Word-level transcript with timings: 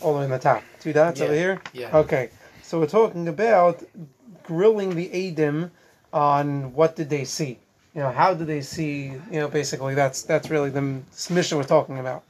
All 0.00 0.12
the 0.14 0.18
way 0.18 0.24
in 0.24 0.30
the 0.30 0.38
top. 0.38 0.62
Two 0.80 0.92
dots 0.92 1.20
Yeah. 1.20 1.26
over 1.26 1.34
here? 1.34 1.60
Yeah. 1.72 1.96
Okay. 1.96 2.30
So 2.62 2.80
we're 2.80 2.86
talking 2.86 3.28
about 3.28 3.82
grilling 4.42 4.94
the 4.96 5.08
Adim 5.08 5.70
on 6.12 6.74
what 6.74 6.96
did 6.96 7.10
they 7.10 7.24
see? 7.24 7.58
You 7.94 8.00
know, 8.02 8.10
how 8.10 8.34
did 8.34 8.48
they 8.48 8.60
see, 8.60 9.12
you 9.30 9.40
know, 9.40 9.48
basically 9.48 9.94
that's 9.94 10.22
that's 10.22 10.50
really 10.50 10.70
the 10.70 11.00
mission 11.30 11.58
we're 11.58 11.64
talking 11.64 11.98
about. 11.98 12.24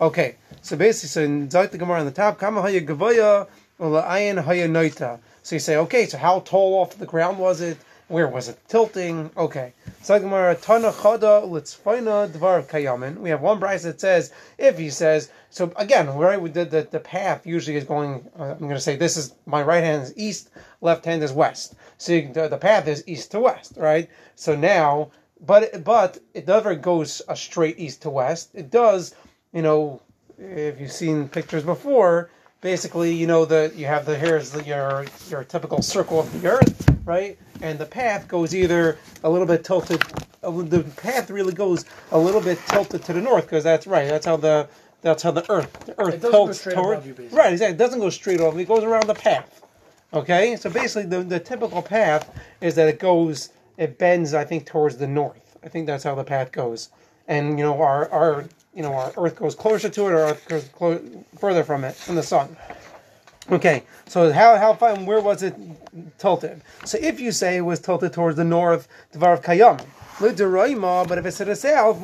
Okay. 0.00 0.36
So 0.62 0.76
basically 0.76 1.08
so 1.08 1.22
in 1.22 1.48
Zayt 1.48 1.70
the 1.72 1.78
Gemara 1.78 2.00
on 2.00 2.06
the 2.06 2.12
top, 2.12 2.38
Kama 2.38 2.62
haya 2.62 2.80
gavaya 2.80 3.48
ayin 3.80 4.42
haya 4.42 4.68
noita. 4.68 5.18
So 5.42 5.56
you 5.56 5.60
say, 5.60 5.76
okay, 5.76 6.06
so 6.06 6.18
how 6.18 6.40
tall 6.40 6.74
off 6.74 6.98
the 6.98 7.06
ground 7.06 7.38
was 7.38 7.60
it? 7.60 7.78
Where 8.08 8.28
was 8.28 8.48
it 8.48 8.58
tilting? 8.68 9.30
Okay. 9.36 9.72
So 10.02 10.18
Gemara 10.18 10.54
Tana 10.54 10.92
Chada 10.92 11.42
Litzfaina 11.46 12.28
Dvar 12.28 12.62
Kayamin. 12.66 13.18
We 13.18 13.30
have 13.30 13.42
one 13.42 13.58
price 13.58 13.82
that 13.82 14.00
says 14.00 14.32
if 14.56 14.78
he 14.78 14.88
says 14.90 15.30
so 15.50 15.72
again, 15.76 16.08
right? 16.14 16.52
Did 16.52 16.70
the, 16.70 16.86
the 16.90 17.00
path 17.00 17.46
usually 17.46 17.76
is 17.76 17.84
going. 17.84 18.28
Uh, 18.38 18.44
I'm 18.52 18.58
going 18.58 18.70
to 18.70 18.80
say 18.80 18.96
this 18.96 19.16
is 19.16 19.34
my 19.46 19.62
right 19.62 19.82
hand 19.82 20.02
is 20.02 20.14
east, 20.16 20.50
left 20.80 21.04
hand 21.04 21.22
is 21.22 21.32
west. 21.32 21.74
So 21.96 22.12
you, 22.12 22.32
the, 22.32 22.48
the 22.48 22.58
path 22.58 22.86
is 22.86 23.02
east 23.06 23.30
to 23.32 23.40
west, 23.40 23.74
right? 23.76 24.10
So 24.34 24.54
now, 24.54 25.10
but 25.44 25.84
but 25.84 26.18
it 26.34 26.46
never 26.46 26.74
goes 26.74 27.22
a 27.28 27.36
straight 27.36 27.78
east 27.78 28.02
to 28.02 28.10
west. 28.10 28.50
It 28.54 28.70
does, 28.70 29.14
you 29.52 29.62
know, 29.62 30.02
if 30.38 30.80
you've 30.80 30.92
seen 30.92 31.28
pictures 31.28 31.64
before. 31.64 32.30
Basically, 32.60 33.14
you 33.14 33.28
know 33.28 33.44
the 33.44 33.72
you 33.76 33.86
have 33.86 34.04
the 34.04 34.18
here's 34.18 34.50
the, 34.50 34.64
your 34.64 35.06
your 35.30 35.44
typical 35.44 35.80
circle 35.80 36.20
of 36.20 36.42
the 36.42 36.48
earth, 36.48 36.90
right? 37.04 37.38
And 37.62 37.78
the 37.78 37.86
path 37.86 38.26
goes 38.26 38.54
either 38.54 38.98
a 39.22 39.30
little 39.30 39.46
bit 39.46 39.64
tilted. 39.64 40.02
The 40.42 40.84
path 40.96 41.30
really 41.30 41.52
goes 41.52 41.84
a 42.10 42.18
little 42.18 42.40
bit 42.40 42.58
tilted 42.66 43.04
to 43.04 43.12
the 43.12 43.20
north 43.20 43.44
because 43.44 43.62
that's 43.62 43.86
right. 43.86 44.08
That's 44.08 44.26
how 44.26 44.36
the 44.36 44.68
that's 45.02 45.22
how 45.22 45.30
the 45.30 45.48
earth 45.50 45.72
the 45.86 45.98
earth 46.00 46.14
It 46.14 46.20
doesn't 46.20 46.32
go 46.32 46.44
tilts 46.46 46.60
straight 46.60 46.74
toward 46.74 47.04
you, 47.04 47.14
basically. 47.14 47.38
right. 47.38 47.52
Exactly. 47.52 47.74
It 47.74 47.78
doesn't 47.78 48.00
go 48.00 48.10
straight 48.10 48.40
over. 48.40 48.58
It 48.58 48.68
goes 48.68 48.82
around 48.84 49.06
the 49.06 49.14
path. 49.14 49.62
Okay. 50.12 50.56
So 50.56 50.70
basically, 50.70 51.08
the 51.08 51.22
the 51.24 51.40
typical 51.40 51.82
path 51.82 52.30
is 52.60 52.74
that 52.76 52.88
it 52.88 52.98
goes 52.98 53.50
it 53.76 53.98
bends. 53.98 54.34
I 54.34 54.44
think 54.44 54.66
towards 54.66 54.96
the 54.96 55.06
north. 55.06 55.56
I 55.64 55.68
think 55.68 55.86
that's 55.86 56.04
how 56.04 56.14
the 56.14 56.24
path 56.24 56.52
goes. 56.52 56.90
And 57.28 57.58
you 57.58 57.64
know 57.64 57.80
our 57.80 58.10
our 58.10 58.44
you 58.74 58.82
know 58.82 58.94
our 58.94 59.12
Earth 59.16 59.36
goes 59.36 59.54
closer 59.54 59.88
to 59.88 60.06
it, 60.06 60.12
or 60.12 60.18
Earth 60.18 60.48
goes 60.48 60.64
clo- 60.68 61.00
further 61.38 61.62
from 61.64 61.84
it 61.84 61.94
from 61.94 62.14
the 62.14 62.22
sun. 62.22 62.56
Okay, 63.50 63.82
so 64.06 64.30
how 64.32 64.56
how 64.56 64.74
far 64.74 64.94
where 64.96 65.20
was 65.20 65.42
it 65.42 65.54
tilted? 66.18 66.60
So 66.84 66.98
if 67.00 67.18
you 67.18 67.32
say 67.32 67.56
it 67.56 67.62
was 67.62 67.80
tilted 67.80 68.12
towards 68.12 68.36
the 68.36 68.44
north, 68.44 68.88
Dvar 69.14 69.32
of 69.34 69.42
Kayam, 69.42 69.80
but 71.08 71.18
if 71.18 71.24
it's 71.26 71.38
to 71.38 71.44
the 71.46 71.56
south. 71.56 72.02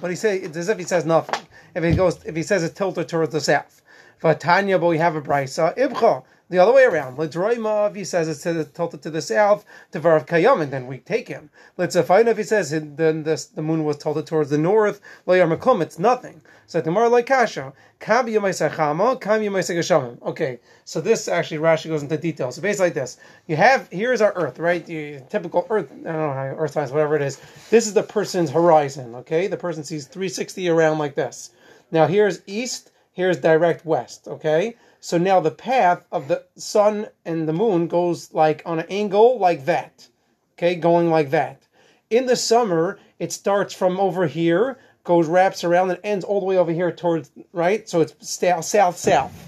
But 0.00 0.10
he 0.10 0.16
say 0.16 0.38
it's 0.38 0.56
as 0.56 0.68
if 0.68 0.78
he 0.78 0.84
says 0.84 1.04
nothing. 1.04 1.46
If 1.74 1.84
he 1.84 1.94
goes, 1.94 2.24
if 2.24 2.36
he 2.36 2.42
says 2.42 2.62
it's 2.62 2.74
tilted 2.74 3.08
towards 3.08 3.32
the 3.32 3.40
south, 3.40 3.82
Vatanya, 4.22 4.80
but 4.80 4.88
we 4.88 4.98
have 4.98 5.16
a 5.16 5.22
brisa 5.22 5.76
Ibcha. 5.76 6.24
The 6.50 6.58
other 6.58 6.72
way 6.72 6.82
around. 6.82 7.16
Lidroima, 7.16 7.90
if 7.90 7.94
he 7.94 8.02
says 8.02 8.26
it's 8.26 8.42
tilted 8.72 9.02
to 9.02 9.10
the 9.10 9.22
south, 9.22 9.64
Dvar 9.92 10.26
Kayam, 10.26 10.60
and 10.60 10.72
then 10.72 10.88
we 10.88 10.98
take 10.98 11.28
him. 11.28 11.48
Let's 11.76 11.98
find 12.00 12.28
if 12.28 12.38
he 12.38 12.42
says 12.42 12.70
then 12.72 13.22
this, 13.22 13.44
the 13.46 13.62
moon 13.62 13.84
was 13.84 13.98
tilted 13.98 14.26
towards 14.26 14.50
the 14.50 14.58
north, 14.58 15.00
Klum, 15.28 15.80
it's 15.80 16.00
nothing. 16.00 16.42
So 16.66 16.80
tomorrow 16.80 17.08
like 17.08 17.26
Kasha, 17.26 17.72
Kam 18.00 18.26
Yamaisachama, 18.26 19.20
Kam 19.20 19.42
Yamaisagashamim. 19.42 20.20
Okay, 20.22 20.58
so 20.84 21.00
this 21.00 21.28
actually 21.28 21.58
Rashi 21.58 21.86
goes 21.86 22.02
into 22.02 22.16
detail. 22.16 22.50
So 22.50 22.62
basically 22.62 22.86
like 22.86 22.94
this. 22.94 23.18
You 23.46 23.54
have 23.54 23.88
here's 23.92 24.20
our 24.20 24.32
Earth, 24.32 24.58
right? 24.58 24.84
The 24.84 25.20
typical 25.28 25.68
Earth, 25.70 25.92
I 25.92 25.94
don't 25.94 26.02
know 26.04 26.32
how 26.32 26.54
Earth 26.58 26.72
science, 26.72 26.90
whatever 26.90 27.14
it 27.14 27.22
is. 27.22 27.40
This 27.70 27.86
is 27.86 27.94
the 27.94 28.02
person's 28.02 28.50
horizon, 28.50 29.14
okay? 29.14 29.46
The 29.46 29.56
person 29.56 29.84
sees 29.84 30.08
360 30.08 30.68
around 30.68 30.98
like 30.98 31.14
this. 31.14 31.50
Now 31.90 32.06
here's 32.06 32.40
east, 32.46 32.92
here's 33.12 33.38
direct 33.38 33.84
west, 33.84 34.28
okay? 34.28 34.76
So 35.00 35.18
now 35.18 35.40
the 35.40 35.50
path 35.50 36.04
of 36.12 36.28
the 36.28 36.44
sun 36.56 37.08
and 37.24 37.48
the 37.48 37.52
moon 37.52 37.88
goes 37.88 38.32
like 38.34 38.62
on 38.66 38.78
an 38.80 38.86
angle 38.90 39.38
like 39.38 39.64
that. 39.64 40.08
Okay, 40.54 40.74
going 40.74 41.10
like 41.10 41.30
that. 41.30 41.66
In 42.10 42.26
the 42.26 42.36
summer, 42.36 42.98
it 43.18 43.32
starts 43.32 43.72
from 43.72 43.98
over 43.98 44.26
here, 44.26 44.78
goes 45.04 45.26
wraps 45.26 45.64
around 45.64 45.90
and 45.90 46.00
ends 46.04 46.24
all 46.24 46.40
the 46.40 46.46
way 46.46 46.58
over 46.58 46.72
here 46.72 46.92
towards 46.92 47.30
right. 47.52 47.88
So 47.88 48.02
it's 48.02 48.14
south, 48.20 48.64
south, 48.66 48.96
south. 48.98 49.46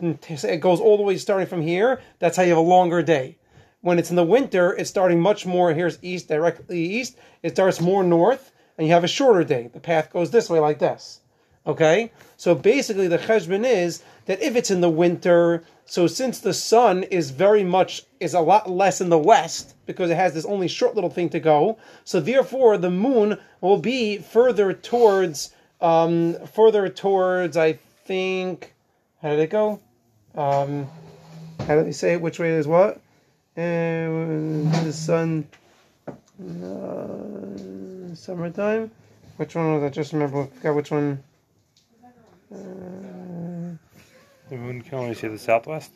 It 0.00 0.60
goes 0.60 0.80
all 0.80 0.96
the 0.96 1.02
way 1.02 1.16
starting 1.16 1.48
from 1.48 1.62
here. 1.62 2.00
That's 2.20 2.36
how 2.36 2.44
you 2.44 2.50
have 2.50 2.58
a 2.58 2.60
longer 2.60 3.02
day. 3.02 3.38
When 3.80 3.98
it's 3.98 4.10
in 4.10 4.16
the 4.16 4.24
winter, 4.24 4.72
it's 4.72 4.90
starting 4.90 5.20
much 5.20 5.46
more. 5.46 5.72
Here's 5.72 5.98
east, 6.02 6.28
directly 6.28 6.80
east. 6.80 7.18
It 7.42 7.54
starts 7.54 7.80
more 7.80 8.04
north, 8.04 8.52
and 8.78 8.86
you 8.86 8.92
have 8.92 9.02
a 9.02 9.08
shorter 9.08 9.42
day. 9.42 9.70
The 9.72 9.80
path 9.80 10.12
goes 10.12 10.30
this 10.30 10.48
way, 10.48 10.60
like 10.60 10.78
this. 10.78 11.21
Okay? 11.66 12.12
So 12.36 12.54
basically, 12.54 13.08
the 13.08 13.18
cheshbon 13.18 13.64
is 13.64 14.02
that 14.26 14.42
if 14.42 14.56
it's 14.56 14.70
in 14.70 14.80
the 14.80 14.90
winter, 14.90 15.64
so 15.84 16.06
since 16.06 16.40
the 16.40 16.54
sun 16.54 17.04
is 17.04 17.30
very 17.30 17.64
much, 17.64 18.04
is 18.20 18.34
a 18.34 18.40
lot 18.40 18.70
less 18.70 19.00
in 19.00 19.08
the 19.08 19.18
west, 19.18 19.74
because 19.86 20.10
it 20.10 20.16
has 20.16 20.34
this 20.34 20.44
only 20.44 20.68
short 20.68 20.94
little 20.94 21.10
thing 21.10 21.28
to 21.30 21.40
go, 21.40 21.78
so 22.04 22.20
therefore 22.20 22.78
the 22.78 22.90
moon 22.90 23.38
will 23.60 23.78
be 23.78 24.18
further 24.18 24.72
towards, 24.72 25.54
um, 25.80 26.34
further 26.46 26.88
towards, 26.88 27.56
I 27.56 27.74
think, 28.04 28.74
how 29.22 29.30
did 29.30 29.40
it 29.40 29.50
go? 29.50 29.80
Um, 30.34 30.88
how 31.60 31.76
did 31.76 31.86
they 31.86 31.92
say 31.92 32.14
it? 32.14 32.20
Which 32.20 32.38
way 32.38 32.50
is 32.50 32.66
what? 32.66 33.00
And 33.54 34.72
the 34.72 34.92
sun, 34.92 35.46
uh, 36.08 38.14
summertime. 38.14 38.90
Which 39.36 39.54
one 39.54 39.74
was 39.74 39.84
I? 39.84 39.90
Just 39.90 40.12
remember. 40.12 40.42
I 40.42 40.46
forgot 40.46 40.74
which 40.74 40.90
one. 40.90 41.22
The 44.52 44.58
moon 44.58 44.82
can 44.82 44.98
only 44.98 45.14
see 45.14 45.28
the 45.28 45.38
southwest. 45.38 45.92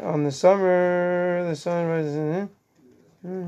On 0.00 0.22
the 0.22 0.30
summer, 0.30 1.44
the 1.48 1.56
sun 1.56 1.88
rises. 1.88 2.14
in- 2.14 2.50
hmm. 3.22 3.46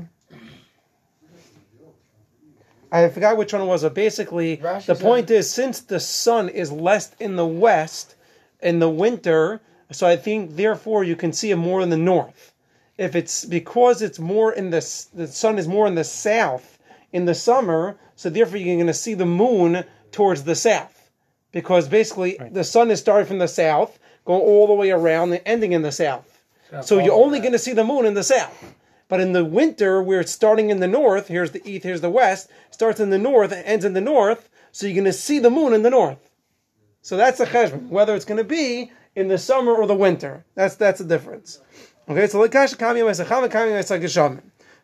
I 2.91 3.09
forgot 3.09 3.37
which 3.37 3.53
one 3.53 3.63
it 3.63 3.65
was, 3.65 3.81
but 3.81 3.95
basically, 3.95 4.57
Rashi 4.57 4.85
the 4.85 4.95
point 4.95 5.31
is 5.31 5.49
since 5.49 5.79
the 5.79 5.99
sun 5.99 6.49
is 6.49 6.71
less 6.71 7.15
in 7.19 7.37
the 7.37 7.47
west 7.47 8.15
in 8.61 8.79
the 8.79 8.89
winter, 8.89 9.61
so 9.91 10.05
I 10.05 10.15
think 10.15 10.57
therefore 10.57 11.03
you 11.03 11.15
can 11.15 11.33
see 11.33 11.49
it 11.49 11.55
more 11.55 11.81
in 11.81 11.89
the 11.89 11.97
north. 11.97 12.53
If 12.97 13.15
it's 13.15 13.45
because 13.45 14.03
it's 14.03 14.19
more 14.19 14.53
in 14.53 14.69
the 14.69 14.81
the 15.13 15.27
sun 15.27 15.57
is 15.57 15.67
more 15.67 15.87
in 15.87 15.95
the 15.95 16.03
south 16.03 16.77
in 17.11 17.25
the 17.25 17.33
summer, 17.33 17.97
so 18.15 18.29
therefore 18.29 18.57
you're 18.57 18.75
going 18.75 18.87
to 18.87 18.93
see 18.93 19.15
the 19.15 19.25
moon 19.25 19.85
towards 20.11 20.43
the 20.43 20.55
south 20.55 20.92
because 21.53 21.87
basically 21.87 22.37
the 22.51 22.65
sun 22.65 22.91
is 22.91 22.99
starting 22.99 23.27
from 23.27 23.37
the 23.37 23.47
south, 23.47 23.97
going 24.25 24.41
all 24.41 24.67
the 24.67 24.73
way 24.73 24.91
around 24.91 25.31
and 25.31 25.41
ending 25.45 25.71
in 25.71 25.83
the 25.83 25.91
south. 25.93 26.43
So 26.81 26.99
you're 26.99 27.13
only 27.13 27.39
going 27.39 27.53
to 27.53 27.59
see 27.59 27.71
the 27.73 27.83
moon 27.83 28.05
in 28.05 28.15
the 28.15 28.23
south. 28.23 28.73
But 29.07 29.21
in 29.21 29.33
the 29.33 29.45
winter, 29.45 30.01
where 30.01 30.21
it's 30.21 30.31
starting 30.31 30.71
in 30.71 30.79
the 30.79 30.87
north, 30.87 31.27
here's 31.27 31.51
the 31.51 31.61
east, 31.69 31.83
here's 31.83 32.01
the 32.01 32.09
west, 32.09 32.49
starts 32.71 32.99
in 32.99 33.11
the 33.11 33.19
north 33.19 33.51
and 33.51 33.63
ends 33.63 33.85
in 33.85 33.93
the 33.93 34.01
north, 34.01 34.49
so 34.71 34.87
you're 34.87 34.95
going 34.95 35.05
to 35.05 35.13
see 35.13 35.37
the 35.37 35.51
moon 35.51 35.73
in 35.73 35.83
the 35.83 35.91
north. 35.91 36.31
So 37.01 37.15
that's 37.15 37.37
the 37.37 37.45
cheshbon, 37.45 37.89
whether 37.89 38.15
it's 38.15 38.25
going 38.25 38.39
to 38.39 38.43
be 38.43 38.91
in 39.15 39.27
the 39.27 39.37
summer 39.37 39.73
or 39.73 39.85
the 39.85 39.93
winter. 39.93 40.45
That's 40.55 40.75
that's 40.75 40.99
the 40.99 41.05
difference. 41.05 41.59
Okay, 42.09 42.25
so 42.27 42.39
lekash 42.39 42.75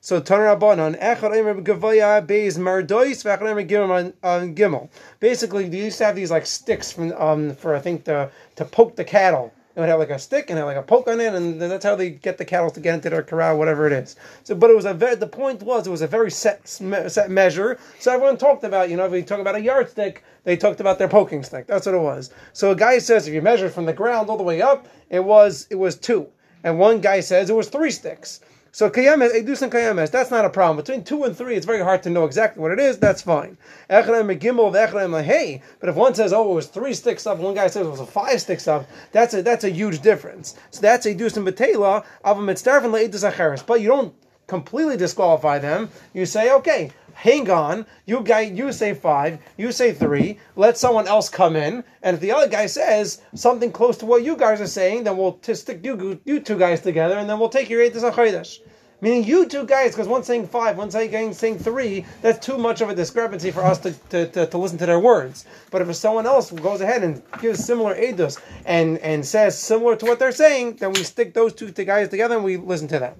So 0.01 0.21
Tanar 0.21 0.57
Rabbanon, 0.57 0.97
Echad 1.01 1.31
Eimer 1.31 1.61
Gavaya 1.61 2.25
Beis 2.25 2.57
Mardois, 2.57 3.21
Vechad 3.21 3.41
Eimer 3.41 3.67
Gimel 3.67 4.13
on 4.23 4.55
Gimel. 4.55 4.89
Basically, 5.19 5.67
they 5.67 5.83
used 5.83 5.97
to 5.97 6.05
have 6.05 6.15
these 6.15 6.31
like 6.31 6.45
sticks 6.45 6.89
from 6.89 7.11
um 7.13 7.53
for 7.53 7.75
I 7.75 7.79
think 7.79 8.05
to 8.05 8.31
to 8.55 8.63
poke 8.63 8.95
the 8.95 9.03
cattle. 9.03 9.53
It 9.75 9.81
would 9.81 9.89
have 9.89 9.99
like 9.99 10.09
a 10.09 10.17
stick 10.17 10.49
and 10.49 10.57
have 10.57 10.67
like 10.67 10.77
a 10.77 10.83
poke 10.83 11.09
on 11.09 11.19
it, 11.19 11.33
and 11.33 11.61
that's 11.61 11.83
how 11.83 11.95
they 11.95 12.11
get 12.11 12.37
the 12.37 12.45
cattle 12.45 12.69
to 12.71 12.79
get 12.79 12.95
into 12.95 13.09
their 13.09 13.23
corral, 13.23 13.57
whatever 13.57 13.87
it 13.87 13.93
is. 13.93 14.15
So, 14.43 14.55
but 14.55 14.69
it 14.69 14.75
was 14.75 14.85
a 14.85 14.93
very, 14.93 15.15
the 15.15 15.27
point 15.27 15.63
was 15.63 15.85
it 15.85 15.89
was 15.91 16.01
a 16.01 16.07
very 16.07 16.31
set 16.31 16.65
set 16.65 17.29
measure. 17.29 17.77
So 17.99 18.13
everyone 18.13 18.37
talked 18.37 18.63
about, 18.63 18.89
you 18.89 18.95
know, 18.95 19.05
if 19.05 19.11
we 19.11 19.21
talk 19.21 19.39
about 19.39 19.55
a 19.55 19.61
yardstick, 19.61 20.23
they 20.45 20.55
talked 20.55 20.79
about 20.79 20.97
their 20.97 21.09
poking 21.09 21.43
stick. 21.43 21.67
That's 21.67 21.85
what 21.85 21.95
it 21.95 22.01
was. 22.01 22.29
So 22.53 22.71
a 22.71 22.75
guy 22.75 22.99
says 22.99 23.27
if 23.27 23.33
you 23.33 23.41
measure 23.41 23.69
from 23.69 23.85
the 23.85 23.93
ground 23.93 24.29
all 24.29 24.37
the 24.37 24.43
way 24.43 24.61
up, 24.61 24.87
it 25.09 25.25
was 25.25 25.67
it 25.69 25.75
was 25.75 25.97
two, 25.97 26.27
and 26.63 26.79
one 26.79 27.01
guy 27.01 27.19
says 27.19 27.49
it 27.49 27.55
was 27.55 27.67
three 27.67 27.91
sticks. 27.91 28.39
So 28.71 28.89
kayames, 28.89 29.33
edus 29.33 29.61
and 29.61 29.71
kayames, 29.71 30.11
that's 30.11 30.29
not 30.29 30.45
a 30.45 30.49
problem. 30.49 30.77
Between 30.77 31.03
two 31.03 31.23
and 31.23 31.35
three, 31.35 31.55
it's 31.55 31.65
very 31.65 31.81
hard 31.81 32.03
to 32.03 32.09
know 32.09 32.25
exactly 32.25 32.61
what 32.61 32.71
it 32.71 32.79
is. 32.79 32.99
That's 32.99 33.21
fine. 33.21 33.57
Echrem 33.89 34.39
gimel 34.39 34.71
v'echrem 34.71 35.23
hey. 35.23 35.61
But 35.79 35.89
if 35.89 35.95
one 35.95 36.13
says, 36.13 36.33
oh, 36.33 36.51
it 36.51 36.55
was 36.55 36.67
three 36.67 36.93
sticks 36.93 37.25
up, 37.25 37.35
and 37.35 37.45
one 37.45 37.55
guy 37.55 37.67
says 37.67 37.87
it 37.87 37.89
was 37.89 38.01
five 38.09 38.39
sticks 38.39 38.67
up, 38.67 38.87
that's 39.11 39.33
a 39.33 39.41
that's 39.41 39.63
a 39.63 39.69
huge 39.69 40.01
difference. 40.01 40.55
So 40.69 40.81
that's 40.81 41.07
edus 41.07 41.37
and 41.37 41.47
betela 41.47 42.05
of 42.23 42.37
a 42.37 42.41
le'edus 42.41 43.29
acheres. 43.29 43.65
But 43.65 43.81
you 43.81 43.87
don't 43.87 44.13
completely 44.45 44.97
disqualify 44.97 45.59
them. 45.59 45.89
You 46.13 46.25
say, 46.25 46.51
okay, 46.53 46.91
hang 47.19 47.49
on. 47.49 47.85
You 48.05 48.21
guy, 48.21 48.41
you 48.41 48.71
say 48.71 48.93
five. 48.93 49.39
You 49.57 49.73
say 49.73 49.91
three. 49.91 50.39
Let 50.55 50.77
someone 50.77 51.05
else 51.05 51.27
come 51.27 51.57
in. 51.57 51.83
And 52.01 52.15
if 52.15 52.21
the 52.21 52.31
other 52.31 52.47
guy 52.47 52.65
says 52.65 53.21
something 53.35 53.73
close 53.73 53.97
to 53.97 54.05
what 54.05 54.23
you 54.23 54.37
guys 54.37 54.61
are 54.61 54.67
saying, 54.67 55.03
then 55.03 55.17
we'll 55.17 55.33
t- 55.33 55.53
stick 55.53 55.83
you 55.83 56.21
you 56.23 56.39
two 56.39 56.57
guys 56.57 56.79
together, 56.81 57.17
and 57.17 57.29
then 57.29 57.37
we'll 57.37 57.49
take 57.49 57.69
your 57.69 57.81
eight 57.81 57.93
to 57.93 57.99
Chodesh. 57.99 58.59
Meaning 59.01 59.23
you 59.25 59.45
two 59.45 59.65
guys, 59.65 59.91
because 59.91 60.07
one's 60.07 60.27
saying 60.27 60.47
five, 60.47 60.77
one's 60.77 60.93
saying, 60.93 61.33
saying 61.33 61.59
three, 61.59 62.05
that's 62.21 62.45
too 62.45 62.57
much 62.57 62.81
of 62.81 62.89
a 62.89 62.95
discrepancy 62.95 63.49
for 63.49 63.63
us 63.63 63.79
to, 63.79 63.91
to, 64.09 64.27
to, 64.27 64.45
to 64.47 64.57
listen 64.57 64.77
to 64.77 64.85
their 64.85 64.99
words. 64.99 65.45
But 65.71 65.81
if 65.81 65.95
someone 65.95 66.25
else 66.25 66.51
goes 66.51 66.81
ahead 66.81 67.03
and 67.03 67.21
gives 67.41 67.63
similar 67.63 67.95
edus 67.95 68.41
and, 68.65 68.97
and 68.97 69.25
says 69.25 69.57
similar 69.57 69.95
to 69.97 70.05
what 70.05 70.19
they're 70.19 70.33
saying, 70.33 70.77
then 70.77 70.91
we 70.91 71.03
stick 71.03 71.33
those 71.33 71.53
two 71.53 71.71
guys 71.71 72.09
together 72.09 72.35
and 72.35 72.43
we 72.43 72.57
listen 72.57 72.89
to 72.89 72.99
them. 72.99 73.15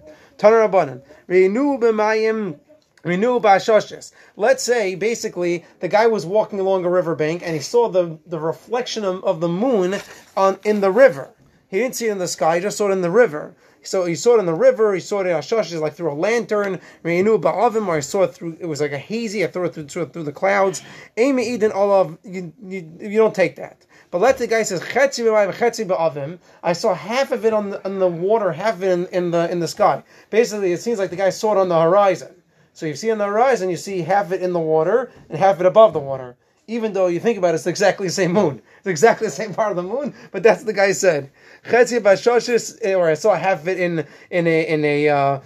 Renew 1.28 1.78
b'mayim 1.78 2.60
Renew 3.04 3.40
b'ashoshes. 3.40 4.12
Let's 4.36 4.64
say 4.64 4.96
basically 4.96 5.66
the 5.80 5.88
guy 5.88 6.08
was 6.08 6.26
walking 6.26 6.60
along 6.60 6.86
a 6.86 6.90
riverbank 6.90 7.42
and 7.44 7.56
he 7.56 7.62
saw 7.62 7.88
the, 7.88 8.18
the 8.26 8.40
reflection 8.40 9.06
of, 9.06 9.24
of 9.24 9.40
the 9.40 9.48
moon 9.48 9.96
on 10.36 10.60
in 10.66 10.82
the 10.82 10.92
river. 10.92 11.30
He 11.70 11.78
didn't 11.78 11.96
see 11.96 12.08
it 12.08 12.12
in 12.12 12.18
the 12.18 12.28
sky, 12.28 12.56
he 12.56 12.62
just 12.62 12.78
saw 12.78 12.90
it 12.90 12.94
in 12.94 13.02
the 13.02 13.12
river. 13.12 13.56
So 13.82 14.04
he 14.04 14.16
saw 14.16 14.36
it 14.36 14.40
in 14.40 14.46
the 14.46 14.54
river, 14.54 14.94
he 14.94 15.00
saw 15.00 15.22
it 15.22 15.28
in 15.28 15.36
Ashoshes 15.36 15.80
like 15.80 15.94
through 15.94 16.12
a 16.12 16.14
lantern, 16.14 16.82
Renew 17.04 17.38
ba'avim, 17.38 17.88
or 17.88 17.96
I 17.96 18.00
saw 18.02 18.24
it 18.24 18.34
through 18.34 18.58
it 18.60 18.66
was 18.66 18.82
like 18.82 18.92
a 18.92 18.98
hazy, 18.98 19.44
I 19.46 19.48
threw 19.48 19.66
it 19.66 19.74
through, 19.74 19.88
through, 19.88 20.08
through 20.08 20.24
the 20.24 20.34
clouds. 20.34 20.82
Amy 21.16 21.48
Eden 21.48 21.72
Olav, 21.72 22.18
you, 22.24 22.52
you, 22.62 22.92
you 23.00 23.18
don't 23.18 23.34
take 23.34 23.56
that. 23.56 23.86
But 24.12 24.20
let 24.20 24.38
the 24.38 24.48
guy 24.48 24.64
says 24.64 24.82
chetzi 24.82 25.24
chetzi 25.54 25.88
ba'avim. 25.88 26.40
I 26.64 26.74
saw 26.74 26.94
half 26.94 27.32
of 27.32 27.46
it 27.46 27.54
on 27.54 27.70
the, 27.70 27.86
on 27.86 28.00
the 28.00 28.08
water, 28.08 28.52
half 28.52 28.76
of 28.76 28.84
it 28.84 28.92
in, 28.92 29.06
in 29.08 29.32
the 29.32 29.50
in 29.50 29.60
the 29.60 29.68
sky. 29.68 30.04
Basically, 30.30 30.74
it 30.74 30.82
seems 30.82 31.00
like 31.00 31.12
the 31.12 31.16
guy 31.16 31.30
saw 31.30 31.54
it 31.54 31.58
on 31.60 31.70
the 31.70 31.80
horizon. 31.80 32.36
So 32.74 32.86
you 32.86 32.96
see 32.96 33.12
on 33.12 33.18
the 33.18 33.26
horizon, 33.26 33.70
you 33.70 33.78
see 33.78 34.02
half 34.02 34.32
it 34.32 34.42
in 34.42 34.54
the 34.54 34.60
water 34.60 35.12
and 35.30 35.38
half 35.38 35.60
it 35.60 35.66
above 35.66 35.94
the 35.94 36.00
water. 36.00 36.36
Even 36.68 36.94
though 36.94 37.08
you 37.08 37.20
think 37.20 37.38
about 37.38 37.54
it, 37.54 37.56
it's 37.56 37.68
exactly 37.68 38.08
the 38.08 38.14
same 38.14 38.32
moon. 38.32 38.62
It's 38.80 38.88
exactly 38.88 39.28
the 39.28 39.32
same 39.32 39.54
part 39.54 39.72
of 39.72 39.76
the 39.76 39.84
moon, 39.84 40.14
but 40.32 40.44
that's 40.44 40.60
what 40.62 40.68
the 40.68 40.74
guy 40.74 40.92
said. 40.94 41.32
Eh, 41.66 42.94
or 42.96 43.10
I 43.10 43.14
saw 43.14 43.36
half 43.36 43.62
of 43.62 43.68
it 43.68 43.80
in 43.80 44.06
in 44.32 44.48
a 44.48 44.68
in 44.68 44.86
a. 44.86 45.10
Uh, 45.10 45.40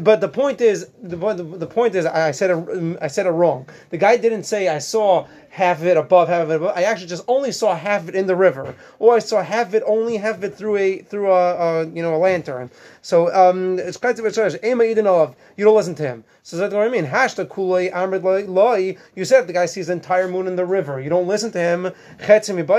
but 0.00 0.20
the 0.20 0.28
point 0.28 0.60
is, 0.60 0.88
the, 1.02 1.16
the 1.16 1.66
point 1.66 1.96
is, 1.96 2.06
I 2.06 2.30
said 2.30 2.50
it, 2.50 2.98
I 3.00 3.08
said 3.08 3.26
it 3.26 3.30
wrong. 3.30 3.66
The 3.90 3.98
guy 3.98 4.16
didn't 4.16 4.44
say 4.44 4.68
I 4.68 4.78
saw 4.78 5.26
half 5.50 5.80
of 5.80 5.86
it 5.86 5.96
above, 5.96 6.28
half 6.28 6.42
of 6.42 6.50
it 6.50 6.56
above. 6.56 6.76
I 6.76 6.82
actually 6.82 7.08
just 7.08 7.24
only 7.26 7.50
saw 7.50 7.74
half 7.74 8.02
of 8.02 8.10
it 8.10 8.14
in 8.14 8.26
the 8.26 8.36
river, 8.36 8.74
or 8.98 9.16
I 9.16 9.18
saw 9.18 9.42
half 9.42 9.68
of 9.68 9.74
it 9.74 9.82
only 9.86 10.16
half 10.16 10.36
of 10.36 10.44
it 10.44 10.54
through 10.54 10.76
a 10.76 10.98
through 10.98 11.32
a, 11.32 11.82
a 11.82 11.86
you 11.86 12.02
know 12.02 12.14
a 12.14 12.18
lantern. 12.18 12.70
So 13.02 13.34
um, 13.34 13.78
it's 13.78 13.96
quite 13.96 14.16
You 14.16 15.64
don't 15.64 15.76
listen 15.76 15.94
to 15.96 16.02
him. 16.02 16.24
So 16.42 16.56
that's 16.56 16.74
what 16.74 16.86
I 16.86 16.88
mean. 16.88 17.06
Hashta 17.06 17.46
kulay 17.46 17.92
amrid 17.92 18.48
loy. 18.48 18.96
You 19.14 19.24
said 19.24 19.46
the 19.46 19.52
guy 19.52 19.66
sees 19.66 19.86
the 19.86 19.94
entire 19.94 20.28
moon 20.28 20.46
in 20.46 20.56
the 20.56 20.66
river. 20.66 21.00
You 21.00 21.10
don't 21.10 21.26
listen 21.26 21.50
to 21.52 21.58
him. 21.58 21.90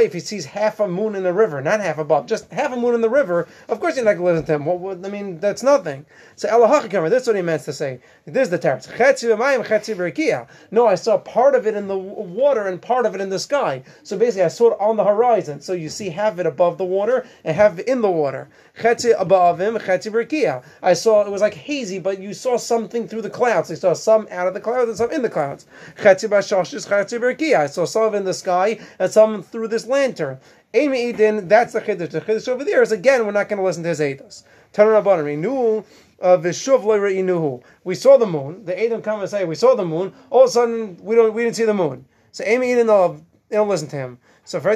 If 0.04 0.14
he 0.14 0.20
sees 0.20 0.46
half 0.46 0.80
a 0.80 0.88
moon 0.88 1.16
in 1.16 1.24
the 1.24 1.34
river, 1.34 1.62
not 1.62 1.80
half 1.80 1.98
above, 1.98 2.26
just 2.26 2.52
half 2.52 2.72
a 2.72 2.76
moon 2.76 2.96
in 2.96 3.02
the 3.02 3.10
river, 3.10 3.48
of 3.70 3.80
course 3.80 3.96
you're 3.96 4.06
not 4.06 4.14
going 4.14 4.26
to 4.26 4.32
listen 4.32 4.46
to 4.48 4.54
him. 4.54 4.66
What, 4.66 4.80
what, 4.80 5.06
I 5.06 5.10
mean, 5.10 5.40
that's 5.40 5.64
nothing. 5.64 6.06
So 6.36 6.50
Elahachikamer, 6.50 7.10
that's 7.10 7.28
what 7.28 7.36
he 7.36 7.42
meant 7.42 7.64
to 7.64 7.74
say. 7.74 8.00
This 8.26 8.48
is 8.48 8.50
the 8.50 8.60
teretz. 8.60 8.86
No, 10.72 10.88
I 10.88 10.96
saw 10.96 11.18
part 11.18 11.56
of 11.56 11.68
it 11.68 11.76
in 11.76 11.88
the 11.88 11.98
water 11.98 12.68
and 12.68 12.82
part 12.82 13.06
of 13.06 13.16
it 13.16 13.22
in 13.22 13.30
the 13.30 13.40
sky. 13.40 13.84
So 14.04 14.18
basically, 14.18 14.44
I 14.44 14.50
saw 14.50 14.72
it 14.72 14.78
on 14.80 14.98
the 14.98 15.04
horizon. 15.04 15.62
So 15.62 15.74
you 15.74 15.90
see 15.90 16.10
half 16.10 16.40
it 16.40 16.46
above 16.46 16.78
the 16.78 16.86
water 16.86 17.26
and 17.44 17.56
half 17.56 17.80
in 17.80 18.02
the 18.02 18.12
water. 18.12 18.50
above 19.18 19.62
him, 19.62 19.78
I 19.78 20.94
saw 20.94 21.26
it 21.26 21.32
was 21.32 21.42
like 21.42 21.54
hazy, 21.54 22.00
but 22.00 22.20
you 22.20 22.34
saw 22.34 22.58
something 22.58 23.08
through 23.08 23.22
the 23.22 23.30
clouds. 23.30 23.72
I 23.72 23.76
saw 23.76 23.94
some 23.94 24.28
out 24.32 24.48
of 24.48 24.54
the 24.54 24.60
clouds 24.60 24.90
and 24.90 24.98
some 24.98 25.12
in 25.12 25.22
the 25.22 25.30
clouds. 25.30 25.66
I 26.04 26.16
saw 27.68 27.86
some 27.86 28.16
in 28.16 28.26
the 28.26 28.34
sky 28.34 28.80
and 29.00 29.12
some 29.12 29.44
through 29.44 29.68
this 29.68 29.85
lantern. 29.86 30.40
Amy 30.74 31.10
Eden, 31.10 31.48
that's 31.48 31.74
the 31.74 31.82
chiddush. 31.82 32.12
The 32.12 32.22
chiddush 32.22 32.48
over 32.48 32.64
there 32.64 32.82
is 32.82 32.92
again, 32.92 33.26
we're 33.26 33.32
not 33.32 33.50
going 33.50 33.58
to 33.58 33.64
listen 33.64 33.84
to 33.84 33.90
his 33.90 34.00
edus. 34.00 34.44
Tanur 34.74 35.86
uh, 36.22 36.38
Vishuv 36.38 37.64
We 37.84 37.96
saw 37.96 38.18
the 38.18 38.26
moon. 38.26 38.66
The 38.66 38.80
Edom 38.80 39.02
come 39.02 39.22
and 39.22 39.30
say, 39.30 39.46
we 39.46 39.56
saw 39.56 39.76
the 39.76 39.86
moon. 39.86 40.14
All 40.30 40.44
of 40.44 40.50
a 40.50 40.52
sudden, 40.52 40.98
we 41.02 41.16
don't, 41.16 41.34
we 41.34 41.44
didn't 41.44 41.56
see 41.56 41.66
the 41.66 41.74
moon. 41.74 42.06
So 42.32 42.44
Amy 42.46 42.72
Eden, 42.72 42.88
they 42.88 43.56
don't 43.56 43.70
listen 43.70 43.88
to 43.90 43.96
him. 43.96 44.18
So. 44.44 44.60
So 44.60 44.70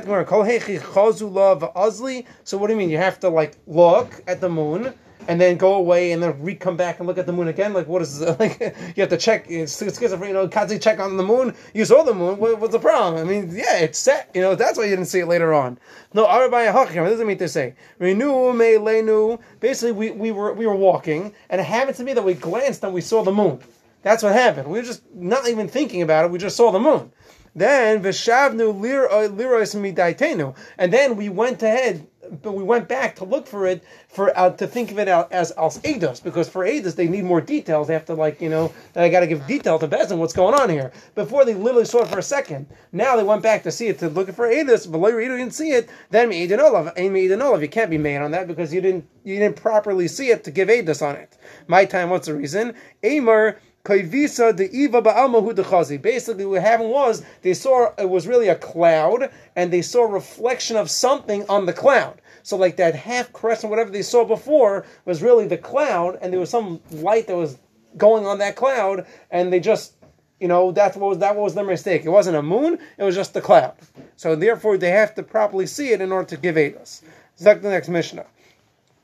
what 2.57 2.67
do 2.67 2.73
you 2.73 2.79
mean? 2.79 2.89
You 2.89 2.97
have 2.97 3.19
to 3.19 3.29
like 3.29 3.57
look 3.67 4.23
at 4.27 4.41
the 4.41 4.49
moon 4.49 4.93
and 5.27 5.39
then 5.39 5.57
go 5.57 5.75
away 5.75 6.11
and 6.11 6.23
then 6.23 6.41
re 6.41 6.55
come 6.55 6.77
back 6.77 6.99
and 6.99 7.07
look 7.07 7.17
at 7.17 7.25
the 7.25 7.33
moon 7.33 7.47
again. 7.47 7.73
Like 7.73 7.87
what 7.87 8.01
is 8.01 8.19
this? 8.19 8.39
like 8.39 8.59
you 8.95 9.01
have 9.01 9.09
to 9.09 9.17
check? 9.17 9.45
It's, 9.49 9.81
it's 9.81 10.01
you 10.01 10.33
know, 10.33 10.47
Kazi 10.47 10.79
check 10.79 10.99
on 10.99 11.17
the 11.17 11.23
moon. 11.23 11.55
You 11.73 11.85
saw 11.85 12.03
the 12.03 12.13
moon. 12.13 12.37
What, 12.37 12.59
what's 12.59 12.73
the 12.73 12.79
problem? 12.79 13.21
I 13.21 13.29
mean, 13.29 13.51
yeah, 13.53 13.77
it's 13.77 13.99
set. 13.99 14.29
You 14.33 14.41
know, 14.41 14.55
that's 14.55 14.77
why 14.77 14.85
you 14.85 14.91
didn't 14.91 15.05
see 15.05 15.19
it 15.19 15.27
later 15.27 15.53
on. 15.53 15.77
No, 16.13 16.25
Arabaya 16.25 16.71
Hakim. 16.71 17.03
What 17.03 17.09
does 17.09 17.19
it 17.19 17.27
mean 17.27 17.37
to 17.37 17.47
say? 17.47 17.75
Renew 17.99 18.53
me 18.53 18.77
lenu. 18.77 19.39
Basically, 19.59 19.91
we, 19.91 20.11
we 20.11 20.31
were 20.31 20.53
we 20.53 20.65
were 20.65 20.75
walking, 20.75 21.33
and 21.49 21.61
it 21.61 21.65
happened 21.65 21.97
to 21.97 22.03
be 22.03 22.13
that 22.13 22.23
we 22.23 22.33
glanced 22.33 22.83
and 22.83 22.93
we 22.93 23.01
saw 23.01 23.23
the 23.23 23.31
moon. 23.31 23.59
That's 24.01 24.23
what 24.23 24.33
happened. 24.33 24.69
We 24.69 24.79
were 24.79 24.85
just 24.85 25.03
not 25.13 25.47
even 25.47 25.67
thinking 25.67 26.01
about 26.01 26.25
it. 26.25 26.31
We 26.31 26.39
just 26.39 26.55
saw 26.55 26.71
the 26.71 26.79
moon. 26.79 27.11
Then 27.55 28.01
v'shavnu 28.01 28.69
uh, 28.69 29.27
liros 29.29 29.75
midaitenu, 29.75 30.55
and 30.77 30.93
then 30.93 31.15
we 31.15 31.29
went 31.29 31.61
ahead, 31.63 32.07
but 32.41 32.53
we 32.53 32.63
went 32.63 32.87
back 32.87 33.15
to 33.17 33.25
look 33.25 33.47
for 33.47 33.65
it 33.65 33.83
for 34.07 34.37
uh, 34.37 34.49
to 34.51 34.67
think 34.67 34.91
of 34.91 34.99
it 34.99 35.07
as 35.07 35.51
als 35.51 35.79
eidos 35.79 36.23
because 36.23 36.49
for 36.49 36.65
eidos 36.65 36.95
they 36.95 37.07
need 37.07 37.23
more 37.23 37.41
details. 37.41 37.87
They 37.87 37.93
have 37.93 38.05
to 38.05 38.13
like 38.13 38.41
you 38.41 38.49
know 38.49 38.73
I 38.95 39.09
got 39.09 39.21
to 39.21 39.27
give 39.27 39.45
detail 39.47 39.79
to 39.79 39.87
Bezin 39.87 40.17
what's 40.17 40.33
going 40.33 40.53
on 40.53 40.69
here. 40.69 40.91
Before 41.15 41.45
they 41.45 41.53
literally 41.53 41.85
saw 41.85 42.03
it 42.03 42.07
for 42.07 42.19
a 42.19 42.23
second. 42.23 42.67
Now 42.91 43.15
they 43.15 43.23
went 43.23 43.43
back 43.43 43.63
to 43.63 43.71
see 43.71 43.87
it 43.87 43.99
to 43.99 44.09
look 44.09 44.31
for 44.33 44.47
eidos, 44.47 44.89
but 44.91 44.99
later 44.99 45.21
you 45.21 45.29
didn't 45.37 45.53
see 45.53 45.71
it. 45.71 45.89
Then 46.09 46.29
meidin 46.29 46.59
olav, 46.59 46.93
olav. 46.97 47.61
You 47.61 47.69
can't 47.69 47.89
be 47.89 47.97
made 47.97 48.17
on 48.17 48.31
that 48.31 48.47
because 48.47 48.73
you 48.73 48.81
didn't 48.81 49.05
you 49.23 49.37
didn't 49.37 49.55
properly 49.55 50.07
see 50.07 50.29
it 50.29 50.43
to 50.45 50.51
give 50.51 50.67
eidos 50.67 51.05
on 51.05 51.15
it. 51.15 51.37
My 51.67 51.85
time. 51.85 52.09
What's 52.09 52.27
the 52.27 52.35
reason? 52.35 52.73
Amar 53.03 53.59
Kaivisa 53.83 54.55
the 54.55 54.69
Iva 54.75 55.01
Ba'almahu 55.01 55.53
Chazi. 55.55 56.01
Basically, 56.01 56.45
what 56.45 56.61
happened 56.61 56.89
was 56.89 57.23
they 57.41 57.53
saw 57.53 57.93
it 57.97 58.09
was 58.09 58.27
really 58.27 58.49
a 58.49 58.55
cloud, 58.55 59.31
and 59.55 59.71
they 59.71 59.81
saw 59.81 60.03
a 60.03 60.11
reflection 60.11 60.75
of 60.75 60.89
something 60.89 61.45
on 61.47 61.65
the 61.65 61.73
cloud. 61.73 62.21
So, 62.43 62.57
like 62.57 62.77
that 62.77 62.95
half 62.95 63.31
crescent, 63.31 63.69
whatever 63.69 63.89
they 63.89 64.01
saw 64.01 64.25
before, 64.25 64.85
was 65.05 65.21
really 65.21 65.47
the 65.47 65.57
cloud, 65.57 66.17
and 66.21 66.33
there 66.33 66.39
was 66.39 66.49
some 66.49 66.81
light 66.91 67.27
that 67.27 67.35
was 67.35 67.57
going 67.97 68.25
on 68.25 68.39
that 68.39 68.55
cloud, 68.55 69.05
and 69.31 69.51
they 69.51 69.59
just, 69.59 69.95
you 70.39 70.47
know, 70.47 70.71
that 70.73 70.95
was 70.97 71.19
that 71.19 71.35
was 71.35 71.55
their 71.55 71.63
mistake. 71.63 72.03
It 72.05 72.09
wasn't 72.09 72.37
a 72.37 72.41
moon; 72.41 72.79
it 72.97 73.03
was 73.03 73.15
just 73.15 73.33
the 73.33 73.41
cloud. 73.41 73.75
So, 74.17 74.35
therefore, 74.35 74.77
they 74.77 74.91
have 74.91 75.15
to 75.15 75.23
properly 75.23 75.67
see 75.67 75.89
it 75.91 76.01
in 76.01 76.11
order 76.11 76.27
to 76.29 76.37
give 76.37 76.55
Eidos. 76.55 77.01
Zek 77.37 77.61
the 77.61 77.69
next 77.69 77.87
Mishnah. 77.87 78.25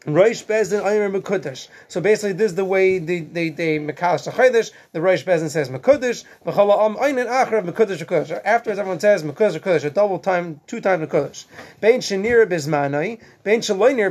Roish 0.06 0.46
Bezdin 0.46 0.86
Aymer 0.86 1.10
Mekudesh. 1.20 1.68
So 1.88 2.00
basically, 2.00 2.34
this 2.34 2.52
is 2.52 2.56
the 2.56 2.66
way 2.66 3.00
they 3.00 3.22
they 3.22 3.50
they 3.50 3.80
Mekalish. 3.80 4.26
The 4.26 5.00
Roish 5.00 5.24
Bezdin 5.26 5.50
says 5.50 5.70
Mekudesh. 5.70 6.24
V'chala 6.46 6.86
Am 6.86 6.96
Aynin 6.96 7.28
Acher 7.28 7.64
Mekudesh 7.68 8.06
Mekudesh. 8.06 8.40
Afterwards, 8.46 8.80
everyone 8.80 9.00
says 9.00 9.24
Mekudesh 9.24 9.60
Mekudesh. 9.60 9.84
A 9.84 9.90
double 9.90 10.20
time, 10.20 10.62
two 10.68 10.80
times 10.80 11.08
Mekudesh. 11.08 11.46
Bein 11.82 12.00
Shenir 12.02 12.46
Bismanai. 12.46 13.20
Bein 13.44 13.62
Shaloinir. 13.62 14.06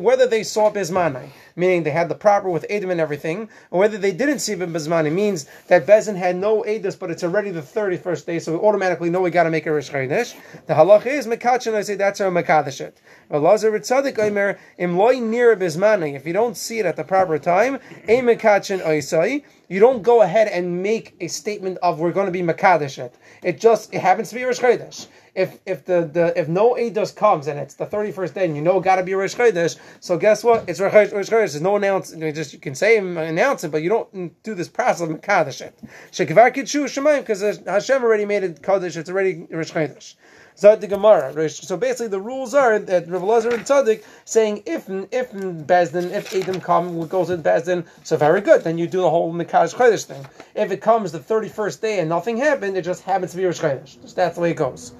Whether 0.00 0.26
they 0.26 0.42
saw 0.42 0.70
Bismanai, 0.70 1.28
meaning 1.56 1.82
they 1.84 1.90
had 1.90 2.08
the 2.08 2.14
proper 2.14 2.48
with 2.50 2.66
Edom 2.68 2.90
and 2.90 3.00
everything, 3.00 3.48
or 3.70 3.80
whether 3.80 3.98
they 3.98 4.12
didn't 4.12 4.40
see 4.40 4.54
Bismanai, 4.54 5.12
means 5.12 5.46
that 5.68 5.86
Bezdin 5.86 6.16
had 6.16 6.36
no 6.36 6.62
Edus, 6.62 6.98
but 6.98 7.10
it's 7.10 7.22
already 7.22 7.50
the 7.50 7.62
thirty 7.62 7.96
first 7.96 8.26
day, 8.26 8.38
so 8.38 8.52
we 8.52 8.58
automatically 8.58 9.10
know 9.10 9.20
we 9.20 9.30
got 9.30 9.44
to 9.44 9.50
make 9.50 9.66
a 9.66 9.70
Chayidish. 9.70 10.34
The 10.66 10.74
halach 10.74 11.06
is 11.06 11.26
Mekachin. 11.26 11.74
I 11.74 11.82
say 11.82 11.94
that's 11.94 12.18
how 12.18 12.30
Mekadesh. 12.30 12.92
Elazar 13.30 13.70
Ritzadik 13.70 14.18
Aymer 14.18 14.58
Im 14.78 14.96
Near 15.20 15.54
bismani, 15.54 16.14
if 16.16 16.26
you 16.26 16.32
don't 16.32 16.56
see 16.56 16.78
it 16.78 16.86
at 16.86 16.96
the 16.96 17.04
proper 17.04 17.38
time, 17.38 17.74
a 18.08 18.22
oisai, 18.22 19.44
you 19.68 19.78
don't 19.78 20.02
go 20.02 20.22
ahead 20.22 20.48
and 20.48 20.82
make 20.82 21.14
a 21.20 21.28
statement 21.28 21.76
of 21.82 22.00
we're 22.00 22.10
going 22.10 22.24
to 22.26 22.32
be 22.32 22.40
mekadesh 22.40 22.98
it. 22.98 23.14
It 23.42 23.60
just 23.60 23.92
it 23.94 24.00
happens 24.00 24.30
to 24.30 24.34
be 24.34 24.44
Rosh 24.44 24.58
Chodesh. 24.58 25.06
If 25.34 25.58
if 25.66 25.84
the, 25.84 26.10
the 26.10 26.32
if 26.36 26.48
no 26.48 26.74
eidos 26.74 27.14
comes 27.14 27.46
and 27.48 27.58
it's 27.58 27.74
the 27.74 27.84
thirty 27.84 28.12
first 28.12 28.34
day 28.34 28.46
and 28.46 28.56
you 28.56 28.62
know 28.62 28.80
got 28.80 28.96
to 28.96 29.02
be 29.02 29.14
Rosh 29.14 29.34
Chodesh, 29.34 29.78
so 30.00 30.16
guess 30.16 30.42
what? 30.42 30.68
It's 30.68 30.80
Rosh 30.80 30.92
Chodesh. 30.92 31.30
There's 31.30 31.60
no 31.60 31.76
announce. 31.76 32.14
You 32.14 32.32
just 32.32 32.54
you 32.54 32.58
can 32.58 32.74
say 32.74 32.96
announce 32.96 33.62
it, 33.62 33.70
but 33.70 33.82
you 33.82 33.90
don't 33.90 34.42
do 34.42 34.54
this 34.54 34.68
process 34.68 35.02
of 35.02 35.10
mekadesh 35.10 35.60
it. 35.60 35.78
Because 36.10 37.58
Hashem 37.66 38.02
already 38.02 38.24
made 38.24 38.42
it 38.42 38.62
kodesh. 38.62 38.96
It's 38.96 39.10
already 39.10 39.46
Rosh 39.50 39.70
Chodesh. 39.70 40.14
Zad 40.56 40.86
Gemara. 40.88 41.48
So 41.48 41.76
basically, 41.76 42.08
the 42.08 42.20
rules 42.20 42.54
are 42.54 42.78
that 42.78 43.08
Rav 43.08 43.22
Lazar 43.22 43.50
and 43.50 43.64
Tzaddik 43.64 44.04
saying 44.24 44.62
if 44.66 44.88
if 44.88 45.32
Bezdin, 45.32 46.10
if 46.12 46.34
Adam 46.34 46.60
come 46.60 47.06
goes 47.08 47.28
to 47.28 47.38
Bezdin, 47.38 47.86
so 48.02 48.16
very 48.16 48.40
good. 48.40 48.62
Then 48.62 48.78
you 48.78 48.86
do 48.86 49.02
the 49.02 49.10
whole 49.10 49.32
Mekadosh 49.32 49.74
Chodesh 49.74 50.04
thing. 50.04 50.26
If 50.54 50.70
it 50.70 50.80
comes 50.80 51.12
the 51.12 51.18
thirty 51.18 51.48
first 51.48 51.80
day 51.80 52.00
and 52.00 52.08
nothing 52.08 52.36
happened, 52.36 52.76
it 52.76 52.82
just 52.82 53.02
happens 53.02 53.30
to 53.32 53.36
be 53.36 53.44
Rosh 53.44 53.60
Chodesh. 53.60 54.00
Just 54.02 54.16
that's 54.16 54.36
the 54.36 54.42
way 54.42 54.50
it 54.50 54.56
goes. 54.56 54.92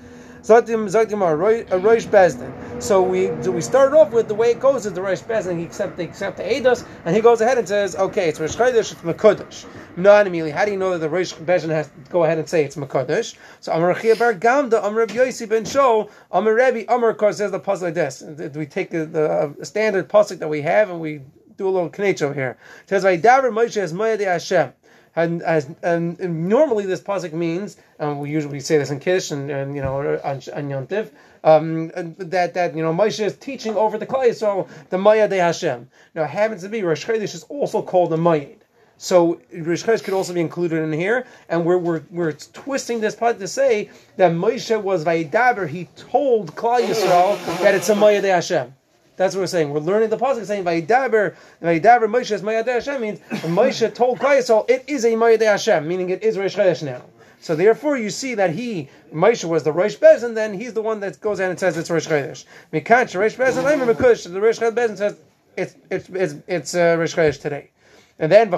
Uh, 0.49 0.63
Bezdin. 2.07 2.83
So 2.83 3.03
we 3.03 3.31
we 3.31 3.61
start 3.61 3.93
off 3.93 4.11
with 4.11 4.27
the 4.29 4.35
way 4.35 4.51
it 4.53 4.61
goes 4.61 4.87
is 4.87 4.95
the 4.95 5.03
Rosh 5.03 5.21
Bezdin. 5.21 5.59
He 5.59 5.65
accept 5.65 5.99
they 5.99 6.05
accept 6.05 6.39
the 6.39 6.43
Eidos, 6.45 6.87
and 7.05 7.15
he 7.15 7.21
goes 7.21 7.43
ahead 7.43 7.59
and 7.59 7.69
says, 7.69 7.95
okay, 7.95 8.29
it's 8.29 8.41
Rosh 8.41 8.57
Chodesh, 8.57 8.93
it's 8.93 8.95
Mekudesh. 9.03 9.67
Not 9.97 10.27
immediately. 10.27 10.51
How 10.51 10.65
do 10.65 10.71
you 10.71 10.79
know 10.79 10.93
that 10.93 10.99
the 10.99 11.11
Rosh 11.11 11.35
Bezdin 11.35 11.69
has 11.69 11.89
to 11.89 12.11
go 12.11 12.25
ahead 12.25 12.39
and 12.39 12.49
say 12.49 12.65
it's 12.65 12.77
Mekudesh? 12.77 13.37
So 13.61 13.73
Amar 13.73 13.93
Bar 13.95 14.35
Gamda, 14.35 14.79
Amar 14.83 15.01
Rabbi 15.01 15.15
Yosi 15.15 15.47
Ben 15.49 15.65
Sho, 15.65 16.09
Amar 16.33 16.55
Rebbe, 16.55 16.91
Amar 16.93 17.13
Kor 17.15 17.33
says 17.33 17.51
the 17.51 17.61
puzzle 17.61 17.89
like 17.89 17.95
this. 17.95 18.23
We 18.55 18.65
take 18.65 18.91
the, 18.91 19.05
the 19.05 19.31
uh, 19.31 19.65
standard 19.65 20.09
pasuk 20.09 20.39
that 20.39 20.49
we 20.49 20.63
have 20.63 20.89
and 20.89 21.01
we 21.01 21.21
do 21.57 21.69
a 21.69 21.71
little 21.71 21.91
knetch 21.99 22.23
over 22.23 22.33
here. 22.33 22.57
It 22.85 22.89
says, 22.89 23.05
"Vayidaber 23.05 23.53
Moshe 23.53 23.77
as 23.77 23.93
Mayadei 23.93 24.25
Hashem." 24.25 24.73
And, 25.17 25.43
as, 25.43 25.69
and, 25.83 26.19
and 26.21 26.49
normally 26.49 26.87
this 26.87 27.01
pasuk 27.01 27.33
means, 27.33 27.77
and 27.99 28.21
we 28.21 28.31
usually 28.31 28.61
say 28.61 28.79
this 28.79 28.91
in 28.91 29.01
Kiddush 29.01 29.33
and, 29.33 29.51
and 29.51 29.75
you 29.75 29.83
know 29.83 30.21
on, 30.23 30.37
on 30.37 30.41
Yontif, 30.41 31.11
um, 31.43 31.89
that 32.19 32.55
that 32.55 32.77
you 32.77 32.83
know 32.83 32.93
Moshe 32.93 33.25
is 33.25 33.37
teaching 33.37 33.75
over 33.77 33.99
the 33.99 34.07
Klai 34.07 34.35
so 34.35 34.69
the 34.91 34.99
Maya 34.99 35.27
de 35.29 35.39
Hashem. 35.39 35.89
Now 36.15 36.25
it 36.25 36.31
happens 36.31 36.63
to 36.63 36.69
be 36.69 36.83
Rosh 36.83 37.05
Chodesh 37.05 37.35
is 37.35 37.45
also 37.45 37.83
called 37.83 38.11
the 38.11 38.17
Mayid. 38.17 38.59
So 38.99 39.41
Rosh 39.53 39.83
Chodesh 39.83 40.05
could 40.05 40.15
also 40.15 40.35
be 40.35 40.41
included 40.41 40.83
in 40.83 40.93
here, 40.93 41.27
and 41.49 41.65
we're 41.65 41.79
we're, 41.79 42.03
we're 42.11 42.33
twisting 42.33 43.01
this 43.01 43.17
part 43.17 43.39
to 43.41 43.49
say 43.49 43.91
that 44.17 44.33
Moshe 44.33 44.81
was 44.81 45.05
Vayidaber. 45.05 45.69
He 45.69 45.89
told 45.97 46.55
Klai 46.55 46.83
Yisrael 46.83 47.37
that 47.63 47.75
it's 47.75 47.89
a 47.89 47.97
Maya 47.97 48.21
de 48.21 48.29
Hashem. 48.29 48.75
That's 49.21 49.35
what 49.35 49.43
we're 49.43 49.49
saying. 49.49 49.69
We're 49.69 49.81
learning 49.81 50.09
the 50.09 50.17
pasuk 50.17 50.47
saying 50.47 50.65
Vayidaber, 50.65 51.35
Vayidaber 51.63 52.09
Moshe 52.09 52.31
is 52.31 52.41
Mayadei 52.41 52.73
Hashem 52.73 53.03
means 53.03 53.19
Moshe 53.53 53.95
told 53.95 54.19
Klai 54.19 54.65
it 54.67 54.85
is 54.87 55.05
a 55.05 55.11
Mayadei 55.11 55.45
Hashem, 55.45 55.87
meaning 55.87 56.09
it 56.09 56.23
is 56.23 56.39
Rosh 56.39 56.57
Chodesh 56.57 56.83
now. 56.83 57.03
So 57.39 57.55
therefore, 57.55 57.99
you 57.99 58.09
see 58.09 58.35
that 58.37 58.49
he 58.49 58.89
Moshe 59.13 59.45
was 59.45 59.63
the 59.63 59.73
Rosh 59.73 59.97
Bez, 59.97 60.23
and 60.23 60.35
then 60.35 60.55
he's 60.55 60.73
the 60.73 60.81
one 60.81 61.01
that 61.01 61.21
goes 61.21 61.39
out 61.39 61.51
and 61.51 61.61
says 61.61 61.77
it's 61.77 61.91
Rosh 61.91 62.09
Chodesh. 62.09 62.47
Mikanch 62.73 63.15
Rosh 63.15 63.35
Bez, 63.35 63.59
and 63.59 63.69
I'm 63.69 63.81
Mekush. 63.81 64.33
The 64.33 64.41
Rosh 64.41 64.59
Chodesh 64.59 64.97
says 64.97 65.19
it's 65.55 65.77
it's 65.91 66.09
it's 66.09 66.35
it's 66.49 66.75
uh, 66.75 66.97
Rosh 66.99 67.15
Chodesh 67.15 67.43
today. 67.43 67.73
And 68.21 68.31
then. 68.31 68.53
And 68.53 68.55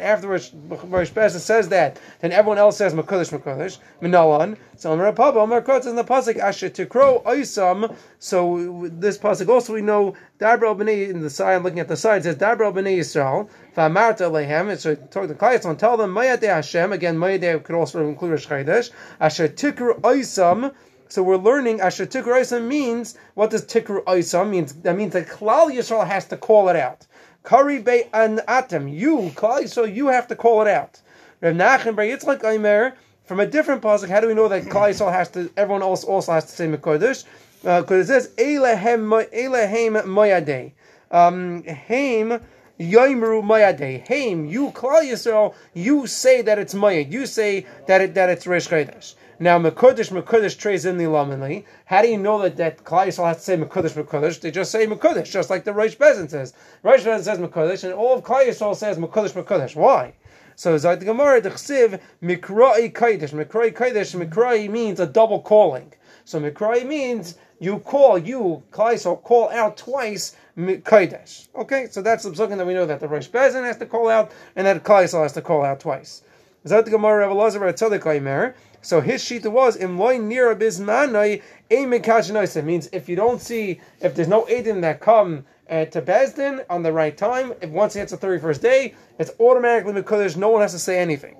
afterwards, 0.00 0.52
Rosh 0.54 1.10
Besa 1.10 1.38
says 1.38 1.68
that, 1.68 2.00
then 2.20 2.32
everyone 2.32 2.56
else 2.56 2.78
says 2.78 2.94
mekudesh 2.94 3.38
mekudesh. 3.38 3.76
Minalan. 4.00 4.56
So 4.76 4.94
in 4.94 4.98
the 4.98 5.12
pasuk 5.12 6.38
asher 6.38 6.70
tikro 6.70 7.22
oisam. 7.24 7.94
So 8.18 8.88
this 8.90 9.18
pasuk 9.18 9.50
also 9.50 9.74
we 9.74 9.82
know 9.82 10.14
Dabra 10.38 10.74
b'nei 10.74 11.10
in 11.10 11.20
the 11.20 11.28
side, 11.28 11.62
looking 11.62 11.80
at 11.80 11.88
the 11.88 11.98
side, 11.98 12.22
says 12.22 12.36
Dabra 12.36 12.72
b'nei 12.72 12.96
Yisrael. 12.96 13.50
V'amarta 13.76 14.30
lehem. 14.32 14.70
And 14.70 14.80
so 14.80 14.94
talk 14.94 15.28
to 15.28 15.34
Klai 15.34 15.62
and 15.62 15.78
tell 15.78 15.98
them 15.98 16.14
Mayadei 16.14 16.48
Hashem. 16.48 16.94
Again, 16.94 17.18
Mayadei 17.18 17.62
could 17.62 17.76
also 17.76 18.08
include 18.08 18.30
Rosh 18.30 18.46
Chodesh. 18.46 18.90
Asher 19.20 19.48
tikro 19.48 20.00
oisam. 20.00 20.72
So 21.08 21.22
we're 21.22 21.36
learning 21.36 21.80
Asher 21.80 22.06
Tikru 22.06 22.40
Oisam 22.40 22.66
means 22.66 23.16
what 23.34 23.50
does 23.50 23.64
Tikru 23.64 24.02
Oisam 24.04 24.50
means? 24.50 24.72
That 24.72 24.96
means 24.96 25.12
that 25.12 25.28
Klal 25.28 25.70
Yisrael 25.70 26.04
has 26.04 26.26
to 26.26 26.36
call 26.36 26.68
it 26.68 26.74
out. 26.74 27.06
Kari 27.46 27.78
be 27.78 28.02
an 28.12 28.38
atem. 28.48 28.92
You, 28.92 29.32
so 29.68 29.84
you 29.84 30.08
have 30.08 30.26
to 30.26 30.34
call 30.34 30.62
it 30.62 30.68
out. 30.68 31.00
Rav 31.40 31.54
Nachman 31.54 31.94
Bar 31.94 32.04
Yitzchak 32.04 32.44
Aimer, 32.44 32.94
from 33.24 33.38
a 33.38 33.46
different 33.46 33.82
pasuk, 33.82 34.08
how 34.08 34.20
do 34.20 34.26
we 34.26 34.34
know 34.34 34.48
that 34.48 34.64
Klal 34.64 34.90
Yisrael 34.90 35.12
has 35.12 35.28
to, 35.30 35.48
everyone 35.56 35.82
else 35.82 36.02
also 36.02 36.32
has 36.32 36.46
to 36.46 36.50
say 36.50 36.66
Mekodesh? 36.66 37.24
Because 37.62 38.10
uh, 38.10 38.14
it 38.14 38.22
says, 38.22 38.28
Elehem 38.36 39.06
Moyadeh. 39.06 40.72
Um, 41.12 41.62
Haim 41.62 42.40
Yoimru 42.80 43.44
Mayadeh. 43.44 44.06
Haim, 44.08 44.46
you, 44.46 44.72
Klal 44.72 45.02
Yisrael, 45.02 45.54
you 45.72 46.08
say 46.08 46.42
that 46.42 46.58
it's 46.58 46.74
Mayad. 46.74 47.12
You 47.12 47.26
say 47.26 47.64
that 47.86 48.00
it, 48.00 48.14
that 48.14 48.28
it's 48.28 48.46
Rish 48.48 48.66
Chodesh. 48.66 49.14
Now, 49.38 49.58
Mekudesh, 49.58 50.10
Mekudesh 50.10 50.56
trays 50.56 50.86
in 50.86 50.96
the 50.96 51.04
Lamanli. 51.04 51.64
How 51.84 52.00
do 52.00 52.08
you 52.08 52.16
know 52.16 52.40
that, 52.40 52.56
that 52.56 52.84
Klai 52.84 53.14
has 53.14 53.36
to 53.36 53.42
say 53.42 53.56
Mekudesh, 53.58 54.02
Mekudesh? 54.02 54.40
They 54.40 54.50
just 54.50 54.70
say 54.70 54.86
Mekudesh, 54.86 55.30
just 55.30 55.50
like 55.50 55.64
the 55.64 55.74
Rosh 55.74 55.94
Bezin 55.94 56.30
says. 56.30 56.54
Rosh 56.82 57.02
Bezin 57.02 57.22
says 57.22 57.38
Mekudesh, 57.38 57.84
and 57.84 57.92
all 57.92 58.14
of 58.14 58.24
Klai 58.24 58.54
says 58.74 58.96
Mekudesh, 58.96 59.32
Mekudesh. 59.32 59.76
Why? 59.76 60.14
So 60.54 60.74
Zayt 60.76 61.04
Gemara, 61.04 61.42
the 61.42 61.50
Chsiv, 61.50 62.00
Mikrai 62.22 62.90
Kaidesh. 62.90 63.34
Mikrai 63.34 63.74
Kaidesh, 63.74 64.18
Mikrai 64.18 64.70
means 64.70 65.00
a 65.00 65.06
double 65.06 65.40
calling. 65.40 65.92
So 66.24 66.40
Mikrai 66.40 66.86
means 66.86 67.36
you 67.60 67.80
call, 67.80 68.16
you, 68.16 68.62
Klai 68.70 69.22
call 69.22 69.50
out 69.50 69.76
twice 69.76 70.34
Kaidesh. 70.56 71.48
Okay, 71.54 71.88
so 71.90 72.00
that's 72.00 72.24
the 72.24 72.34
something 72.34 72.56
that 72.56 72.66
we 72.66 72.72
know 72.72 72.86
that 72.86 73.00
the 73.00 73.08
Rosh 73.08 73.28
Bezin 73.28 73.64
has 73.64 73.76
to 73.76 73.86
call 73.86 74.08
out, 74.08 74.32
and 74.56 74.66
that 74.66 74.82
Klai 74.82 75.02
has 75.02 75.32
to 75.32 75.42
call 75.42 75.62
out 75.62 75.80
twice. 75.80 76.22
Zayt 76.64 76.88
Gemara, 76.88 77.28
Rav 77.28 77.36
Elazar, 77.36 77.60
Tzadik 77.74 78.06
Aimer. 78.06 78.54
So 78.86 79.00
his 79.00 79.20
shita 79.20 79.50
was 79.50 79.76
imloy 79.76 80.20
nira 80.20 80.54
bismanai 80.54 81.42
a 81.72 82.62
means 82.62 82.88
if 82.92 83.08
you 83.08 83.16
don't 83.16 83.42
see 83.42 83.80
if 84.00 84.14
there's 84.14 84.28
no 84.28 84.44
edim 84.44 84.80
that 84.82 85.00
come 85.00 85.44
uh, 85.68 85.86
to 85.86 86.00
Bezdin 86.00 86.64
on 86.70 86.84
the 86.84 86.92
right 86.92 87.16
time, 87.16 87.52
if 87.60 87.68
once 87.70 87.96
it 87.96 87.98
hits 87.98 88.12
the 88.12 88.16
thirty 88.16 88.40
first 88.40 88.62
day, 88.62 88.94
it's 89.18 89.32
automatically 89.40 90.00
mekudesh. 90.00 90.36
No 90.36 90.50
one 90.50 90.62
has 90.62 90.70
to 90.70 90.78
say 90.78 91.00
anything. 91.00 91.34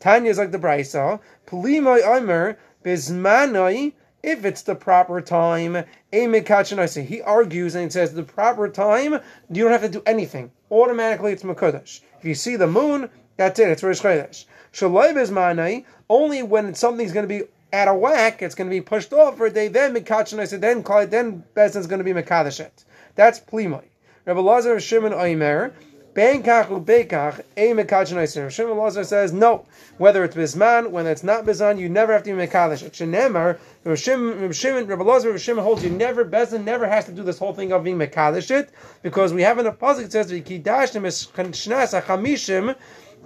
Tanya 0.00 0.28
is 0.28 0.38
like 0.38 0.50
the 0.50 0.58
brisa. 0.58 1.20
Pulimai 1.46 2.02
Omer 2.02 2.58
bismanai. 2.84 3.92
If 4.20 4.44
it's 4.44 4.62
the 4.62 4.74
proper 4.74 5.20
time, 5.20 5.84
he 6.10 7.22
argues 7.22 7.74
and 7.76 7.84
he 7.84 7.90
says 7.90 8.12
the 8.12 8.24
proper 8.24 8.68
time, 8.68 9.20
you 9.52 9.62
don't 9.62 9.70
have 9.70 9.82
to 9.82 9.88
do 9.88 10.02
anything. 10.04 10.50
Automatically, 10.68 11.30
it's 11.30 11.44
Makodesh. 11.44 12.00
If 12.18 12.24
you 12.24 12.34
see 12.34 12.56
the 12.56 12.66
moon, 12.66 13.08
that's 13.36 13.60
it. 13.60 13.68
It's 13.68 13.84
Rosh 13.84 14.00
Chodesh. 14.00 14.46
Shalai 14.72 15.14
bismanai 15.14 15.84
only 16.08 16.42
when 16.42 16.74
something's 16.74 17.12
going 17.12 17.28
to 17.28 17.28
be 17.28 17.44
out 17.72 17.88
of 17.88 17.96
whack, 17.96 18.42
it's 18.42 18.54
going 18.54 18.70
to 18.70 18.74
be 18.74 18.80
pushed 18.80 19.12
off 19.12 19.36
for 19.36 19.46
a 19.46 19.50
day. 19.50 19.68
Then 19.68 19.94
mikachin, 19.94 20.38
I 20.38 20.44
said, 20.44 20.60
then 20.60 20.82
call 20.82 21.06
then 21.06 21.44
Bezdin's 21.54 21.86
going 21.86 21.98
to 21.98 22.04
be 22.04 22.12
mekadeshet. 22.12 22.70
That's 23.14 23.40
plimoi. 23.40 23.84
Rabbi 24.24 24.40
Lazar 24.40 24.80
Shimon 24.80 25.12
Oimer. 25.12 25.72
Benkach 26.14 26.66
ubekach 26.66 27.40
a 27.56 27.68
mekachin 27.72 28.50
Shimon 28.50 28.76
Lazar 28.76 29.04
says 29.04 29.32
no. 29.32 29.66
Whether 29.98 30.24
it's 30.24 30.34
bisman, 30.34 30.90
whether 30.90 31.10
it's 31.10 31.22
not 31.22 31.44
bisman, 31.44 31.78
you 31.78 31.88
never 31.88 32.12
have 32.12 32.24
to 32.24 32.34
be 32.34 32.46
mekadesh. 32.46 32.82
Shenemar, 32.90 33.58
Shimon, 33.96 34.86
Rabbi 34.86 35.04
Lazar 35.04 35.38
Shimon 35.38 35.62
holds 35.62 35.84
you 35.84 35.90
never 35.90 36.24
Bezdin 36.24 36.64
never 36.64 36.88
has 36.88 37.04
to 37.04 37.12
do 37.12 37.22
this 37.22 37.38
whole 37.38 37.52
thing 37.52 37.72
of 37.72 37.84
being 37.84 37.98
mekadesh 37.98 38.68
because 39.02 39.32
we 39.32 39.42
have 39.42 39.58
in 39.58 39.66
a 39.66 39.72
pasuk 39.72 40.10
that 40.10 40.12
says. 40.12 40.32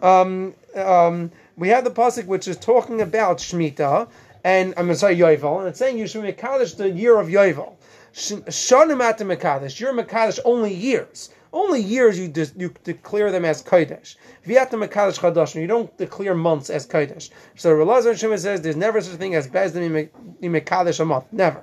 Um, 0.02 0.54
um, 0.74 1.30
we 1.56 1.68
have 1.68 1.84
the 1.84 1.90
pasuk 1.90 2.26
which 2.26 2.48
is 2.48 2.56
talking 2.56 3.00
about 3.00 3.38
Shemitah, 3.38 4.08
and 4.42 4.74
I'm 4.76 4.92
sorry 4.96 5.16
Yovel, 5.16 5.60
and 5.60 5.68
it's 5.68 5.78
saying 5.78 5.96
you 5.96 6.08
should 6.08 6.24
Mekadesh 6.24 6.76
the 6.76 6.90
year 6.90 7.18
of 7.18 7.28
Yovel. 7.28 7.74
Shanim 8.12 9.00
at 9.00 9.18
Mekadesh, 9.18 9.78
you're 9.78 9.94
Mekadesh 9.94 10.40
only 10.44 10.74
years. 10.74 11.30
Only 11.52 11.80
years 11.80 12.18
you 12.18 12.28
de- 12.28 12.50
you 12.56 12.74
declare 12.82 13.30
them 13.30 13.44
as 13.44 13.62
Kodesh. 13.62 14.16
Viata 14.46 14.70
Mekadesh 14.70 15.18
Chadash, 15.18 15.54
you 15.54 15.66
don't 15.66 15.96
declare 15.98 16.34
months 16.34 16.68
as 16.68 16.86
Kodesh. 16.86 17.30
So 17.56 17.72
Relazar 17.74 18.18
Shema 18.18 18.36
says 18.36 18.60
there's 18.62 18.76
never 18.76 19.00
such 19.00 19.14
a 19.14 19.18
thing 19.18 19.34
as 19.34 19.46
Bezdin 19.46 20.08
Mekadesh 20.40 20.98
a 20.98 21.04
month. 21.04 21.26
Never. 21.30 21.62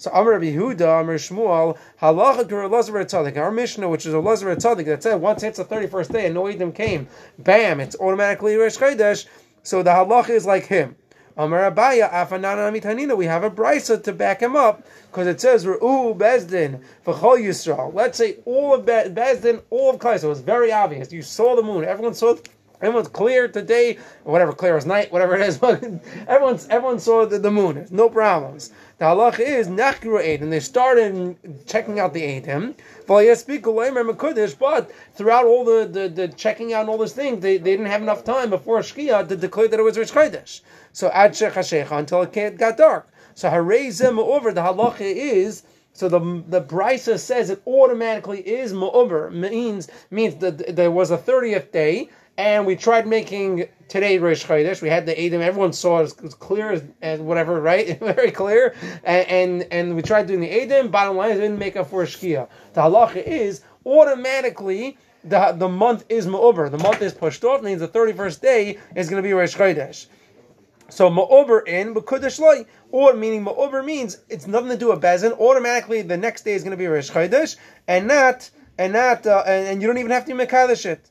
So 0.00 0.12
Rabbi 0.12 0.52
Yehuda, 0.52 1.00
Amr 1.00 1.18
Shmuel, 1.18 1.76
Halacha 2.00 2.70
Lazar 2.70 2.92
Tzadik. 2.92 3.36
Our 3.36 3.50
Mishnah, 3.50 3.88
which 3.88 4.06
is 4.06 4.14
a 4.14 4.20
Lazar 4.20 4.54
Tzadik, 4.54 4.84
that 4.84 5.02
said 5.02 5.16
once 5.16 5.42
it's 5.42 5.58
the 5.58 5.64
thirty 5.64 5.88
first 5.88 6.12
day 6.12 6.26
and 6.26 6.36
no 6.36 6.46
Edom 6.46 6.70
came, 6.70 7.08
bam, 7.40 7.80
it's 7.80 7.96
automatically 7.98 8.54
Chodesh. 8.54 9.26
So 9.64 9.82
the 9.82 9.90
halacha 9.90 10.30
is 10.30 10.46
like 10.46 10.66
him. 10.66 10.94
Amar 11.36 11.68
Abaya, 11.68 12.08
Afanana 12.12 12.72
Mitanina. 12.72 13.16
We 13.16 13.26
have 13.26 13.42
a 13.42 13.50
brisa 13.50 14.00
to 14.04 14.12
back 14.12 14.40
him 14.40 14.54
up 14.54 14.86
because 15.10 15.26
it 15.26 15.40
says 15.40 15.66
Ru'u 15.66 16.16
Bezdin 16.16 16.80
V'chol 17.04 17.40
Yisrael. 17.40 17.92
Let's 17.92 18.18
say 18.18 18.36
all 18.44 18.74
of 18.74 18.86
Be- 18.86 18.92
Bezdin, 18.92 19.62
all 19.70 19.90
of 19.90 19.98
Klai. 19.98 20.20
So 20.20 20.30
it's 20.30 20.38
very 20.38 20.70
obvious. 20.70 21.12
You 21.12 21.22
saw 21.22 21.56
the 21.56 21.62
moon. 21.64 21.84
Everyone 21.84 22.14
saw. 22.14 22.34
It. 22.34 22.48
Everyone's 22.80 23.08
clear 23.08 23.48
today, 23.48 23.98
whatever, 24.22 24.52
clear 24.52 24.76
as 24.76 24.86
night, 24.86 25.10
whatever 25.10 25.34
it 25.34 25.40
is. 25.40 25.60
everyone's 26.28 26.68
everyone 26.68 27.00
saw 27.00 27.26
the, 27.26 27.38
the 27.40 27.50
moon. 27.50 27.84
No 27.90 28.08
problems. 28.08 28.72
The 28.98 29.04
halacha 29.04 29.40
is 29.40 29.68
eid, 29.68 30.42
and 30.42 30.52
they 30.52 30.58
started 30.58 31.36
checking 31.66 32.00
out 32.00 32.12
the 32.12 32.22
eidim. 32.22 32.74
But 34.58 34.90
throughout 35.14 35.44
all 35.44 35.64
the, 35.64 35.86
the, 35.86 36.08
the, 36.08 36.28
checking 36.28 36.72
out 36.72 36.80
and 36.80 36.90
all 36.90 36.98
these 36.98 37.12
things, 37.12 37.40
they, 37.40 37.58
they 37.58 37.70
didn't 37.70 37.86
have 37.86 38.02
enough 38.02 38.24
time 38.24 38.50
before 38.50 38.80
Shkia 38.80 39.28
to 39.28 39.36
declare 39.36 39.68
that 39.68 39.78
it 39.78 39.84
was 39.84 39.96
Rish 39.96 40.10
Chodesh. 40.10 40.62
So 40.92 41.10
ad 41.10 41.32
shechashecha 41.32 41.92
until 41.92 42.22
it 42.22 42.58
got 42.58 42.76
dark. 42.76 43.08
So 43.36 43.48
harezim 43.48 44.18
over 44.18 44.52
the 44.52 44.62
halacha 44.62 45.00
is. 45.00 45.62
So 45.92 46.08
the 46.08 46.42
the 46.48 46.60
brisa 46.60 47.18
says 47.20 47.50
it 47.50 47.62
automatically 47.66 48.40
is 48.40 48.72
ma'uber 48.72 49.32
means 49.32 49.88
means 50.10 50.36
that 50.36 50.74
there 50.74 50.90
was 50.90 51.12
a 51.12 51.16
thirtieth 51.16 51.70
day 51.70 52.08
and 52.38 52.64
we 52.64 52.76
tried 52.76 53.06
making 53.06 53.68
today 53.88 54.16
Rosh 54.18 54.46
Chodesh. 54.46 54.80
We 54.80 54.88
had 54.88 55.06
the 55.06 55.20
Edom. 55.20 55.42
Everyone 55.42 55.72
saw 55.72 55.98
it 55.98 56.22
was 56.22 56.34
clear 56.34 56.80
as, 57.02 57.20
whatever, 57.20 57.60
right? 57.60 57.98
Very 58.00 58.30
clear. 58.30 58.74
And, 59.02 59.28
and, 59.28 59.72
and 59.72 59.96
we 59.96 60.02
tried 60.02 60.28
doing 60.28 60.40
the 60.40 60.50
Edom. 60.50 60.88
Bottom 60.88 61.16
line, 61.16 61.32
it 61.32 61.40
didn't 61.40 61.58
make 61.58 61.76
up 61.76 61.90
for 61.90 62.04
Shkia. 62.04 62.48
The 62.74 62.80
halacha 62.80 63.26
is 63.26 63.62
automatically 63.84 64.96
the 65.24 65.52
the 65.52 65.68
month 65.68 66.04
is 66.08 66.28
Ma'uber. 66.28 66.70
The 66.70 66.78
month 66.78 67.02
is 67.02 67.12
pushed 67.12 67.42
off. 67.42 67.62
Means 67.62 67.80
the 67.80 67.88
thirty 67.88 68.12
first 68.12 68.40
day 68.40 68.78
is 68.94 69.10
going 69.10 69.20
to 69.20 69.26
be 69.26 69.32
Rosh 69.32 69.56
Chodesh. 69.56 70.06
So 70.90 71.10
Ma'uber 71.10 71.66
in 71.66 71.92
B'Kudesh 71.92 72.38
Loi, 72.38 72.66
or 72.92 73.14
meaning 73.14 73.44
Ma'uber 73.44 73.84
means 73.84 74.18
it's 74.28 74.46
nothing 74.46 74.70
to 74.70 74.76
do 74.76 74.90
with 74.90 75.02
Bezin. 75.02 75.32
Automatically, 75.32 76.02
the 76.02 76.16
next 76.16 76.42
day 76.42 76.52
is 76.52 76.62
going 76.62 76.70
to 76.70 76.76
be 76.76 76.86
Rosh 76.86 77.10
Chodesh, 77.10 77.56
and 77.88 78.06
not 78.06 78.48
and 78.78 78.92
not 78.92 79.26
uh, 79.26 79.42
and, 79.44 79.66
and, 79.66 79.82
you 79.82 79.88
don't 79.88 79.98
even 79.98 80.12
have 80.12 80.24
to 80.26 80.34
be 80.34 80.46
Mekadesh 80.46 80.86
it. 80.86 81.10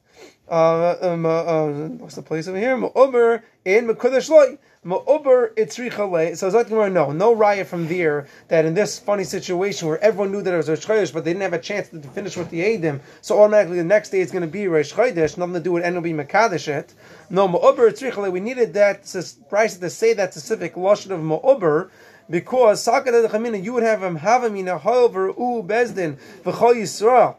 Uh, 0.49 0.95
um, 1.01 1.25
uh, 1.25 1.29
uh, 1.29 1.87
what's 1.99 2.15
the 2.15 2.21
place 2.21 2.47
over 2.47 2.57
here? 2.57 2.77
Ma'omer 2.77 3.41
in 3.65 3.87
Mekudesh 3.87 4.29
Loi. 4.29 4.57
Ma'ober 4.85 5.53
itzricha 5.55 6.09
le. 6.09 6.35
So 6.37 6.49
Zot 6.49 6.69
Gemara, 6.69 6.89
no, 6.89 7.11
no 7.11 7.35
riot 7.35 7.67
from 7.67 7.87
there 7.87 8.27
that 8.47 8.63
in 8.63 8.73
this 8.73 8.97
funny 8.97 9.25
situation 9.25 9.89
where 9.89 9.99
everyone 9.99 10.31
knew 10.31 10.41
that 10.41 10.53
it 10.53 10.57
was 10.57 10.69
Rosh 10.69 10.85
Chodesh, 10.85 11.13
but 11.13 11.25
they 11.25 11.31
didn't 11.31 11.41
have 11.41 11.51
a 11.51 11.59
chance 11.59 11.89
to 11.89 11.99
finish 11.99 12.37
with 12.37 12.49
the 12.49 12.61
Eidim, 12.61 13.01
so 13.19 13.41
automatically 13.41 13.77
the 13.77 13.83
next 13.83 14.11
day 14.11 14.21
it's 14.21 14.31
going 14.31 14.43
to 14.43 14.47
be 14.47 14.67
Rosh 14.69 14.93
Chodesh, 14.93 15.37
nothing 15.37 15.55
to 15.55 15.59
do 15.59 15.73
with 15.73 15.83
Enobi 15.83 16.15
Mekadesh 16.15 16.69
it. 16.69 16.93
No, 17.29 17.49
Ma'ober 17.49 17.91
itzricha. 17.91 18.31
We 18.31 18.39
needed 18.39 18.73
that 18.75 19.01
price 19.49 19.75
to 19.75 19.89
say 19.89 20.13
that 20.13 20.33
specific 20.33 20.75
lashon 20.75 21.11
of 21.11 21.19
Ma'ober 21.19 21.89
because 22.29 22.87
you 22.87 23.73
would 23.73 23.83
have 23.83 24.03
him 24.03 24.19
havamina 24.19 24.79
however 24.81 25.27
u 25.27 25.63
bezdin 25.65 26.17
v'chol 26.43 26.75
Yisrael. 26.75 27.35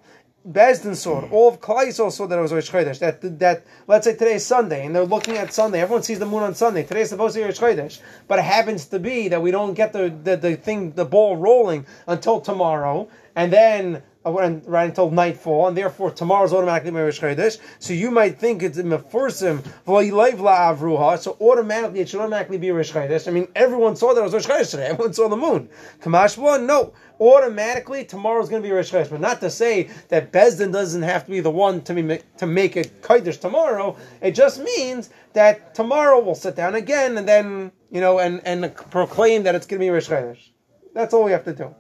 Bezdin 0.50 0.96
saw 0.96 1.24
it. 1.24 1.32
All 1.32 1.48
of 1.48 1.60
Klai 1.60 1.92
saw 1.92 2.26
that 2.26 2.38
it 2.38 2.40
was 2.40 2.52
Rosh 2.52 2.70
Chodesh. 2.70 2.98
That 3.00 3.38
that 3.38 3.64
let's 3.86 4.06
say 4.06 4.12
today 4.12 4.34
is 4.34 4.46
Sunday, 4.46 4.86
and 4.86 4.94
they're 4.94 5.04
looking 5.04 5.36
at 5.36 5.52
Sunday. 5.52 5.80
Everyone 5.80 6.02
sees 6.02 6.18
the 6.18 6.26
moon 6.26 6.42
on 6.42 6.54
Sunday. 6.54 6.84
Today 6.84 7.02
is 7.02 7.10
supposed 7.10 7.34
to 7.34 7.40
be 7.40 7.44
Rosh 7.44 7.58
Chodesh, 7.58 8.00
but 8.26 8.38
it 8.38 8.44
happens 8.46 8.86
to 8.86 8.98
be 8.98 9.28
that 9.28 9.42
we 9.42 9.50
don't 9.50 9.74
get 9.74 9.92
the, 9.92 10.08
the 10.24 10.36
the 10.36 10.56
thing, 10.56 10.92
the 10.92 11.04
ball 11.04 11.36
rolling 11.36 11.84
until 12.06 12.40
tomorrow, 12.40 13.08
and 13.36 13.52
then 13.52 14.02
right 14.24 14.88
until 14.88 15.10
nightfall, 15.10 15.68
and 15.68 15.76
therefore 15.76 16.10
tomorrow's 16.10 16.52
automatically 16.52 16.90
Merish 16.90 17.20
Chodesh. 17.20 17.58
So 17.78 17.92
you 17.92 18.10
might 18.10 18.38
think 18.38 18.62
it's 18.62 18.78
in 18.78 18.86
mefursim 18.86 19.62
avruha. 19.86 21.18
So 21.18 21.36
automatically 21.40 22.00
it 22.00 22.08
should 22.08 22.20
automatically 22.20 22.58
be 22.58 22.70
Rish 22.70 22.92
Chodesh. 22.92 23.28
I 23.28 23.30
mean, 23.30 23.48
everyone 23.54 23.96
saw 23.96 24.14
that 24.14 24.20
it 24.20 24.24
was 24.24 24.34
Rish 24.34 24.46
Chodesh 24.46 24.70
today. 24.70 24.86
Everyone 24.98 25.12
saw 25.12 25.28
the 25.28 25.36
moon. 25.36 25.68
Kamash 26.00 26.36
one, 26.36 26.66
no. 26.66 26.92
Automatically 27.20 28.04
tomorrow's 28.04 28.48
going 28.48 28.62
to 28.62 28.68
be 28.68 28.72
Rish 28.72 28.90
Chodesh, 28.90 29.10
but 29.10 29.20
not 29.20 29.40
to 29.40 29.50
say 29.50 29.90
that 30.08 30.32
Bezdin 30.32 30.72
doesn't 30.72 31.02
have 31.02 31.24
to 31.24 31.30
be 31.30 31.40
the 31.40 31.50
one 31.50 31.82
to 31.82 31.94
be 31.94 32.20
to 32.38 32.46
make 32.46 32.76
a 32.76 32.84
Chodesh 32.84 33.40
tomorrow. 33.40 33.96
It 34.20 34.32
just 34.32 34.60
means 34.62 35.10
that 35.32 35.74
tomorrow 35.74 36.20
we'll 36.20 36.34
sit 36.34 36.56
down 36.56 36.74
again 36.74 37.18
and 37.18 37.28
then 37.28 37.72
you 37.90 38.00
know 38.00 38.18
and 38.18 38.40
and 38.44 38.74
proclaim 38.90 39.44
that 39.44 39.54
it's 39.54 39.66
going 39.66 39.80
to 39.80 39.84
be 39.84 39.90
Rish 39.90 40.08
Chodesh. 40.08 40.50
That's 40.94 41.14
all 41.14 41.24
we 41.24 41.32
have 41.32 41.44
to 41.44 41.52
do. 41.52 41.74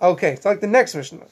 Okay, 0.00 0.36
so 0.40 0.48
like 0.48 0.60
the 0.60 0.66
next 0.66 0.94
Mishnah. 0.94 1.26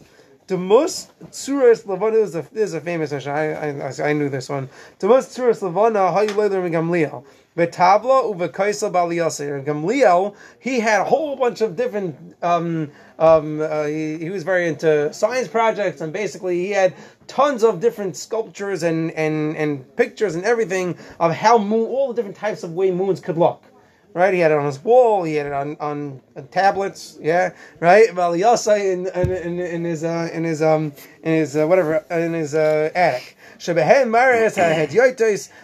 The 0.50 0.58
most 0.58 1.16
tzuras 1.30 1.86
levana 1.86 2.16
is 2.16 2.34
a 2.34 2.42
this 2.50 2.70
is 2.70 2.74
a 2.74 2.80
famous 2.80 3.12
Mishnah. 3.12 3.32
I, 3.32 3.68
I, 3.88 4.10
I 4.10 4.12
knew 4.12 4.28
this 4.28 4.48
one. 4.48 4.68
The 4.98 5.06
most 5.06 5.30
tzuras 5.30 5.62
levana 5.62 6.10
how 6.10 6.22
you 6.22 6.34
learn 6.34 6.72
Gamliel. 6.72 7.24
V'tabla 7.56 8.34
uvekaisa 8.34 8.90
baliyasir. 8.90 9.64
Gamliel 9.64 10.34
he 10.58 10.80
had 10.80 11.02
a 11.02 11.04
whole 11.04 11.36
bunch 11.36 11.60
of 11.60 11.76
different. 11.76 12.34
Um, 12.42 12.90
um, 13.20 13.60
uh, 13.60 13.84
he, 13.84 14.18
he 14.18 14.30
was 14.30 14.42
very 14.42 14.66
into 14.66 15.12
science 15.12 15.46
projects, 15.46 16.00
and 16.00 16.12
basically 16.12 16.58
he 16.58 16.72
had 16.72 16.94
tons 17.28 17.62
of 17.62 17.78
different 17.78 18.16
sculptures 18.16 18.82
and, 18.82 19.12
and, 19.12 19.56
and 19.56 19.94
pictures 19.94 20.34
and 20.34 20.44
everything 20.44 20.98
of 21.20 21.32
how 21.32 21.58
moon, 21.58 21.86
all 21.86 22.08
the 22.08 22.14
different 22.14 22.36
types 22.36 22.64
of 22.64 22.72
way 22.72 22.90
moons 22.90 23.20
could 23.20 23.38
look 23.38 23.69
right? 24.14 24.34
He 24.34 24.40
had 24.40 24.50
it 24.50 24.58
on 24.58 24.66
his 24.66 24.82
wall. 24.82 25.24
He 25.24 25.34
had 25.34 25.46
it 25.46 25.52
on, 25.52 25.76
on, 25.80 26.20
on 26.36 26.48
tablets. 26.48 27.18
Yeah, 27.20 27.52
right. 27.78 28.08
Valiyasai 28.08 28.92
in, 28.92 29.06
in, 29.08 29.60
in, 29.60 29.84
his 29.84 30.04
uh, 30.04 30.28
in 30.32 30.44
his 30.44 30.62
um 30.62 30.92
in 31.22 31.32
his 31.32 31.56
uh, 31.56 31.66
whatever 31.66 32.04
in 32.10 32.32
his 32.32 32.54
uh, 32.54 32.90
attic. 32.94 33.36
Shebehen 33.58 34.08
Maris 34.08 34.56
had 34.56 34.90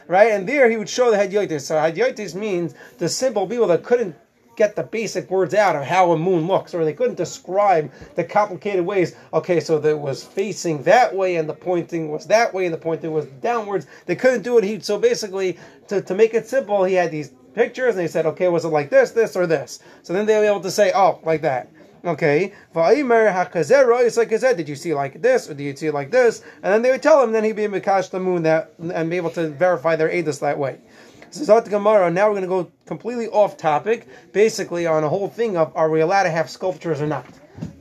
right? 0.06 0.30
And 0.30 0.46
there 0.46 0.68
he 0.68 0.76
would 0.76 0.88
show 0.88 1.10
the 1.10 1.16
hadyotis. 1.16 1.62
So 1.62 1.76
hadyotis 1.76 2.34
means 2.34 2.74
the 2.98 3.08
simple 3.08 3.46
people 3.46 3.66
that 3.68 3.84
couldn't 3.84 4.14
get 4.56 4.74
the 4.74 4.82
basic 4.82 5.30
words 5.30 5.54
out 5.54 5.76
of 5.76 5.84
how 5.84 6.12
a 6.12 6.18
moon 6.18 6.46
looks, 6.46 6.74
or 6.74 6.84
they 6.84 6.92
couldn't 6.92 7.16
describe 7.16 7.90
the 8.14 8.24
complicated 8.24 8.84
ways. 8.84 9.14
Okay, 9.32 9.60
so 9.60 9.78
that 9.78 9.96
was 9.98 10.24
facing 10.24 10.82
that 10.82 11.14
way, 11.14 11.36
and 11.36 11.48
the 11.48 11.54
pointing 11.54 12.10
was 12.10 12.26
that 12.26 12.52
way, 12.52 12.64
and 12.64 12.74
the 12.74 12.78
pointing 12.78 13.12
was 13.12 13.26
downwards. 13.42 13.86
They 14.06 14.16
couldn't 14.16 14.42
do 14.42 14.58
it. 14.58 14.64
He 14.64 14.80
so 14.80 14.98
basically 14.98 15.58
to, 15.88 16.00
to 16.02 16.14
make 16.14 16.34
it 16.34 16.46
simple, 16.46 16.84
he 16.84 16.94
had 16.94 17.10
these 17.10 17.32
pictures, 17.56 17.96
and 17.96 17.98
they 17.98 18.06
said, 18.06 18.26
okay, 18.26 18.46
was 18.46 18.64
it 18.64 18.68
like 18.68 18.90
this, 18.90 19.10
this, 19.10 19.34
or 19.34 19.46
this? 19.48 19.80
So 20.04 20.12
then 20.12 20.26
they'll 20.26 20.42
be 20.42 20.46
able 20.46 20.60
to 20.60 20.70
say, 20.70 20.92
oh, 20.94 21.18
like 21.24 21.42
that. 21.42 21.72
Okay, 22.04 22.52
did 22.72 24.68
you 24.68 24.76
see 24.76 24.94
like 24.94 25.20
this, 25.22 25.50
or 25.50 25.54
do 25.54 25.64
you 25.64 25.74
see 25.74 25.90
like 25.90 26.12
this? 26.12 26.42
And 26.62 26.72
then 26.72 26.82
they 26.82 26.92
would 26.92 27.02
tell 27.02 27.20
him, 27.20 27.32
then 27.32 27.42
he'd 27.42 27.56
be 27.56 27.66
Mikash 27.66 28.10
the 28.10 28.20
moon 28.20 28.44
that 28.44 28.74
and 28.78 29.10
be 29.10 29.16
able 29.16 29.30
to 29.30 29.48
verify 29.48 29.96
their 29.96 30.08
edus 30.08 30.38
that 30.40 30.56
way. 30.56 30.78
So 31.30 31.42
Zot 31.42 31.68
Gemara, 31.68 32.08
now 32.10 32.28
we're 32.28 32.34
going 32.34 32.42
to 32.42 32.48
go 32.48 32.70
completely 32.84 33.26
off 33.26 33.56
topic, 33.56 34.06
basically 34.32 34.86
on 34.86 35.02
a 35.02 35.08
whole 35.08 35.28
thing 35.28 35.56
of 35.56 35.72
are 35.74 35.90
we 35.90 36.00
allowed 36.00 36.24
to 36.24 36.30
have 36.30 36.48
sculptures 36.48 37.00
or 37.00 37.08
not? 37.08 37.26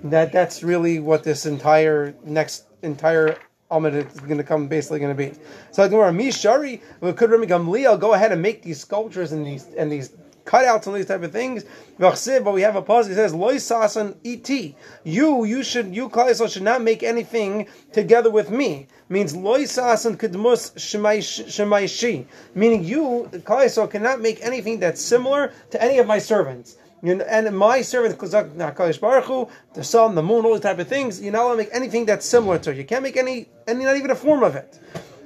That 0.06 0.32
that's 0.32 0.64
really 0.64 1.00
what 1.00 1.24
this 1.24 1.46
entire 1.46 2.16
next 2.24 2.66
entire 2.82 3.38
Amid 3.72 3.96
is 3.96 4.20
going 4.20 4.38
to 4.38 4.44
come 4.44 4.68
basically 4.68 5.00
going 5.00 5.16
to 5.16 5.18
be. 5.18 5.36
So 5.72 5.90
Gemara, 5.90 6.12
Mishari, 6.12 6.82
could 7.16 7.32
Rami 7.32 7.48
Gamliel 7.48 8.00
go 8.00 8.14
ahead 8.14 8.32
and 8.32 8.42
make 8.42 8.62
these 8.62 8.80
sculptures 8.80 9.32
and 9.32 9.46
these 9.46 9.66
and 9.76 9.92
these 9.92 10.12
cutouts 10.46 10.86
and 10.86 10.96
these 10.96 11.08
type 11.08 11.24
of 11.24 11.32
things. 11.32 11.66
But 11.98 12.54
we 12.54 12.62
have 12.62 12.76
a 12.76 12.84
pause. 12.84 13.10
It 13.10 13.16
says, 13.16 13.34
"Loy 13.34 13.56
sasan 13.56 14.18
et." 14.24 14.76
You, 15.04 15.46
you 15.46 15.64
should, 15.64 15.96
you 15.96 16.10
Klaisel 16.10 16.52
should 16.52 16.62
not 16.62 16.84
make 16.84 17.02
anything 17.02 17.68
together 17.92 18.30
with 18.30 18.52
me. 18.52 18.88
Means 19.10 19.36
loy 19.36 19.64
sasan 19.64 20.16
kedmus 20.16 20.76
shemaishi. 20.76 22.26
Meaning 22.54 22.84
you, 22.84 23.30
Klaisel, 23.32 23.90
cannot 23.90 24.22
make 24.22 24.40
anything 24.42 24.80
that's 24.80 25.02
similar 25.02 25.52
to 25.72 25.82
any 25.82 25.98
of 25.98 26.06
my 26.06 26.20
servants 26.20 26.78
and 27.08 27.58
my 27.58 27.82
servant 27.82 28.18
Baruch 28.18 29.26
Hu, 29.26 29.48
the 29.74 29.84
sun, 29.84 30.16
the 30.16 30.24
moon, 30.24 30.46
all 30.46 30.54
these 30.54 30.62
type 30.62 30.80
of 30.80 30.88
things, 30.88 31.22
you're 31.22 31.32
not 31.32 31.44
allowed 31.44 31.52
to 31.52 31.58
make 31.58 31.70
anything 31.74 32.06
that's 32.06 32.26
similar 32.26 32.58
to 32.60 32.72
it. 32.72 32.78
You 32.78 32.86
can't 32.86 33.04
make 33.04 33.18
any, 33.18 33.48
any 33.68 33.84
not 33.86 33.98
even 33.98 34.12
a 34.12 34.16
form 34.16 34.44
of 34.44 34.56
it. 34.56 34.80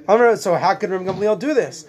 So 0.08 0.56
how 0.56 0.74
could 0.74 0.90
Ram 0.90 1.04
Gamliel 1.04 1.38
do 1.38 1.54
this? 1.54 1.86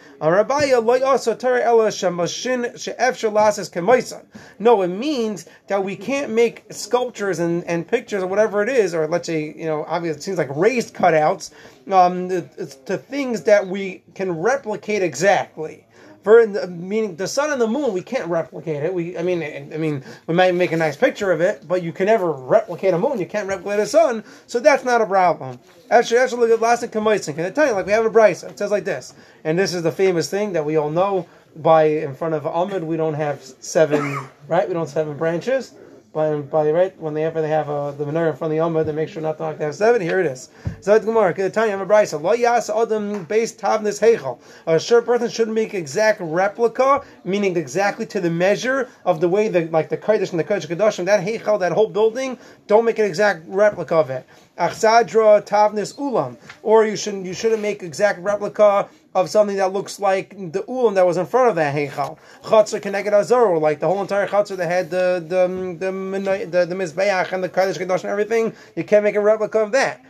No, 4.59 4.81
it 4.83 4.87
means 4.89 5.45
that 5.67 5.83
we 5.83 5.95
can't 5.95 6.31
make 6.31 6.63
sculptures 6.69 7.39
and, 7.39 7.63
and 7.63 7.87
pictures 7.87 8.21
or 8.21 8.27
whatever 8.27 8.61
it 8.61 8.69
is, 8.69 8.93
or 8.93 9.07
let's 9.07 9.25
say, 9.25 9.55
you 9.57 9.65
know, 9.65 9.85
obviously 9.87 10.19
it 10.19 10.23
seems 10.23 10.37
like 10.37 10.55
raised 10.55 10.93
cutouts, 10.93 11.49
um, 11.91 12.29
to, 12.29 12.41
to 12.85 12.97
things 12.97 13.41
that 13.43 13.65
we 13.65 14.03
can 14.13 14.31
replicate 14.31 15.01
exactly 15.01 15.87
for 16.23 16.45
meaning 16.67 17.15
the 17.15 17.27
sun 17.27 17.51
and 17.51 17.59
the 17.59 17.67
moon, 17.67 17.93
we 17.93 18.01
can't 18.01 18.27
replicate 18.27 18.83
it. 18.83 18.93
We, 18.93 19.17
I 19.17 19.23
mean, 19.23 19.41
I 19.43 19.77
mean, 19.77 20.03
we 20.27 20.35
might 20.35 20.53
make 20.53 20.71
a 20.71 20.77
nice 20.77 20.95
picture 20.95 21.31
of 21.31 21.41
it, 21.41 21.67
but 21.67 21.81
you 21.81 21.91
can 21.91 22.05
never 22.05 22.31
replicate 22.31 22.93
a 22.93 22.97
moon. 22.97 23.19
You 23.19 23.25
can't 23.25 23.47
replicate 23.47 23.79
a 23.79 23.85
sun, 23.85 24.23
so 24.47 24.59
that's 24.59 24.83
not 24.83 25.01
a 25.01 25.05
problem. 25.05 25.59
Actually, 25.89 26.19
actually, 26.19 26.41
look 26.41 26.51
at 26.51 26.61
last 26.61 26.83
and 26.83 26.91
Kamaisin. 26.91 27.35
Can 27.35 27.45
I 27.45 27.49
tell 27.49 27.67
you? 27.67 27.73
Like 27.73 27.85
we 27.85 27.91
have 27.91 28.05
a 28.05 28.09
Bryce. 28.09 28.43
It 28.43 28.57
says 28.57 28.71
like 28.71 28.85
this, 28.85 29.13
and 29.43 29.57
this 29.57 29.73
is 29.73 29.83
the 29.83 29.91
famous 29.91 30.29
thing 30.29 30.53
that 30.53 30.65
we 30.65 30.77
all 30.77 30.89
know. 30.89 31.27
By 31.53 31.83
in 31.83 32.15
front 32.15 32.33
of 32.33 32.47
Ahmed, 32.47 32.81
we 32.81 32.95
don't 32.95 33.15
have 33.15 33.43
seven, 33.43 34.25
right? 34.47 34.65
We 34.65 34.73
don't 34.73 34.83
have 34.83 34.89
seven 34.89 35.17
branches 35.17 35.73
by, 36.13 36.35
by 36.35 36.69
right 36.71 36.99
when 36.99 37.13
they 37.13 37.23
ever 37.23 37.41
they 37.41 37.49
have 37.49 37.69
uh, 37.69 37.91
the 37.91 38.03
menorah 38.03 38.31
in 38.31 38.35
front 38.35 38.43
of 38.43 38.49
the 38.49 38.55
Yom, 38.57 38.73
they 38.73 38.91
make 38.91 39.07
sure 39.07 39.21
not 39.21 39.37
to 39.37 39.43
knock 39.43 39.59
down 39.59 39.71
seven. 39.71 40.01
Here 40.01 40.19
it 40.19 40.25
is. 40.25 40.49
So 40.81 40.99
Gemara, 40.99 41.29
a 41.29 41.33
brisa. 41.33 42.21
Lo 42.21 42.33
yas 42.33 42.69
adam 42.69 43.23
based 43.23 43.59
tavnis 43.59 44.01
heichal. 44.01 44.39
A 44.67 44.79
sure 44.79 45.01
person 45.01 45.29
shouldn't 45.29 45.55
make 45.55 45.73
exact 45.73 46.19
replica, 46.21 47.03
meaning 47.23 47.55
exactly 47.55 48.05
to 48.07 48.19
the 48.19 48.29
measure 48.29 48.89
of 49.05 49.21
the 49.21 49.29
way 49.29 49.47
the 49.47 49.67
like 49.67 49.89
the 49.89 49.97
kodesh 49.97 50.31
and 50.31 50.39
the 50.39 50.43
kodesh 50.43 50.67
kadoshim 50.67 51.05
that 51.05 51.25
heichal 51.25 51.59
that 51.59 51.71
whole 51.71 51.87
building. 51.87 52.37
Don't 52.67 52.83
make 52.83 52.99
an 52.99 53.05
exact 53.05 53.43
replica 53.47 53.95
of 53.95 54.09
it. 54.09 54.25
Achsadra 54.57 55.45
tavnis 55.45 55.95
ulam, 55.95 56.35
or 56.61 56.85
you 56.85 56.97
shouldn't 56.97 57.25
you 57.25 57.33
shouldn't 57.33 57.61
make 57.61 57.83
exact 57.83 58.19
replica 58.19 58.89
of 59.13 59.29
something 59.29 59.57
that 59.57 59.73
looks 59.73 59.99
like 59.99 60.29
the 60.29 60.63
ulam 60.67 60.95
that 60.95 61.05
was 61.05 61.17
in 61.17 61.25
front 61.25 61.49
of 61.49 61.55
that 61.55 61.75
heichal. 61.75 62.17
Chatzar 62.43 62.81
connected 62.81 63.13
azor, 63.13 63.41
or 63.41 63.57
like 63.57 63.79
the 63.79 63.87
whole 63.87 64.01
entire 64.01 64.27
chatzar 64.27 64.57
that 64.57 64.67
had 64.67 64.89
the 64.89 65.23
the 65.27 65.47
the 65.79 66.47
the, 66.49 66.65
the 66.65 66.75
mizbeach 66.75 67.31
and 67.31 67.43
the 67.43 67.49
kaddish 67.49 67.77
kadosh 67.77 68.01
and 68.01 68.11
everything. 68.11 68.53
You 68.75 68.83
can't 68.83 69.03
make 69.03 69.15
a 69.15 69.21
replica 69.21 69.59
of 69.59 69.71
that. 69.73 70.05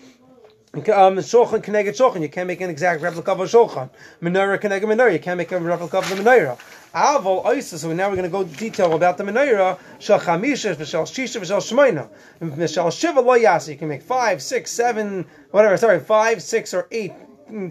Um, 0.73 1.17
shulchan 1.17 1.63
connected 1.63 1.95
shulchan. 1.95 2.21
You 2.21 2.29
can't 2.29 2.47
make 2.47 2.61
an 2.61 2.69
exact 2.69 3.01
replica 3.01 3.31
of 3.31 3.39
a 3.41 3.43
shulchan. 3.45 3.89
Menorah 4.21 4.61
connected 4.61 4.87
menorah. 4.87 5.13
You 5.13 5.19
can't 5.19 5.37
make 5.37 5.51
a 5.51 5.59
replica 5.59 5.97
of 5.97 6.07
the 6.07 6.15
menorah. 6.15 6.57
Avol 6.93 7.43
oisa. 7.43 7.77
So 7.77 7.91
now 7.91 8.07
we're 8.09 8.15
going 8.15 8.23
to 8.23 8.29
go 8.29 8.43
detail 8.43 8.93
about 8.93 9.17
the 9.17 9.23
menorah. 9.23 9.79
Shal 9.99 10.19
chamisha, 10.19 10.75
v'shal 10.75 11.03
shisha, 11.03 11.41
v'shal 11.41 11.59
shmeina. 11.59 12.07
V'shal 12.39 12.97
shiva 12.97 13.19
lo 13.19 13.33
yasi. 13.33 13.73
You 13.73 13.77
can 13.79 13.89
make 13.89 14.01
five, 14.01 14.41
six, 14.41 14.71
seven, 14.71 15.25
whatever. 15.49 15.75
Sorry, 15.75 15.99
five, 15.99 16.41
six, 16.41 16.73
or 16.73 16.87
eight 16.91 17.13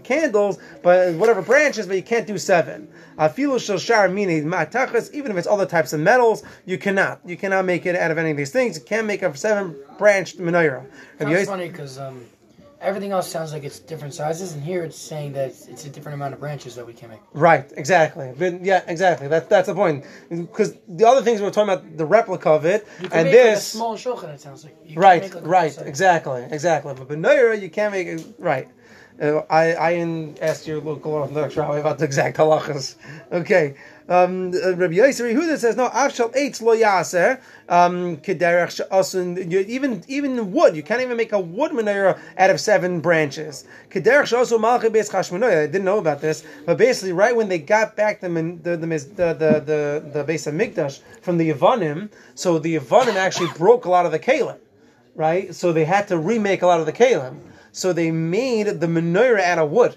candles, 0.03 0.59
but 0.81 1.13
whatever 1.15 1.41
branches, 1.41 1.87
but 1.87 1.95
you 1.95 2.03
can't 2.03 2.27
do 2.27 2.37
seven. 2.37 2.87
Afilu 3.17 3.79
shar 3.79 4.09
meaning 4.09 4.45
matachas, 4.45 5.11
even 5.13 5.31
if 5.31 5.37
it's 5.37 5.47
other 5.47 5.65
types 5.65 5.93
of 5.93 5.99
metals, 5.99 6.43
you 6.65 6.77
cannot. 6.77 7.21
You 7.25 7.37
cannot 7.37 7.65
make 7.65 7.85
it 7.85 7.95
out 7.95 8.11
of 8.11 8.17
any 8.17 8.31
of 8.31 8.37
these 8.37 8.51
things. 8.51 8.77
You 8.77 8.83
can't 8.83 9.07
make 9.07 9.21
a 9.21 9.35
seven 9.35 9.75
branched 9.97 10.39
menorah. 10.39 10.85
That's 11.17 11.47
funny 11.47 11.67
because 11.69 11.99
um, 11.99 12.25
everything 12.81 13.11
else 13.11 13.29
sounds 13.29 13.53
like 13.53 13.63
it's 13.63 13.79
different 13.79 14.13
sizes, 14.13 14.53
and 14.53 14.63
here 14.63 14.83
it's 14.83 14.97
saying 14.97 15.33
that 15.33 15.49
it's 15.69 15.85
a 15.85 15.89
different 15.89 16.15
amount 16.15 16.33
of 16.33 16.39
branches 16.39 16.75
that 16.75 16.85
we 16.85 16.93
can 16.93 17.09
make. 17.09 17.19
Right, 17.33 17.71
exactly. 17.77 18.33
But 18.37 18.65
yeah, 18.65 18.83
exactly. 18.87 19.27
That's 19.27 19.47
that's 19.47 19.67
the 19.67 19.75
point. 19.75 20.05
Because 20.29 20.75
the 20.87 21.07
other 21.07 21.21
things 21.21 21.41
we 21.41 21.47
are 21.47 21.51
talking 21.51 21.73
about, 21.73 21.97
the 21.97 22.05
replica 22.05 22.49
of 22.49 22.65
it, 22.65 22.87
and 23.11 23.27
this 23.27 23.75
like 23.75 23.81
small 23.81 23.95
shulchan. 23.95 24.33
It 24.33 24.41
sounds 24.41 24.63
like. 24.63 24.75
right, 24.95 25.33
like 25.33 25.45
right, 25.45 25.77
exactly, 25.79 26.43
exactly. 26.49 26.93
But 26.93 27.07
menorah, 27.07 27.61
you 27.61 27.69
can't 27.69 27.93
make 27.93 28.07
it 28.07 28.25
right. 28.39 28.67
Uh, 29.21 29.43
I 29.51 29.73
I 29.73 29.91
in- 29.91 30.35
asked 30.41 30.65
your 30.65 30.81
local 30.81 31.13
Orthodox 31.13 31.55
rabbi 31.55 31.77
about 31.77 31.99
the 31.99 32.05
exact 32.05 32.37
halachas. 32.37 32.95
Okay. 33.31 33.75
Um, 34.09 34.51
Rabbi 34.51 34.95
Yosef 34.95 35.25
Yehuda 35.25 35.57
says 35.57 35.77
no. 35.77 35.87
Afshal 35.89 36.33
eitz 36.35 36.61
lo 36.61 36.75
yaser. 36.75 37.39
Um, 37.69 38.17
kederech 38.17 38.71
she'asun. 38.71 39.37
Even 39.67 40.03
even 40.07 40.51
wood, 40.51 40.75
you 40.75 40.81
can't 40.81 41.01
even 41.01 41.15
make 41.15 41.31
a 41.31 41.39
wood 41.39 41.71
menorah 41.71 42.19
out 42.37 42.49
of 42.49 42.59
seven 42.59 42.99
branches. 42.99 43.63
Kederech 43.91 44.25
she'asu 44.25 44.57
malchi 44.57 44.89
beis 44.89 45.11
chashmonoy. 45.11 45.63
I 45.63 45.65
didn't 45.67 45.85
know 45.85 45.99
about 45.99 46.19
this, 46.19 46.43
but 46.65 46.77
basically, 46.79 47.13
right 47.13 47.35
when 47.35 47.47
they 47.47 47.59
got 47.59 47.95
back 47.95 48.21
the 48.21 48.27
the 48.27 48.75
the 48.75 48.87
the 48.87 49.33
the 49.33 49.63
the, 49.65 50.09
the 50.13 50.23
base 50.23 50.47
of 50.47 50.55
Mikdash 50.55 50.99
from 51.21 51.37
the 51.37 51.51
Yavanim, 51.51 52.09
so 52.33 52.57
the 52.57 52.77
Yavanim 52.77 53.15
actually 53.15 53.51
broke 53.55 53.85
a 53.85 53.89
lot 53.89 54.07
of 54.07 54.11
the 54.11 54.19
kalim 54.19 54.57
right? 55.13 55.53
So 55.53 55.73
they 55.73 55.83
had 55.83 56.07
to 56.07 56.17
remake 56.17 56.61
a 56.61 56.67
lot 56.67 56.79
of 56.79 56.85
the 56.85 56.93
kalim. 56.93 57.37
So 57.71 57.93
they 57.93 58.11
made 58.11 58.67
the 58.67 58.87
menorah 58.87 59.41
out 59.41 59.59
of 59.59 59.71
wood. 59.71 59.95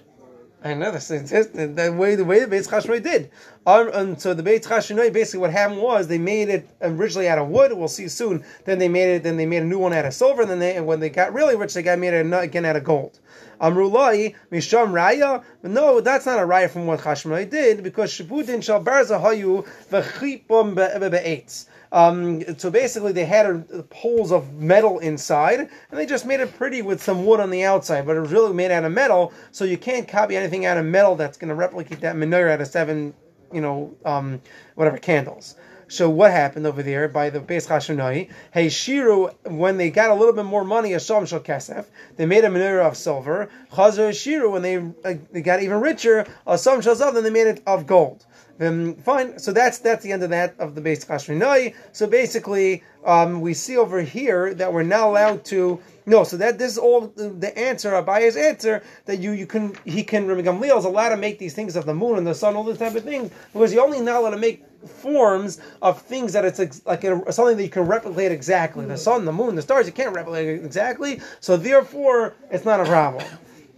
I 0.63 0.73
know 0.73 0.89
this 0.89 1.11
is 1.11 1.29
the 1.29 1.95
way 1.95 2.15
the 2.15 2.25
way 2.25 2.39
the 2.39 2.47
Beit 2.47 2.63
Chashmoy 2.63 3.03
did. 3.03 3.29
Um, 3.67 3.91
and 3.93 4.19
so 4.19 4.33
the 4.33 4.41
Beit 4.41 4.63
Chashmoy 4.63 5.13
basically 5.13 5.41
what 5.41 5.51
happened 5.51 5.79
was 5.79 6.07
they 6.07 6.17
made 6.17 6.49
it 6.49 6.67
originally 6.81 7.29
out 7.29 7.37
of 7.37 7.49
wood. 7.49 7.71
We'll 7.71 7.87
see 7.87 8.07
soon. 8.07 8.43
Then 8.63 8.79
they 8.79 8.87
made 8.87 9.17
it. 9.17 9.23
Then 9.23 9.37
they 9.37 9.45
made 9.45 9.61
a 9.61 9.65
new 9.65 9.77
one 9.77 9.93
out 9.93 10.05
of 10.05 10.13
silver. 10.15 10.41
And 10.41 10.49
then 10.49 10.57
they, 10.57 10.75
and 10.75 10.87
when 10.87 10.99
they 10.99 11.11
got 11.11 11.33
really 11.33 11.55
rich, 11.55 11.75
they 11.75 11.83
got 11.83 11.99
made 11.99 12.15
it 12.15 12.25
again 12.33 12.65
out 12.65 12.77
of 12.77 12.83
gold. 12.83 13.19
Amrulai 13.61 14.33
misham 14.51 14.91
raya. 14.91 15.43
No, 15.61 16.01
that's 16.01 16.25
not 16.25 16.39
a 16.39 16.47
raya 16.47 16.67
from 16.67 16.87
what 16.87 17.01
Chashmoy 17.01 17.47
did 17.47 17.83
because 17.83 18.11
shibudin 18.11 18.63
shal 18.63 18.83
barza 18.83 19.21
hayu 19.21 19.67
v'chipum 19.91 20.73
be'etz. 20.73 21.67
Um, 21.95 22.43
so 22.57 22.69
basically, 22.69 23.13
they 23.13 23.23
had 23.23 23.45
uh, 23.45 23.81
poles 23.89 24.33
of 24.33 24.53
metal 24.55 24.99
inside, 24.99 25.59
and 25.61 25.69
they 25.91 26.05
just 26.05 26.25
made 26.25 26.41
it 26.41 26.53
pretty 26.57 26.81
with 26.81 27.01
some 27.01 27.25
wood 27.25 27.39
on 27.39 27.49
the 27.49 27.63
outside. 27.63 28.05
But 28.05 28.17
it 28.17 28.19
was 28.19 28.33
really 28.33 28.53
made 28.53 28.69
out 28.69 28.83
of 28.83 28.91
metal, 28.91 29.31
so 29.51 29.63
you 29.63 29.77
can't 29.77 30.05
copy 30.05 30.35
anything 30.35 30.65
out 30.65 30.77
of 30.77 30.85
metal 30.85 31.15
that's 31.15 31.37
going 31.37 31.47
to 31.49 31.55
replicate 31.55 32.01
that 32.01 32.17
menorah 32.17 32.51
out 32.51 32.61
of 32.61 32.67
seven, 32.67 33.13
you 33.53 33.61
know, 33.61 33.95
um, 34.03 34.41
whatever 34.75 34.97
candles. 34.97 35.55
So 35.87 36.09
what 36.09 36.31
happened 36.31 36.65
over 36.65 36.81
there 36.81 37.07
by 37.07 37.29
the 37.29 37.39
Beis 37.39 37.67
Chashonai? 37.67 38.31
Hey 38.51 38.67
Shiru, 38.67 39.33
when 39.43 39.77
they 39.77 39.91
got 39.91 40.09
a 40.09 40.15
little 40.15 40.33
bit 40.33 40.45
more 40.45 40.63
money, 40.63 40.91
Asham 40.91 41.27
Shal 41.27 41.39
Kesef, 41.39 41.85
they 42.15 42.25
made 42.25 42.43
a 42.43 42.47
menorah 42.47 42.87
of 42.87 42.97
silver. 42.97 43.49
Chazar 43.71 44.09
Shiru, 44.09 44.51
when 44.51 44.63
they 44.63 44.77
uh, 44.77 45.17
they 45.31 45.41
got 45.41 45.61
even 45.61 45.81
richer, 45.81 46.25
Asham 46.47 46.81
Shal 46.81 46.95
Zav, 46.95 47.13
then 47.13 47.23
they 47.23 47.29
made 47.29 47.47
it 47.47 47.61
of 47.67 47.85
gold. 47.85 48.25
Then 48.57 48.95
fine. 48.95 49.37
So 49.37 49.51
that's 49.51 49.79
that's 49.79 50.03
the 50.03 50.11
end 50.11 50.23
of 50.23 50.31
that 50.31 50.55
of 50.59 50.73
the 50.73 50.81
Beis 50.81 51.05
Chashonai. 51.05 51.75
So 51.91 52.07
basically, 52.07 52.83
um, 53.03 53.41
we 53.41 53.53
see 53.53 53.77
over 53.77 54.01
here 54.01 54.55
that 54.55 54.73
we're 54.73 54.83
not 54.83 55.07
allowed 55.07 55.45
to. 55.45 55.79
No, 56.07 56.23
so 56.23 56.37
that 56.37 56.57
this 56.59 56.71
is 56.73 56.77
all 56.77 57.07
the, 57.07 57.51
answer, 57.57 57.91
Abaya's 57.91 58.37
answer 58.37 58.83
that 59.05 59.19
you 59.19 59.31
you 59.31 59.47
can 59.47 59.75
he 59.85 60.03
can 60.03 60.27
Rabbi 60.27 60.41
Gamliel 60.41 60.77
is 60.77 60.85
allowed 60.85 61.09
to 61.09 61.17
make 61.17 61.37
these 61.39 61.53
things 61.53 61.75
of 61.75 61.85
the 61.85 61.93
moon 61.93 62.17
and 62.17 62.25
the 62.25 62.35
sun, 62.35 62.55
all 62.55 62.63
this 62.63 62.77
type 62.77 62.95
of 62.95 63.03
thing, 63.03 63.29
because 63.53 63.73
you're 63.73 63.83
only 63.83 64.01
not 64.01 64.21
allowed 64.21 64.31
to 64.31 64.37
make 64.37 64.63
forms 64.85 65.59
of 65.81 66.01
things 66.01 66.33
that 66.33 66.45
it's 66.45 66.85
like 66.85 67.03
a, 67.03 67.31
something 67.31 67.57
that 67.57 67.63
you 67.63 67.69
can 67.69 67.83
replicate 67.83 68.31
exactly. 68.31 68.85
The 68.85 68.97
sun, 68.97 69.25
the 69.25 69.31
moon, 69.31 69.55
the 69.55 69.61
stars, 69.61 69.85
you 69.87 69.93
can't 69.93 70.15
replicate 70.15 70.63
exactly. 70.63 71.21
So 71.39 71.57
therefore, 71.57 72.35
it's 72.51 72.65
not 72.65 72.79
a 72.79 72.85
problem. 72.85 73.25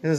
In 0.04 0.12
the. 0.12 0.16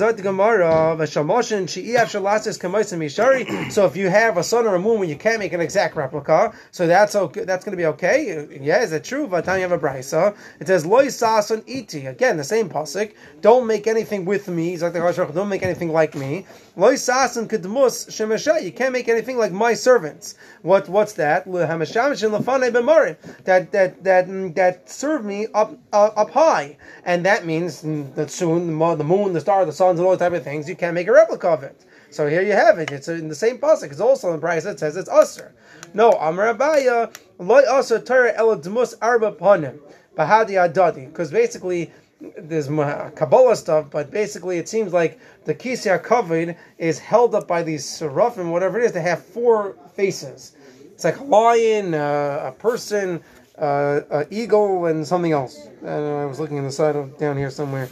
So 3.71 3.87
if 3.87 3.97
you 3.97 4.09
have 4.09 4.37
a 4.37 4.43
sun 4.43 4.67
or 4.67 4.75
a 4.75 4.79
moon 4.81 4.99
when 4.99 5.09
you 5.09 5.15
can't 5.15 5.39
make 5.39 5.53
an 5.53 5.61
exact 5.61 5.95
replica, 5.95 6.53
so 6.73 6.89
that's 6.89 7.15
okay. 7.15 7.45
That's 7.45 7.65
going 7.65 7.75
to 7.75 7.77
be 7.77 7.87
okay. 7.87 8.49
Yeah, 8.61 8.83
is 8.83 8.91
that 8.91 9.05
true? 9.05 9.23
You 9.23 9.31
have 9.31 9.71
a 9.71 9.79
brisa, 9.79 10.37
it 10.59 10.67
says 10.67 10.85
loy 10.85 11.07
sason 11.07 11.63
iti. 11.69 12.07
Again, 12.07 12.37
the 12.37 12.43
same 12.43 12.69
pasuk. 12.69 13.13
Don't 13.41 13.69
make 13.69 13.87
anything 13.87 14.25
with 14.25 14.49
me. 14.49 14.77
Don't 14.77 15.49
make 15.49 15.63
anything 15.63 15.93
like 15.93 16.17
me. 16.17 16.45
Loy 16.75 16.95
sason 16.97 17.47
kedmus 17.47 18.09
shemesha. 18.11 18.61
You 18.61 18.73
can't 18.73 18.93
make 18.93 19.09
anything 19.09 19.39
like 19.39 19.53
my 19.53 19.75
servants. 19.75 20.35
What 20.63 20.89
What's 20.89 21.13
that? 21.13 21.47
And. 21.47 23.17
That 23.45 23.71
that 23.73 24.03
that 24.03 24.55
that 24.57 24.91
serve 24.91 25.25
me 25.25 25.47
up 25.55 25.79
uh, 25.93 26.11
up 26.17 26.31
high, 26.31 26.77
and 27.05 27.25
that 27.27 27.47
means 27.47 27.85
mm, 27.85 28.13
that 28.17 28.33
soon 28.33 28.77
the 28.77 28.95
the 28.97 29.05
moon, 29.05 29.33
the 29.35 29.41
star, 29.41 29.68
the 29.69 29.73
suns, 29.73 30.01
and 30.01 30.07
all 30.07 30.17
type 30.17 30.33
of 30.33 30.43
things. 30.43 30.69
You 30.69 30.77
can't 30.77 30.95
make 30.95 31.07
a 31.07 31.13
replica 31.13 31.49
of 31.49 31.63
it. 31.63 31.85
So 32.11 32.27
here 32.27 32.43
you 32.43 32.53
have 32.53 32.79
it. 32.79 32.91
It's 32.91 33.09
in 33.09 33.29
the 33.29 33.35
same 33.35 33.59
pasuk. 33.59 33.91
It's 33.91 34.01
also 34.01 34.29
in 34.29 34.35
the 34.35 34.41
price 34.41 34.65
that 34.65 34.79
says 34.81 34.97
it's 34.97 35.09
usher. 35.09 35.55
No, 35.95 36.11
Amar 36.13 36.55
Abaya 36.55 37.15
loy 37.39 37.61
usher 37.61 38.01
Torah 38.01 38.35
elad 38.35 38.95
arba 39.01 39.33
panim 39.33 39.79
bahadi 40.17 40.53
adadi. 40.53 41.07
Because 41.07 41.31
basically 41.31 41.93
there's 42.37 42.67
Kabbalah 42.67 43.57
stuff, 43.57 43.87
but 43.91 44.11
basically 44.11 44.59
it 44.59 44.69
seems 44.69 44.93
like 44.93 45.21
the 45.45 45.55
Kisya 45.55 46.03
covered 46.03 46.57
is 46.79 46.99
held 46.99 47.35
up 47.35 47.47
by 47.47 47.63
these 47.63 47.85
seraphim, 47.85 48.51
whatever 48.51 48.81
it 48.81 48.85
is. 48.85 48.93
They 48.93 49.03
have 49.03 49.25
four 49.25 49.77
faces. 49.95 50.57
It's 50.95 51.05
like 51.05 51.19
a 51.21 51.25
lion, 51.25 51.95
uh, 51.95 52.43
a 52.47 52.53
person, 52.53 53.23
uh, 53.57 54.01
an 54.11 54.27
eagle, 54.31 54.87
and 54.87 55.07
something 55.07 55.33
else. 55.33 55.69
And 55.81 56.07
I 56.07 56.25
was 56.25 56.41
looking 56.41 56.57
in 56.57 56.65
the 56.65 56.73
side 56.73 56.97
of 56.97 57.17
down 57.19 57.37
here 57.37 57.51
somewhere. 57.51 57.89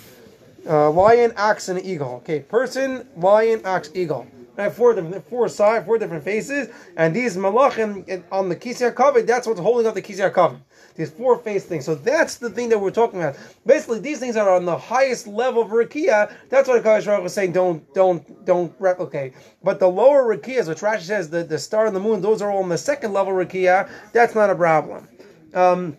Uh, 0.68 0.90
lion, 0.90 1.32
ox, 1.36 1.68
and 1.68 1.84
eagle. 1.84 2.14
Okay, 2.16 2.40
person, 2.40 3.06
lion, 3.16 3.60
ox, 3.64 3.90
eagle. 3.94 4.26
I 4.58 4.64
have 4.64 4.74
four 4.74 4.94
different, 4.94 5.28
four 5.28 5.48
side, 5.48 5.84
four 5.84 5.98
different 5.98 6.24
faces, 6.24 6.68
and 6.96 7.14
these 7.14 7.36
malachim 7.36 8.22
on 8.32 8.48
the 8.48 8.56
kisya 8.56 8.94
cover. 8.94 9.22
That's 9.22 9.46
what's 9.46 9.60
holding 9.60 9.86
up 9.86 9.94
the 9.94 10.02
kisya 10.02 10.32
cover. 10.32 10.58
These 10.94 11.10
four 11.10 11.38
face 11.38 11.66
things. 11.66 11.84
So 11.84 11.94
that's 11.94 12.36
the 12.36 12.48
thing 12.48 12.70
that 12.70 12.80
we're 12.80 12.90
talking 12.90 13.20
about. 13.20 13.36
Basically, 13.66 14.00
these 14.00 14.18
things 14.18 14.34
are 14.34 14.48
on 14.48 14.64
the 14.64 14.78
highest 14.78 15.26
level 15.26 15.62
of 15.62 15.68
rakia. 15.68 16.32
That's 16.48 16.68
what 16.68 16.82
Akash 16.82 17.04
Baruch 17.04 17.22
was 17.22 17.34
saying. 17.34 17.52
Don't, 17.52 17.92
don't, 17.92 18.46
don't 18.46 18.74
replicate. 18.78 19.34
But 19.62 19.78
the 19.78 19.88
lower 19.88 20.24
rakiyas, 20.24 20.68
which 20.68 20.78
Rashi 20.78 21.02
says 21.02 21.28
the, 21.28 21.44
the 21.44 21.58
star 21.58 21.86
and 21.86 21.94
the 21.94 22.00
moon, 22.00 22.22
those 22.22 22.40
are 22.40 22.50
all 22.50 22.62
on 22.62 22.70
the 22.70 22.78
second 22.78 23.12
level 23.12 23.34
rakia. 23.34 23.90
That's 24.12 24.34
not 24.34 24.48
a 24.48 24.54
problem. 24.54 25.06
Um, 25.52 25.98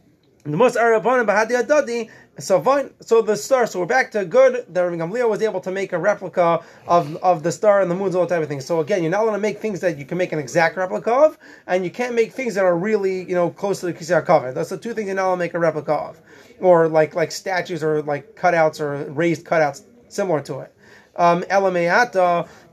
the 0.52 0.58
most 0.58 0.76
Arabana 0.76 1.26
Bahadi 1.26 1.62
Adadi. 1.62 2.10
So 2.40 2.62
fine. 2.62 2.92
So 3.02 3.22
the 3.22 3.36
star. 3.36 3.66
So 3.66 3.80
we're 3.80 3.86
back 3.86 4.12
to 4.12 4.24
good. 4.24 4.66
The 4.74 4.84
Rabbi 4.84 4.96
Gamliel 4.96 5.30
was 5.30 5.42
able 5.42 5.60
to 5.62 5.72
make 5.72 5.92
a 5.92 5.98
replica 5.98 6.64
of, 6.88 7.16
of 7.18 7.44
the 7.44 7.52
star 7.52 7.82
and 7.82 7.90
the 7.90 7.96
moons, 7.96 8.16
all 8.16 8.28
that 8.28 8.36
type 8.36 8.44
of 8.44 8.48
thing. 8.48 8.62
So 8.62 8.80
again, 8.80 9.02
you're 9.02 9.12
not 9.12 9.24
allowed 9.24 9.34
to 9.34 9.40
make 9.40 9.60
things 9.60 9.80
that 9.80 9.98
you 9.98 10.06
can 10.06 10.18
make 10.18 10.32
an 10.32 10.40
exact 10.40 10.78
replica 10.78 11.12
of, 11.12 11.38
and 11.66 11.84
you 11.84 11.90
can't 11.90 12.14
make 12.14 12.34
things 12.34 12.56
that 12.56 12.64
are 12.64 12.78
really 12.78 13.28
you 13.28 13.36
know 13.36 13.50
close 13.50 13.80
to 13.82 13.88
the 13.88 13.94
Kisar 13.94 14.26
cover. 14.26 14.54
That's 14.54 14.70
the 14.70 14.78
two 14.78 14.94
things 14.94 15.08
you're 15.08 15.16
not 15.16 15.26
allowed 15.26 15.36
to 15.36 15.40
make 15.40 15.54
a 15.54 15.60
replica 15.60 15.94
of, 15.94 16.22
or 16.60 16.88
like 16.88 17.16
like 17.16 17.32
statues 17.32 17.84
or 17.84 18.02
like 18.04 18.36
cutouts 18.36 18.80
or 18.80 19.12
raised 19.12 19.46
cutouts 19.46 19.84
similar 20.08 20.42
to 20.42 20.60
it. 20.60 20.74
Um, 21.16 21.44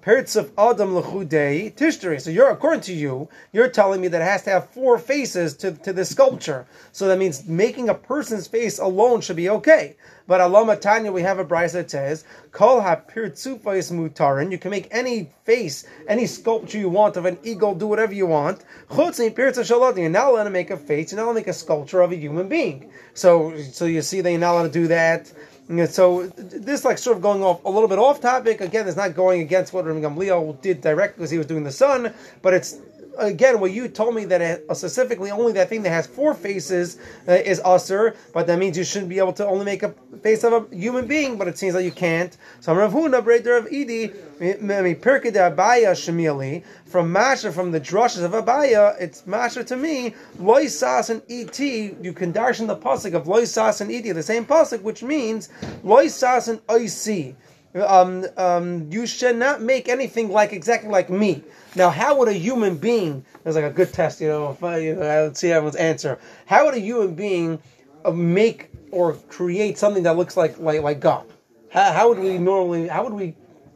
Elameata 0.04 0.36
of 0.36 0.52
Adam 0.58 0.90
Lechudei 0.90 1.74
Tishtari. 1.74 2.20
So 2.20 2.30
you're 2.30 2.50
according 2.50 2.82
to 2.82 2.92
you, 2.92 3.28
you're 3.52 3.68
telling 3.68 4.02
me 4.02 4.08
that 4.08 4.20
it 4.20 4.24
has 4.24 4.42
to 4.42 4.50
have 4.50 4.70
four 4.70 4.98
faces 4.98 5.54
to, 5.58 5.72
to 5.72 5.92
the 5.92 6.04
sculpture. 6.04 6.66
So 6.92 7.08
that 7.08 7.18
means 7.18 7.46
making 7.46 7.88
a 7.88 7.94
person's 7.94 8.46
face 8.46 8.78
alone 8.78 9.22
should 9.22 9.36
be 9.36 9.48
okay. 9.48 9.96
But 10.26 10.40
Alama 10.40 10.76
Tanya, 10.76 11.12
we 11.12 11.22
have 11.22 11.38
a 11.38 11.44
brisa 11.44 11.72
that 11.72 11.90
says, 11.90 12.24
Kol 12.50 12.80
ha-pirtzufais 12.80 13.92
mutarin. 13.92 14.50
You 14.50 14.58
can 14.58 14.70
make 14.70 14.88
any 14.90 15.30
face, 15.44 15.86
any 16.08 16.26
sculpture 16.26 16.78
you 16.78 16.88
want 16.88 17.16
of 17.16 17.24
an 17.24 17.38
eagle, 17.42 17.74
do 17.74 17.86
whatever 17.86 18.14
you 18.14 18.26
want. 18.26 18.64
Chutz 18.90 19.18
pirtza 19.34 19.60
shalot. 19.60 19.98
You're 19.98 20.08
not 20.08 20.28
allowed 20.28 20.44
to 20.44 20.50
make 20.50 20.70
a 20.70 20.76
face. 20.76 21.12
You're 21.12 21.18
not 21.18 21.24
allowed 21.24 21.32
to 21.32 21.40
make 21.40 21.48
a 21.48 21.52
sculpture 21.52 22.00
of 22.00 22.12
a 22.12 22.16
human 22.16 22.48
being. 22.48 22.90
So, 23.14 23.56
so 23.58 23.84
you 23.84 24.02
see 24.02 24.20
that 24.20 24.30
you're 24.30 24.40
not 24.40 24.52
allowed 24.52 24.62
to 24.64 24.68
do 24.70 24.88
that. 24.88 25.32
And 25.68 25.88
so 25.88 26.26
this 26.26 26.84
like 26.84 26.98
sort 26.98 27.16
of 27.16 27.22
going 27.22 27.42
off 27.42 27.64
a 27.64 27.70
little 27.70 27.88
bit 27.88 27.98
off 27.98 28.20
topic. 28.20 28.60
Again, 28.60 28.86
it's 28.86 28.96
not 28.96 29.14
going 29.14 29.40
against 29.40 29.72
what 29.72 29.86
Rabbi 29.86 30.00
Gamliel 30.00 30.60
did 30.60 30.82
directly 30.82 31.16
because 31.16 31.30
he 31.30 31.38
was 31.38 31.46
doing 31.46 31.64
the 31.64 31.72
sun, 31.72 32.12
but 32.42 32.52
it's 32.52 32.78
again 33.18 33.60
what 33.60 33.72
you 33.72 33.88
told 33.88 34.14
me 34.14 34.24
that 34.26 34.40
it, 34.40 34.76
specifically 34.76 35.30
only 35.30 35.52
that 35.52 35.68
thing 35.68 35.82
that 35.82 35.90
has 35.90 36.06
four 36.06 36.34
faces 36.34 36.98
uh, 37.28 37.32
is 37.32 37.60
usher, 37.64 38.14
but 38.32 38.46
that 38.46 38.58
means 38.58 38.76
you 38.76 38.84
shouldn't 38.84 39.08
be 39.08 39.18
able 39.18 39.32
to 39.34 39.46
only 39.46 39.64
make 39.64 39.82
a 39.82 39.94
face 40.22 40.44
of 40.44 40.52
a 40.52 40.74
human 40.74 41.06
being. 41.06 41.36
But 41.38 41.48
it 41.48 41.58
seems 41.58 41.74
like 41.74 41.84
you 41.84 41.92
can't. 41.92 42.36
So 42.60 42.72
I'm 42.72 42.78
Rav 42.78 42.92
Huna, 42.92 43.22
brother 43.22 43.56
of 43.56 43.66
Idi, 43.66 44.14
Abaya 44.40 45.92
Shemili 45.92 46.64
from 46.86 47.10
Masha 47.10 47.52
from 47.52 47.70
the 47.70 47.80
drushes 47.80 48.22
of 48.22 48.32
Abaya. 48.32 48.96
It's 49.00 49.26
Masha 49.26 49.64
to 49.64 49.76
me. 49.76 50.14
Loy 50.38 50.66
Sas 50.66 51.10
and 51.10 51.22
Et. 51.28 51.58
You 51.58 52.12
can 52.12 52.32
darshan 52.32 52.66
the 52.66 52.76
pasuk 52.76 53.14
of 53.14 53.26
Loy 53.26 53.44
Sas 53.44 53.80
and 53.80 53.90
Et, 53.90 54.12
the 54.12 54.22
same 54.22 54.44
pasuk, 54.44 54.82
which 54.82 55.02
means 55.02 55.48
Loy 55.82 56.08
Sas 56.08 56.48
and 56.48 56.64
Oisi. 56.66 57.34
Um, 57.74 58.24
um, 58.36 58.88
you 58.92 59.04
should 59.06 59.36
not 59.36 59.60
make 59.60 59.88
anything 59.88 60.30
like 60.30 60.52
exactly 60.52 60.90
like 60.90 61.10
me. 61.10 61.42
Now, 61.74 61.90
how 61.90 62.16
would 62.18 62.28
a 62.28 62.32
human 62.32 62.76
being? 62.76 63.24
There's 63.42 63.56
like 63.56 63.64
a 63.64 63.70
good 63.70 63.92
test, 63.92 64.20
you 64.20 64.28
know. 64.28 64.56
I, 64.62 64.78
you 64.78 64.94
know, 64.94 65.32
see 65.32 65.50
everyone's 65.50 65.76
answer. 65.76 66.20
How 66.46 66.64
would 66.64 66.74
a 66.74 66.80
human 66.80 67.16
being 67.16 67.60
uh, 68.04 68.12
make 68.12 68.70
or 68.92 69.14
create 69.28 69.76
something 69.76 70.04
that 70.04 70.16
looks 70.16 70.36
like 70.36 70.58
like 70.58 70.82
like 70.82 71.00
God? 71.00 71.26
How, 71.70 71.92
how 71.92 72.08
would 72.08 72.20
we 72.20 72.38
normally? 72.38 72.86
How 72.86 73.02
would 73.02 73.12
we? 73.12 73.34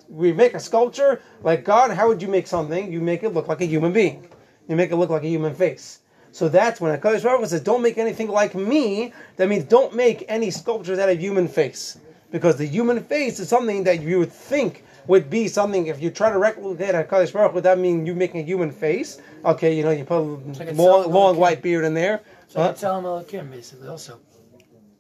We 0.09 0.33
make 0.33 0.55
a 0.55 0.61
sculpture 0.61 1.21
like 1.43 1.65
God. 1.65 1.91
How 1.91 2.07
would 2.07 2.23
you 2.23 2.29
make 2.29 2.47
something? 2.47 2.93
You 2.93 3.01
make 3.01 3.25
it 3.25 3.31
look 3.31 3.49
like 3.49 3.61
a 3.61 3.67
human 3.67 3.93
being. 3.93 4.29
You 4.69 4.77
make 4.77 4.93
it 4.93 4.97
look 4.97 5.11
like 5.11 5.25
a 5.25 5.29
human 5.29 5.55
face. 5.55 6.01
So 6.31 6.49
that's 6.49 6.81
when 6.81 6.97
Hakadosh 6.97 7.25
Baruch 7.25 7.49
says, 7.49 7.63
"Don't 7.63 7.83
make 7.83 7.99
anything 7.99 8.29
like 8.29 8.55
me." 8.55 9.13
That 9.37 9.49
means 9.49 9.65
don't 9.65 9.95
make 9.95 10.25
any 10.29 10.53
sculptures 10.53 11.01
out 11.01 11.09
of 11.09 11.19
human 11.19 11.49
face. 11.49 11.99
Because 12.31 12.57
the 12.57 12.67
human 12.67 13.03
face 13.03 13.39
is 13.41 13.49
something 13.49 13.85
that 13.85 14.03
you 14.03 14.19
would 14.19 14.33
think 14.33 14.85
would 15.07 15.31
be 15.31 15.49
something. 15.49 15.87
If 15.87 16.01
you 16.03 16.11
try 16.11 16.31
to 16.31 16.39
replicate 16.39 16.95
a 16.95 17.05
Kadosh 17.05 17.33
Baruch, 17.33 17.55
would 17.55 17.65
that 17.65 17.79
mean 17.79 18.07
you 18.07 18.15
making 18.15 18.41
a 18.41 18.45
human 18.45 18.71
face? 18.71 19.21
Okay, 19.45 19.75
you 19.77 19.83
know, 19.83 19.91
you 19.91 20.05
put 20.05 20.19
a 20.19 20.23
like 20.23 20.77
long, 20.77 21.11
long 21.11 21.37
white 21.37 21.63
beard 21.63 21.85
in 21.85 21.95
there. 21.95 22.21
So 22.49 22.61
Huh? 22.61 22.71
it's 22.71 22.83
basically, 23.51 23.89
also. 23.89 24.19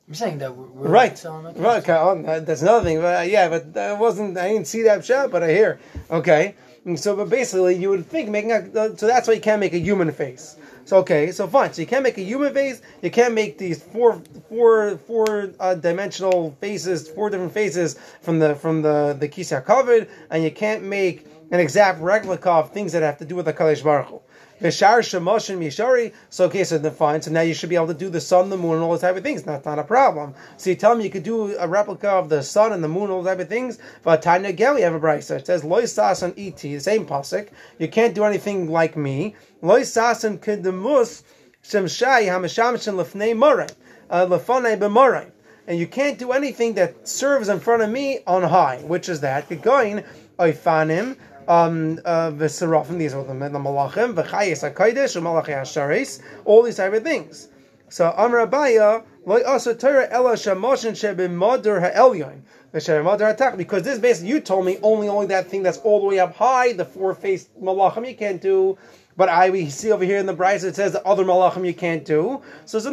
I'm 0.08 0.14
saying 0.14 0.38
that 0.38 0.56
we're, 0.56 0.64
Right, 0.88 1.22
right. 1.58 1.82
Okay, 1.82 1.92
oh, 1.92 2.40
that's 2.40 2.62
another 2.62 2.84
thing. 2.84 2.98
But, 3.00 3.18
uh, 3.18 3.22
yeah, 3.22 3.50
but 3.50 3.74
that 3.74 3.98
wasn't. 3.98 4.38
I 4.38 4.48
didn't 4.48 4.66
see 4.66 4.82
that 4.82 5.04
shot, 5.04 5.30
but 5.30 5.42
I 5.42 5.50
hear. 5.50 5.78
Okay, 6.10 6.54
and 6.86 6.98
so 6.98 7.14
but 7.14 7.28
basically, 7.28 7.74
you 7.76 7.90
would 7.90 8.06
think 8.06 8.30
making 8.30 8.52
a. 8.52 8.96
So 8.96 9.06
that's 9.06 9.28
why 9.28 9.34
you 9.34 9.40
can't 9.42 9.60
make 9.60 9.74
a 9.74 9.78
human 9.78 10.10
face. 10.12 10.56
So 10.88 10.96
okay, 11.00 11.32
so 11.32 11.46
fine. 11.46 11.70
So 11.74 11.82
you 11.82 11.86
can't 11.86 12.02
make 12.02 12.16
a 12.16 12.22
human 12.22 12.54
face. 12.54 12.80
You 13.02 13.10
can't 13.10 13.34
make 13.34 13.58
these 13.58 13.82
four, 13.82 14.22
four, 14.48 14.96
four 15.06 15.50
uh, 15.60 15.74
dimensional 15.74 16.56
faces, 16.62 17.10
four 17.10 17.28
different 17.28 17.52
faces 17.52 17.98
from 18.22 18.38
the 18.38 18.54
from 18.54 18.80
the 18.80 19.14
the 19.20 19.28
kisya 19.28 19.66
covered, 19.66 20.08
and 20.30 20.42
you 20.42 20.50
can't 20.50 20.82
make 20.82 21.26
an 21.50 21.60
exact 21.60 22.00
replica 22.00 22.50
of 22.50 22.72
things 22.72 22.92
that 22.92 23.02
have 23.02 23.18
to 23.18 23.26
do 23.26 23.36
with 23.36 23.44
the 23.44 23.52
Kadesh 23.52 23.82
Baruch 23.82 24.06
Hu. 24.06 24.22
Vishar 24.60 25.02
Shamash 25.02 25.50
and 25.50 25.62
Mishari. 25.62 26.12
So 26.30 26.46
okay, 26.46 26.64
so 26.64 26.78
then 26.78 26.92
fine. 26.92 27.22
So 27.22 27.30
now 27.30 27.42
you 27.42 27.54
should 27.54 27.68
be 27.68 27.76
able 27.76 27.88
to 27.88 27.94
do 27.94 28.10
the 28.10 28.20
sun, 28.20 28.50
the 28.50 28.56
moon, 28.56 28.74
and 28.74 28.82
all 28.82 28.90
those 28.90 29.02
type 29.02 29.16
of 29.16 29.22
things. 29.22 29.42
That's 29.42 29.64
not 29.64 29.78
a 29.78 29.84
problem. 29.84 30.34
So 30.56 30.70
you 30.70 30.76
tell 30.76 30.94
me 30.94 31.04
you 31.04 31.10
could 31.10 31.22
do 31.22 31.56
a 31.58 31.68
replica 31.68 32.08
of 32.08 32.28
the 32.28 32.42
sun 32.42 32.72
and 32.72 32.82
the 32.82 32.88
moon, 32.88 33.10
all 33.10 33.22
those 33.22 33.30
type 33.30 33.40
of 33.40 33.48
things. 33.48 33.78
But 34.02 34.22
Tanya 34.22 34.52
Gel, 34.52 34.74
we 34.74 34.82
have 34.82 34.94
a 34.94 35.00
brisa. 35.00 35.38
It 35.38 35.46
says 35.46 35.64
Loy 35.64 35.82
Sasan 35.82 36.34
Et, 36.36 36.56
the 36.56 36.78
same 36.80 37.06
pasuk. 37.06 37.48
You 37.78 37.88
can't 37.88 38.14
do 38.14 38.24
anything 38.24 38.70
like 38.70 38.96
me. 38.96 39.36
Loy 39.62 39.82
Sasan 39.82 40.38
Kedemus 40.38 41.22
Shemshai 41.62 42.26
Hamashamishin 42.26 42.94
Lefnei 42.94 43.36
Moray. 43.36 43.68
Uh, 44.10 44.26
Lefanei 44.26 44.78
B'Moray. 44.78 45.30
And 45.66 45.78
you 45.78 45.86
can't 45.86 46.18
do 46.18 46.32
anything 46.32 46.74
that 46.74 47.06
serves 47.06 47.50
in 47.50 47.60
front 47.60 47.82
of 47.82 47.90
me 47.90 48.20
on 48.26 48.42
high, 48.42 48.78
which 48.78 49.08
is 49.10 49.20
that 49.20 49.48
going 49.60 50.02
oifanim 50.38 51.16
um 51.48 51.98
uh 52.04 52.30
the 52.30 52.48
seraphim, 52.48 52.98
these 52.98 53.14
are 53.14 53.24
the, 53.24 53.32
the 53.32 53.58
malachim, 53.58 54.14
v'chayis 54.14 54.62
hakodesh, 54.62 55.20
u'malachi 55.20 55.54
hasharis, 55.56 56.22
all 56.44 56.62
these 56.62 56.76
type 56.76 56.92
of 56.92 57.02
things. 57.02 57.48
So 57.88 58.12
Amr 58.16 58.46
Abaya, 58.46 59.02
loy 59.24 59.42
also 59.42 59.74
Torah 59.74 60.06
ela 60.10 60.34
shamoshin 60.34 60.92
shebimodur 60.92 61.80
ha'elyon. 61.80 62.42
Because 62.70 63.82
this 63.82 63.98
basically, 63.98 64.28
you 64.28 64.40
told 64.40 64.66
me 64.66 64.78
only 64.82 65.08
only 65.08 65.26
that 65.28 65.46
thing 65.48 65.62
that's 65.62 65.78
all 65.78 66.00
the 66.00 66.06
way 66.06 66.18
up 66.18 66.34
high, 66.36 66.74
the 66.74 66.84
four 66.84 67.14
faced 67.14 67.58
malachim 67.58 68.06
you 68.06 68.14
can't 68.14 68.42
do. 68.42 68.76
But 69.18 69.28
I 69.28 69.50
we 69.50 69.68
see 69.68 69.90
over 69.90 70.04
here 70.04 70.18
in 70.18 70.26
the 70.26 70.32
Bryce 70.32 70.62
it 70.62 70.76
says 70.76 70.92
the 70.92 71.04
other 71.04 71.24
malachim 71.24 71.66
you 71.66 71.74
can't 71.74 72.04
do. 72.04 72.40
So, 72.66 72.78
the 72.78 72.92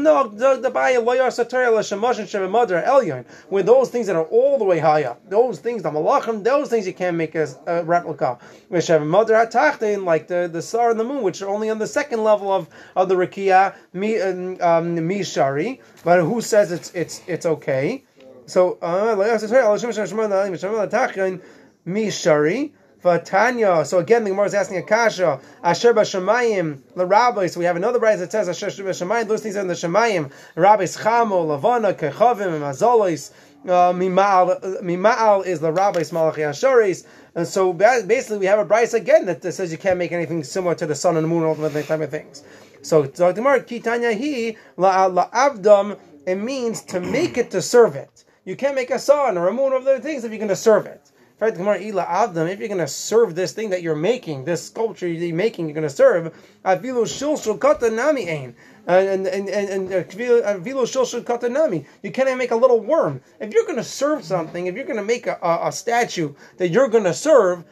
elyon. 2.81 3.25
With 3.51 3.67
those 3.67 3.89
things 3.91 4.07
that 4.07 4.15
are 4.15 4.23
all 4.23 4.57
the 4.57 4.63
way 4.63 4.79
high 4.79 5.03
up, 5.03 5.21
those 5.29 5.59
things 5.59 5.83
the 5.83 5.91
malachim, 5.91 6.43
those 6.43 6.67
things 6.67 6.87
you 6.87 6.95
can't 6.95 7.15
make 7.15 7.35
as 7.35 7.59
a 7.67 7.83
replica. 7.83 8.39
Like 8.71 10.27
the 10.27 10.49
the 10.51 10.61
star 10.63 10.89
and 10.89 10.99
the 10.99 11.03
moon, 11.03 11.21
which 11.21 11.43
are 11.43 11.49
only 11.49 11.69
on 11.69 11.77
the 11.77 11.85
second 11.85 12.23
level 12.23 12.51
of 12.51 12.69
of 12.95 13.07
the 13.07 13.13
rakia 13.13 13.75
mi 13.93 14.19
um, 14.19 14.57
um, 14.61 14.95
mishari. 14.97 15.79
But 16.03 16.23
who 16.23 16.41
says 16.41 16.71
it's 16.71 16.91
it's 16.95 17.21
it's 17.27 17.45
okay? 17.45 18.03
So 18.47 18.79
uh, 18.81 19.15
mishari. 21.85 22.71
Vatanya. 23.05 23.85
So 23.85 23.99
again, 23.99 24.23
the 24.23 24.31
Gemara 24.31 24.47
is 24.47 24.53
asking 24.55 24.77
Akasha. 24.77 25.39
Asher 25.63 25.93
b'shamayim 25.93 26.81
l'rabbi. 26.95 27.49
So 27.49 27.59
we 27.59 27.65
have 27.65 27.75
another 27.75 27.99
bride 27.99 28.17
that 28.17 28.31
says 28.31 28.49
Asher 28.49 28.83
b'shamayim. 28.83 29.27
Those 29.27 29.41
things 29.41 29.55
are 29.55 29.61
in 29.61 29.67
the 29.67 29.75
Shemayim. 29.75 30.31
Rabbis 30.55 30.97
chamo, 30.97 31.45
lavana, 31.45 31.93
kechavim, 31.93 32.47
and 32.47 32.63
mazolis. 32.63 33.31
Uh, 33.63 33.93
Mimal 33.93 34.81
Mimal 34.81 35.45
is 35.45 35.59
the 35.59 35.71
rabbis 35.71 36.11
malachi 36.11 36.41
ashoris. 36.41 37.05
And 37.33 37.47
so 37.47 37.73
basically, 37.73 38.37
we 38.37 38.45
have 38.45 38.59
a 38.59 38.65
bride 38.65 38.93
again 38.93 39.25
that, 39.25 39.41
says 39.53 39.71
you 39.71 39.77
can't 39.77 39.97
make 39.97 40.11
anything 40.11 40.43
similar 40.43 40.75
to 40.75 40.85
the 40.85 40.95
sun 40.95 41.17
and 41.17 41.23
the 41.23 41.27
moon, 41.27 41.43
all 41.43 41.55
those 41.55 41.85
type 41.85 42.01
of 42.01 42.11
things. 42.11 42.43
So 42.81 43.03
the 43.03 43.31
Gemara 43.31 43.61
kitanya 43.61 44.15
he 44.15 44.57
la 44.77 45.05
la 45.05 45.29
avdam. 45.29 45.97
It 46.27 46.35
means 46.35 46.81
to 46.83 46.99
make 46.99 47.37
it 47.37 47.51
to 47.51 47.61
serve 47.61 47.95
it. 47.95 48.23
You 48.45 48.55
can't 48.55 48.75
make 48.75 48.91
a 48.91 48.99
sun 48.99 49.37
or 49.37 49.47
a 49.47 49.53
moon 49.53 49.73
or 49.73 49.77
other 49.77 49.99
things 49.99 50.23
if 50.23 50.31
you're 50.31 50.39
going 50.39 50.49
to 50.49 50.55
serve 50.55 50.85
it. 50.85 51.11
If 51.41 51.57
you're 51.57 52.67
going 52.69 52.77
to 52.77 52.87
serve 52.87 53.35
this 53.35 53.51
thing 53.51 53.69
that 53.71 53.81
you're 53.81 53.95
making, 53.95 54.45
this 54.45 54.65
sculpture 54.65 55.07
you're 55.07 55.35
making, 55.35 55.67
you're 55.67 55.75
going 55.75 55.87
to 55.87 55.89
serve. 55.89 56.33
And 58.87 59.27
and 59.27 59.49
and 59.49 59.49
and 59.49 59.91
uh, 59.91 60.03
Avilu 60.03 60.85
Shilshul 60.85 61.25
Kata 61.25 61.49
Nami. 61.49 61.85
You 62.03 62.11
can't 62.11 62.37
make 62.37 62.51
a 62.51 62.55
little 62.55 62.79
worm. 62.79 63.19
If 63.39 63.51
you're 63.51 63.63
going 63.63 63.77
to 63.77 63.83
serve 63.83 64.23
something, 64.23 64.67
if 64.67 64.75
you're 64.75 64.85
going 64.85 64.97
to 64.97 65.03
make 65.03 65.25
a, 65.25 65.37
a, 65.41 65.71
statue 65.71 66.35
that 66.57 66.69
you're 66.69 66.87
going 66.87 67.03
to 67.03 67.13
serve, 67.13 67.63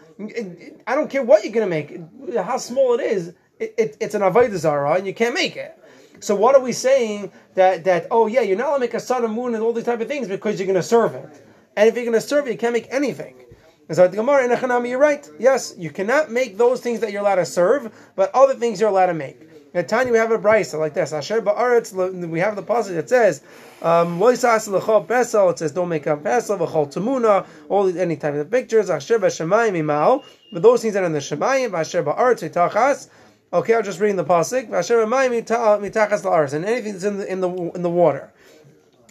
I 0.88 0.96
don't 0.96 1.10
care 1.10 1.24
what 1.24 1.44
you're 1.44 1.54
going 1.54 1.70
to 1.70 1.70
make, 1.70 2.36
how 2.36 2.58
small 2.58 2.96
it 3.00 3.04
is, 3.04 3.34
it, 3.60 3.76
it, 3.78 3.98
it's 4.00 4.16
an 4.16 4.22
Avodah 4.22 4.98
and 4.98 5.06
you 5.06 5.14
can't 5.14 5.36
make 5.36 5.56
it. 5.56 5.78
So 6.20 6.36
what 6.36 6.56
are 6.56 6.62
we 6.62 6.72
saying 6.74 7.32
that 7.54 7.84
that 7.84 8.08
oh 8.10 8.26
yeah, 8.28 8.42
you're 8.42 8.58
not 8.58 8.70
allowed 8.70 8.76
to 8.78 8.82
make 8.82 8.94
a 8.96 9.00
sun 9.00 9.24
and 9.24 9.34
moon 9.34 9.54
and 9.54 9.64
all 9.64 9.72
these 9.72 9.86
type 9.86 10.02
of 10.02 10.08
things 10.08 10.28
because 10.28 10.60
you're 10.60 10.68
going 10.68 10.76
to 10.76 10.84
serve 10.84 11.14
it. 11.14 11.30
And 11.76 11.88
if 11.88 11.96
you're 11.96 12.06
going 12.06 12.14
to 12.14 12.22
serve 12.22 12.48
it, 12.48 12.52
you 12.52 12.58
can't 12.58 12.74
make 12.74 12.88
anything. 12.90 13.43
And 13.90 13.96
so 13.98 14.08
the 14.08 14.16
Gemara 14.16 14.46
in 14.46 14.52
Echanami, 14.52 14.90
you're 14.90 15.00
right. 15.00 15.28
Yes, 15.40 15.76
you 15.78 15.90
cannot 15.90 16.32
make 16.32 16.58
those 16.58 16.80
things 16.82 17.00
that 17.02 17.12
you're 17.12 17.22
allowed 17.22 17.36
to 17.36 17.46
serve, 17.46 17.94
but 18.16 18.34
other 18.34 18.54
things 18.56 18.80
you're 18.80 18.90
allowed 18.90 19.08
to 19.08 19.14
make. 19.14 19.50
At 19.76 19.88
Tanya, 19.88 20.12
we 20.12 20.20
have 20.20 20.32
a 20.32 20.38
brisa 20.38 20.78
like 20.78 20.94
this. 20.94 21.12
Asher 21.14 21.42
ba'aretz, 21.42 22.30
we 22.30 22.40
have 22.40 22.56
the 22.56 22.62
passage 22.62 22.94
that 22.94 23.10
says, 23.10 23.42
um. 23.82 24.22
It 24.22 24.38
says, 24.38 24.68
"Don't 24.68 25.90
make 25.90 26.06
a 26.06 26.16
pesel 26.16 26.60
v'chol 26.60 26.94
tamuna." 26.94 27.46
All 27.70 27.88
any 27.98 28.16
type 28.16 28.36
of 28.36 28.52
pictures. 28.52 28.90
Asher 28.92 29.18
b'shemayim 29.20 29.74
imal. 29.74 30.24
But 30.52 30.62
those 30.62 30.82
things 30.82 30.94
that 30.94 31.04
are 31.04 31.08
in 31.08 31.14
the 31.14 31.20
shemayim, 31.20 31.74
asher 31.74 32.04
ba'aretz 32.04 32.44
itachas. 32.50 33.10
Okay, 33.52 33.76
I'm 33.76 33.84
just 33.84 34.00
reading 34.00 34.16
the 34.16 34.26
pasuk. 34.26 34.70
B'mayim 34.70 35.44
mitachas 35.44 36.22
la'aretz, 36.22 36.54
and 36.54 36.66
anything 36.66 36.94
that's 36.94 37.04
in 37.04 37.18
the 37.18 37.32
in 37.32 37.42
the 37.42 37.50
in 37.50 37.82
the 37.82 37.90
water. 37.90 38.32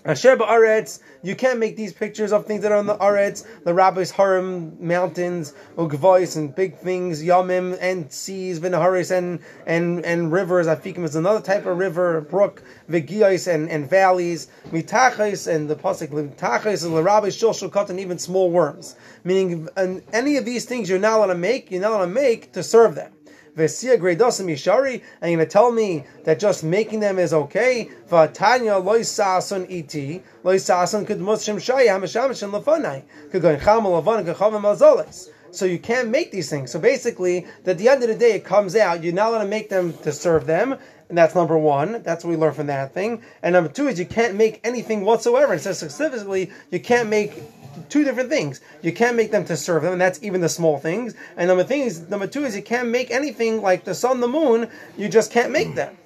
Asher 0.05 0.37
ba'aretz, 0.37 0.99
you 1.23 1.37
can't 1.37 1.61
make 1.61 1.77
these 1.77 1.93
pictures 1.93 2.33
of 2.33 2.45
things 2.45 2.62
that 2.62 2.73
are 2.73 2.79
on 2.79 2.87
the 2.87 2.97
aretz, 2.97 3.47
the 3.62 3.73
rabbis 3.73 4.11
harem 4.11 4.77
mountains, 4.85 5.55
ugvois 5.77 6.37
and 6.37 6.53
big 6.53 6.77
things, 6.77 7.23
yamim 7.23 7.79
and 7.81 8.11
seas, 8.12 8.59
vinaharis 8.59 9.17
and 9.17 9.38
and 9.65 10.05
and 10.05 10.33
rivers. 10.33 10.67
Afikim 10.67 11.05
is 11.05 11.15
another 11.15 11.41
type 11.41 11.67
of 11.67 11.79
river, 11.79 12.21
brook, 12.21 12.65
vigiyos 12.91 13.47
and 13.47 13.71
and 13.71 13.88
valleys, 13.88 14.49
Mitachis, 14.73 15.47
and 15.47 15.71
the 15.71 15.77
pasuk 15.77 16.09
mitachos 16.09 16.85
and 16.85 16.97
the 16.97 17.03
rabbis 17.03 17.37
shul 17.37 17.53
shulkat 17.53 17.88
and 17.88 18.01
even 18.01 18.19
small 18.19 18.51
worms. 18.51 18.97
Meaning, 19.23 19.69
and 19.77 20.03
any 20.12 20.37
of 20.37 20.45
these 20.45 20.65
things 20.65 20.91
you're 20.91 20.99
not 20.99 21.19
allowed 21.19 21.27
to 21.27 21.37
make, 21.37 21.71
you're 21.71 21.81
not 21.81 21.93
allowed 21.93 22.07
to 22.07 22.11
make 22.11 22.51
to 22.55 22.65
serve 22.65 22.97
them. 22.97 23.12
Vesia 23.57 23.99
gredosim 23.99 24.47
yishari, 24.51 25.03
and 25.21 25.31
you're 25.31 25.38
gonna 25.38 25.49
tell 25.49 25.73
me 25.73 26.05
that 26.25 26.38
just 26.38 26.65
making 26.65 27.01
them 27.01 27.19
is 27.19 27.35
okay. 27.35 27.91
Vatanya 28.09 28.83
loy 28.83 29.01
sason 29.01 29.71
iti 29.71 30.23
loy 30.43 30.57
sason 30.57 31.07
could 31.07 31.19
mushim 31.19 31.57
shaya 31.57 31.88
hamashamishin 31.88 32.51
go 32.51 33.49
in 33.51 33.61
chamal 33.61 34.03
levan 34.03 34.25
kachavim 34.25 34.62
azoles. 34.62 35.29
So 35.51 35.67
you 35.67 35.79
can't 35.79 36.09
make 36.09 36.33
these 36.33 36.49
things. 36.49 36.71
So 36.71 36.81
basically, 36.81 37.47
at 37.67 37.77
the 37.77 37.91
end 37.91 38.03
of 38.03 38.09
the 38.09 38.15
day, 38.15 38.33
it 38.33 38.45
comes 38.45 38.75
out 38.75 39.05
you're 39.05 39.12
not 39.12 39.38
to 39.38 39.47
make 39.47 39.69
them 39.69 39.93
to 39.99 40.11
serve 40.11 40.47
them. 40.47 40.79
And 41.11 41.19
that's 41.19 41.35
number 41.35 41.59
one. 41.59 42.03
That's 42.03 42.25
what 42.25 42.31
we 42.31 42.37
learn 42.37 42.55
from 42.55 42.69
that 42.69 42.95
thing. 42.95 43.23
And 43.43 43.53
number 43.53 43.69
two 43.69 43.87
is 43.88 43.99
you 43.99 44.07
can't 44.07 44.35
make 44.35 44.61
anything 44.65 45.03
whatsoever. 45.03 45.53
It 45.53 45.61
says 45.61 45.79
specifically 45.79 46.51
you 46.71 46.81
can't 46.81 47.11
make 47.11 47.35
two 47.89 48.05
different 48.05 48.29
things. 48.29 48.61
You 48.83 48.93
can't 48.93 49.17
make 49.17 49.31
them 49.31 49.45
to 49.47 49.57
serve 49.57 49.83
them, 49.83 49.93
and 49.93 50.01
that's 50.01 50.23
even 50.23 50.41
the 50.41 50.49
small 50.49 50.79
things. 50.79 51.15
And 51.37 51.49
number 51.49 51.65
thing 51.65 51.83
is 51.83 52.09
number 52.09 52.27
two 52.27 52.45
is 52.45 52.57
you 52.57 52.63
can't 52.63 52.89
make 52.89 53.11
anything 53.11 53.63
like 53.63 53.85
the 53.85 53.95
sun, 53.95 54.21
the 54.21 54.29
moon. 54.29 54.69
You 54.97 55.09
just 55.09 55.33
can't 55.33 55.51
make 55.51 55.69
mm. 55.69 55.75
them. 55.77 55.97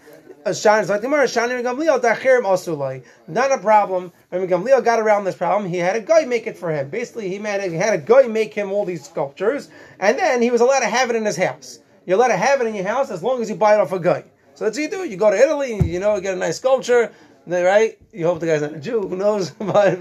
Not 3.26 3.50
a 3.50 3.58
problem. 3.58 4.12
When 4.28 4.46
Gamliel 4.46 4.84
got 4.84 5.00
around 5.00 5.24
this 5.24 5.34
problem, 5.34 5.68
he 5.68 5.78
had 5.78 5.96
a 5.96 6.00
guy 6.00 6.24
make 6.24 6.46
it 6.46 6.56
for 6.56 6.70
him. 6.70 6.88
Basically, 6.88 7.28
he 7.28 7.38
had 7.38 7.60
a, 7.60 7.68
he 7.68 7.74
had 7.74 7.94
a 7.94 7.98
guy 7.98 8.28
make 8.28 8.54
him 8.54 8.70
all 8.70 8.84
these 8.84 9.04
sculptures, 9.04 9.70
and 9.98 10.16
then 10.16 10.40
he 10.40 10.52
was 10.52 10.60
allowed 10.60 10.80
to 10.80 10.86
have 10.86 11.10
it 11.10 11.16
in 11.16 11.24
his 11.24 11.36
house. 11.36 11.80
You're 12.06 12.16
allowed 12.16 12.28
to 12.28 12.36
have 12.36 12.60
it 12.60 12.68
in 12.68 12.76
your 12.76 12.86
house 12.86 13.10
as 13.10 13.24
long 13.24 13.42
as 13.42 13.50
you 13.50 13.56
buy 13.56 13.74
it 13.74 13.80
off 13.80 13.90
a 13.90 13.98
guy. 13.98 14.24
So 14.54 14.64
that's 14.64 14.78
what 14.78 14.84
you 14.84 14.90
do. 14.90 15.04
You 15.04 15.16
go 15.16 15.30
to 15.32 15.36
Italy, 15.36 15.80
you 15.84 15.98
know, 15.98 16.20
get 16.20 16.34
a 16.34 16.38
nice 16.38 16.58
sculpture, 16.58 17.12
right? 17.46 17.98
You 18.12 18.26
hope 18.26 18.40
the 18.40 18.46
guy's 18.46 18.62
not 18.62 18.74
a 18.74 18.80
Jew. 18.80 19.02
Who 19.08 19.16
knows? 19.16 19.50
But 19.58 19.98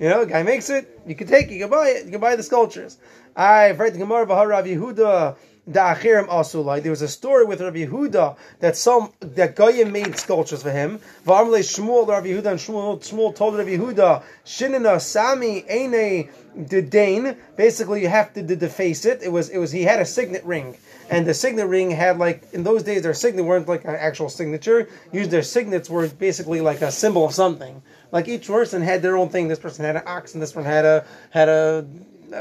you 0.00 0.08
know, 0.08 0.26
guy 0.26 0.42
makes 0.42 0.70
it. 0.70 1.00
You 1.06 1.14
can 1.14 1.26
take 1.26 1.46
it. 1.46 1.54
You 1.54 1.60
can 1.60 1.70
buy 1.70 1.88
it. 1.88 2.04
You 2.04 2.10
can 2.10 2.20
buy 2.20 2.36
the 2.36 2.42
sculptures. 2.42 2.98
I've 3.36 3.78
read 3.78 3.94
the 3.94 3.98
Gemara 3.98 4.22
of 4.22 4.28
Rav 4.28 4.64
Yehuda. 4.64 5.36
Da'achirim. 5.70 6.82
There 6.82 6.90
was 6.90 7.02
a 7.02 7.08
story 7.08 7.44
with 7.44 7.60
Rabbi 7.60 7.84
Yehuda 7.84 8.36
that 8.60 8.76
some 8.76 9.12
that 9.20 9.54
Goyim 9.54 9.92
made 9.92 10.18
sculptures 10.18 10.62
for 10.62 10.70
him. 10.70 10.98
Shmuel 11.26 12.08
Rabbi 12.08 12.28
Yehuda 12.28 12.46
and 12.46 12.60
Shmuel, 12.60 12.98
Shmuel 13.00 13.34
told 13.34 13.56
Rabbi 13.56 13.76
Yehuda 13.76 14.22
Shinina 14.44 15.00
Sami 15.00 15.64
Eine 15.68 16.28
Dedain. 16.56 17.36
Basically, 17.56 18.02
you 18.02 18.08
have 18.08 18.32
to 18.34 18.42
deface 18.42 19.04
it. 19.04 19.22
It 19.22 19.30
was 19.30 19.50
it 19.50 19.58
was 19.58 19.70
he 19.70 19.82
had 19.82 20.00
a 20.00 20.06
signet 20.06 20.44
ring. 20.44 20.76
And 21.10 21.26
the 21.26 21.34
signet 21.34 21.66
ring 21.66 21.90
had 21.90 22.18
like 22.18 22.42
in 22.52 22.64
those 22.64 22.82
days 22.82 23.02
their 23.02 23.14
signet 23.14 23.44
weren't 23.44 23.68
like 23.68 23.84
an 23.84 23.94
actual 23.94 24.28
signature. 24.28 24.88
Used 25.12 25.30
their 25.30 25.42
signets 25.42 25.88
were 25.90 26.08
basically 26.08 26.60
like 26.60 26.82
a 26.82 26.90
symbol 26.90 27.26
of 27.26 27.34
something. 27.34 27.82
Like 28.10 28.28
each 28.28 28.46
person 28.46 28.82
had 28.82 29.02
their 29.02 29.16
own 29.16 29.28
thing. 29.28 29.48
This 29.48 29.58
person 29.58 29.84
had 29.84 29.96
an 29.96 30.02
ox, 30.06 30.32
and 30.32 30.42
this 30.42 30.54
one 30.54 30.64
had 30.64 30.84
a 30.84 31.04
had 31.30 31.48
a 31.48 31.86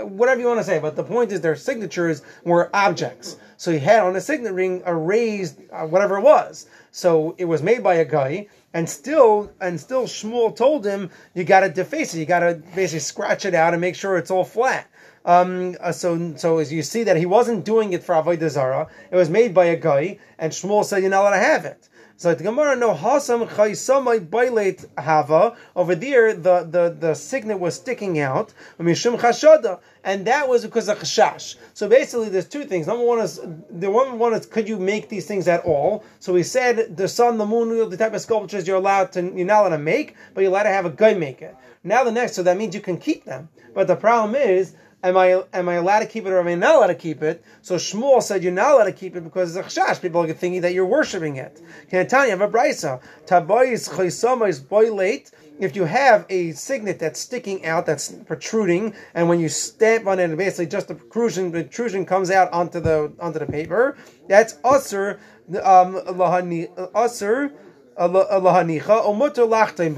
whatever 0.04 0.40
you 0.42 0.48
want 0.48 0.60
to 0.60 0.64
say. 0.64 0.80
But 0.80 0.96
the 0.96 1.04
point 1.04 1.32
is, 1.32 1.42
their 1.42 1.56
signatures 1.56 2.22
were 2.44 2.70
objects. 2.74 3.38
So 3.58 3.72
he 3.72 3.80
had 3.80 4.04
on 4.04 4.16
a 4.16 4.22
signet 4.22 4.54
ring 4.54 4.84
a 4.86 4.94
raised 4.94 5.60
uh, 5.72 5.86
whatever 5.88 6.18
it 6.18 6.22
was. 6.22 6.68
So 6.92 7.36
it 7.38 7.46
was 7.46 7.64
made 7.64 7.84
by 7.84 7.96
a 7.96 8.06
guy, 8.06 8.48
and 8.74 8.90
still 8.90 9.52
and 9.60 9.80
still 9.80 10.04
Shmuel 10.04 10.56
told 10.56 10.86
him 10.86 11.10
you 11.34 11.44
got 11.44 11.62
to 11.62 11.70
deface 11.70 12.14
it. 12.14 12.20
You 12.20 12.26
got 12.26 12.40
to 12.40 12.62
basically 12.76 13.00
scratch 13.00 13.46
it 13.46 13.54
out 13.54 13.74
and 13.74 13.82
make 13.82 13.96
sure 13.96 14.18
it's 14.18 14.32
all 14.32 14.46
flat. 14.46 14.88
Um, 15.26 15.76
uh, 15.82 15.92
so, 15.92 16.36
so 16.38 16.58
as 16.60 16.72
you 16.72 16.82
see 16.82 17.04
that 17.04 17.18
he 17.18 17.26
wasn't 17.26 17.66
doing 17.66 17.92
it 17.92 18.02
for 18.02 18.16
Avodah 18.16 18.50
Zarah, 18.50 18.88
it 19.12 19.16
was 19.18 19.30
made 19.30 19.54
by 19.54 19.66
a 19.66 19.76
guy, 19.76 20.20
and 20.40 20.54
Shmuel 20.54 20.86
said 20.86 21.02
you're 21.02 21.12
not 21.12 21.22
allowed 21.24 21.32
to 21.32 21.38
have 21.38 21.66
it. 21.66 21.90
So 22.20 22.34
the 22.34 22.44
Gemara 22.44 22.76
no 22.76 22.96
hasam 22.96 23.48
chaysamai 23.48 24.28
bailet 24.28 24.88
hava 24.98 25.56
over 25.76 25.94
there 25.94 26.34
the, 26.34 26.64
the, 26.64 26.98
the 27.00 27.14
signet 27.14 27.60
was 27.60 27.76
sticking 27.76 28.18
out 28.20 28.56
mishum 28.80 29.20
chashada 29.20 29.80
and 30.04 30.26
that 30.26 30.50
was 30.50 30.66
because 30.66 30.90
of 30.90 30.98
chashash. 30.98 31.58
So 31.76 31.88
basically, 31.88 32.30
there's 32.30 32.48
two 32.48 32.64
things. 32.64 32.88
Number 32.88 33.06
one 33.06 33.20
is 33.20 33.40
the 33.70 33.92
one 33.92 34.18
one 34.18 34.34
is 34.34 34.48
could 34.48 34.68
you 34.68 34.80
make 34.80 35.10
these 35.10 35.28
things 35.28 35.48
at 35.48 35.64
all? 35.64 36.04
So 36.20 36.34
we 36.34 36.42
said 36.42 36.98
the 36.98 37.08
sun, 37.08 37.38
the 37.38 37.46
moon, 37.46 37.88
the 37.88 37.98
type 37.98 38.16
of 38.16 38.22
sculptures 38.22 38.68
you're 38.68 38.78
allowed 38.78 39.12
to 39.12 39.22
you're 39.22 39.46
not 39.46 39.68
allowed 39.68 39.78
to 39.78 39.78
make, 39.78 40.16
but 40.34 40.42
you're 40.42 40.50
allowed 40.50 40.64
to 40.64 40.70
have 40.70 40.88
a 40.88 40.90
guy 40.90 41.14
make 41.14 41.44
it. 41.44 41.56
Now 41.84 42.04
the 42.04 42.12
next, 42.12 42.34
so 42.34 42.42
that 42.42 42.58
means 42.58 42.74
you 42.74 42.82
can 42.82 42.98
keep 42.98 43.26
them. 43.26 43.48
But 43.76 43.86
the 43.86 43.96
problem 43.96 44.34
is 44.34 44.74
Am 45.04 45.16
I 45.16 45.44
am 45.54 45.70
I 45.70 45.76
allowed 45.76 46.00
to 46.00 46.08
keep 46.08 46.26
it 46.26 46.30
or 46.30 46.40
am 46.40 46.48
I 46.48 46.56
not 46.56 46.76
allowed 46.76 46.88
to 46.88 46.96
keep 46.96 47.22
it? 47.22 47.44
So 47.62 47.76
Shmuel 47.76 48.22
said 48.24 48.44
you're 48.44 48.52
not 48.52 48.72
allowed 48.72 48.86
to 48.86 48.92
keep 48.92 49.16
it 49.16 49.24
because 49.24 49.56
it's 49.56 49.78
a 49.78 49.80
chash. 49.80 50.02
People 50.02 50.24
are 50.24 50.34
thinking 50.34 50.62
that 50.62 50.74
you're 50.74 50.88
worshiping 50.88 51.36
it. 51.36 51.62
Can 51.90 52.00
I 52.00 52.04
tell 52.04 52.22
you? 52.22 52.30
I 52.34 52.38
have 52.38 52.42
a 52.42 52.48
brisa. 52.48 53.00
Tabayis 53.28 53.90
chaysama 53.90 54.68
boy 54.68 54.92
late. 54.92 55.30
If 55.60 55.76
you 55.76 55.86
have 55.86 56.26
a 56.30 56.52
signet 56.52 57.00
that's 57.00 57.20
sticking 57.20 57.66
out, 57.66 57.86
that's 57.86 58.12
protruding, 58.12 58.94
and 59.16 59.28
when 59.28 59.40
you 59.40 59.50
stamp 59.50 60.06
on 60.06 60.20
it, 60.20 60.36
basically 60.38 60.68
just 60.68 60.88
the 60.88 60.94
protrusion, 60.94 61.52
protrusion 61.52 62.06
comes 62.06 62.30
out 62.30 62.52
onto 62.54 62.80
the 62.80 63.12
onto 63.20 63.40
the 63.40 63.46
paper. 63.48 63.98
That's 64.28 64.54
usr 64.56 65.20
um, 65.64 65.96
usr 65.96 67.52
lahanicha 67.98 69.06
omuter 69.06 69.48
lachtein 69.48 69.96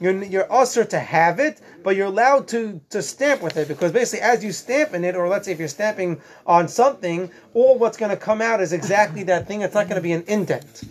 you're, 0.00 0.22
you're 0.24 0.52
usher 0.52 0.84
to 0.84 0.98
have 0.98 1.40
it, 1.40 1.60
but 1.82 1.96
you're 1.96 2.06
allowed 2.06 2.46
to, 2.48 2.80
to 2.90 3.02
stamp 3.02 3.42
with 3.42 3.56
it 3.56 3.66
because 3.68 3.92
basically, 3.92 4.22
as 4.22 4.44
you 4.44 4.52
stamp 4.52 4.94
in 4.94 5.04
it, 5.04 5.16
or 5.16 5.28
let's 5.28 5.46
say 5.46 5.52
if 5.52 5.58
you're 5.58 5.68
stamping 5.68 6.20
on 6.46 6.68
something, 6.68 7.30
all 7.54 7.78
what's 7.78 7.96
going 7.96 8.10
to 8.10 8.16
come 8.16 8.40
out 8.40 8.60
is 8.60 8.72
exactly 8.72 9.24
that 9.24 9.48
thing. 9.48 9.62
It's 9.62 9.74
not 9.74 9.88
going 9.88 9.96
to 9.96 10.02
be 10.02 10.12
an 10.12 10.24
indent 10.28 10.84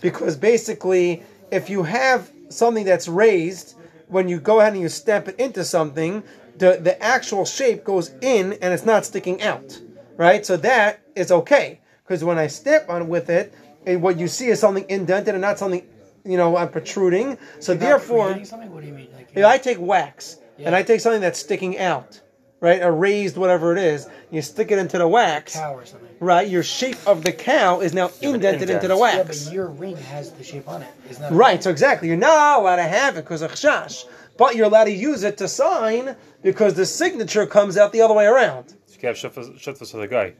because 0.00 0.36
basically, 0.36 1.22
if 1.50 1.70
you 1.70 1.82
have 1.82 2.30
something 2.50 2.84
that's 2.84 3.08
raised, 3.08 3.76
when 4.08 4.28
you 4.28 4.38
go 4.38 4.60
ahead 4.60 4.74
and 4.74 4.82
you 4.82 4.88
stamp 4.90 5.28
it 5.28 5.36
into 5.40 5.64
something, 5.64 6.22
the, 6.58 6.78
the 6.80 7.02
actual 7.02 7.46
shape 7.46 7.84
goes 7.84 8.10
in 8.20 8.52
and 8.54 8.74
it's 8.74 8.84
not 8.84 9.06
sticking 9.06 9.40
out, 9.40 9.80
right? 10.16 10.44
So 10.44 10.58
that 10.58 11.00
is 11.16 11.32
okay 11.32 11.80
because 12.04 12.22
when 12.22 12.38
I 12.38 12.48
stamp 12.48 12.90
on 12.90 13.08
with 13.08 13.30
it, 13.30 13.54
and 13.86 14.02
what 14.02 14.18
you 14.18 14.28
see 14.28 14.48
is 14.48 14.60
something 14.60 14.84
indented 14.88 15.34
and 15.34 15.40
not 15.40 15.58
something 15.58 15.86
you 16.24 16.36
know, 16.36 16.56
I'm 16.56 16.68
protruding. 16.68 17.38
So 17.60 17.72
You're 17.72 17.78
therefore, 17.80 18.44
something? 18.44 18.72
What 18.72 18.80
do 18.82 18.86
you 18.88 18.94
mean? 18.94 19.08
Like, 19.14 19.28
if 19.34 19.44
I 19.44 19.58
take 19.58 19.78
wax 19.80 20.36
Yeah. 20.58 20.66
and 20.68 20.76
I 20.76 20.82
take 20.82 21.00
something 21.00 21.20
that's 21.20 21.38
sticking 21.38 21.78
out, 21.78 22.20
right, 22.60 22.80
a 22.82 22.90
raised 22.90 23.36
whatever 23.36 23.72
it 23.72 23.78
is, 23.78 24.08
you 24.30 24.40
stick 24.42 24.70
it 24.70 24.78
into 24.78 24.98
the 24.98 25.08
wax, 25.08 25.54
cow 25.54 25.74
or 25.74 25.84
something. 25.84 26.08
right? 26.20 26.46
Your 26.48 26.62
shape 26.62 26.96
of 27.06 27.24
the 27.24 27.32
cow 27.32 27.80
is 27.80 27.92
now 27.92 28.06
Yeah, 28.06 28.12
but 28.30 28.34
indented 28.34 28.70
into 28.70 28.88
the 28.88 28.94
indents. 28.94 29.14
Yeah, 29.14 29.22
wax. 29.24 29.44
but 29.46 29.52
your 29.54 29.66
ring 29.66 29.96
has 29.96 30.30
the 30.32 30.44
shape 30.44 30.68
on 30.68 30.82
it. 30.82 30.88
Isn't 31.10 31.22
that 31.22 31.32
Right, 31.32 31.62
so 31.62 31.70
exactly. 31.70 32.08
You're 32.08 32.16
not 32.16 32.60
allowed 32.60 32.76
to 32.76 32.82
have 32.84 33.16
it 33.16 33.24
because 33.24 33.42
of 33.42 33.52
chash, 33.52 34.04
but 34.36 34.54
you're 34.54 34.66
allowed 34.66 34.84
to 34.84 34.92
use 34.92 35.24
it 35.24 35.36
to 35.38 35.48
sign 35.48 36.14
because 36.42 36.74
the 36.74 36.86
signature 36.86 37.46
comes 37.46 37.76
out 37.76 37.92
the 37.92 38.00
other 38.00 38.14
way 38.14 38.26
around. 38.26 38.70
So 38.86 38.94
you 38.94 38.98
can 38.98 39.08
have 39.08 39.16
shutfas 39.16 39.90
for 39.90 39.96
the 39.98 40.08
guy. 40.08 40.34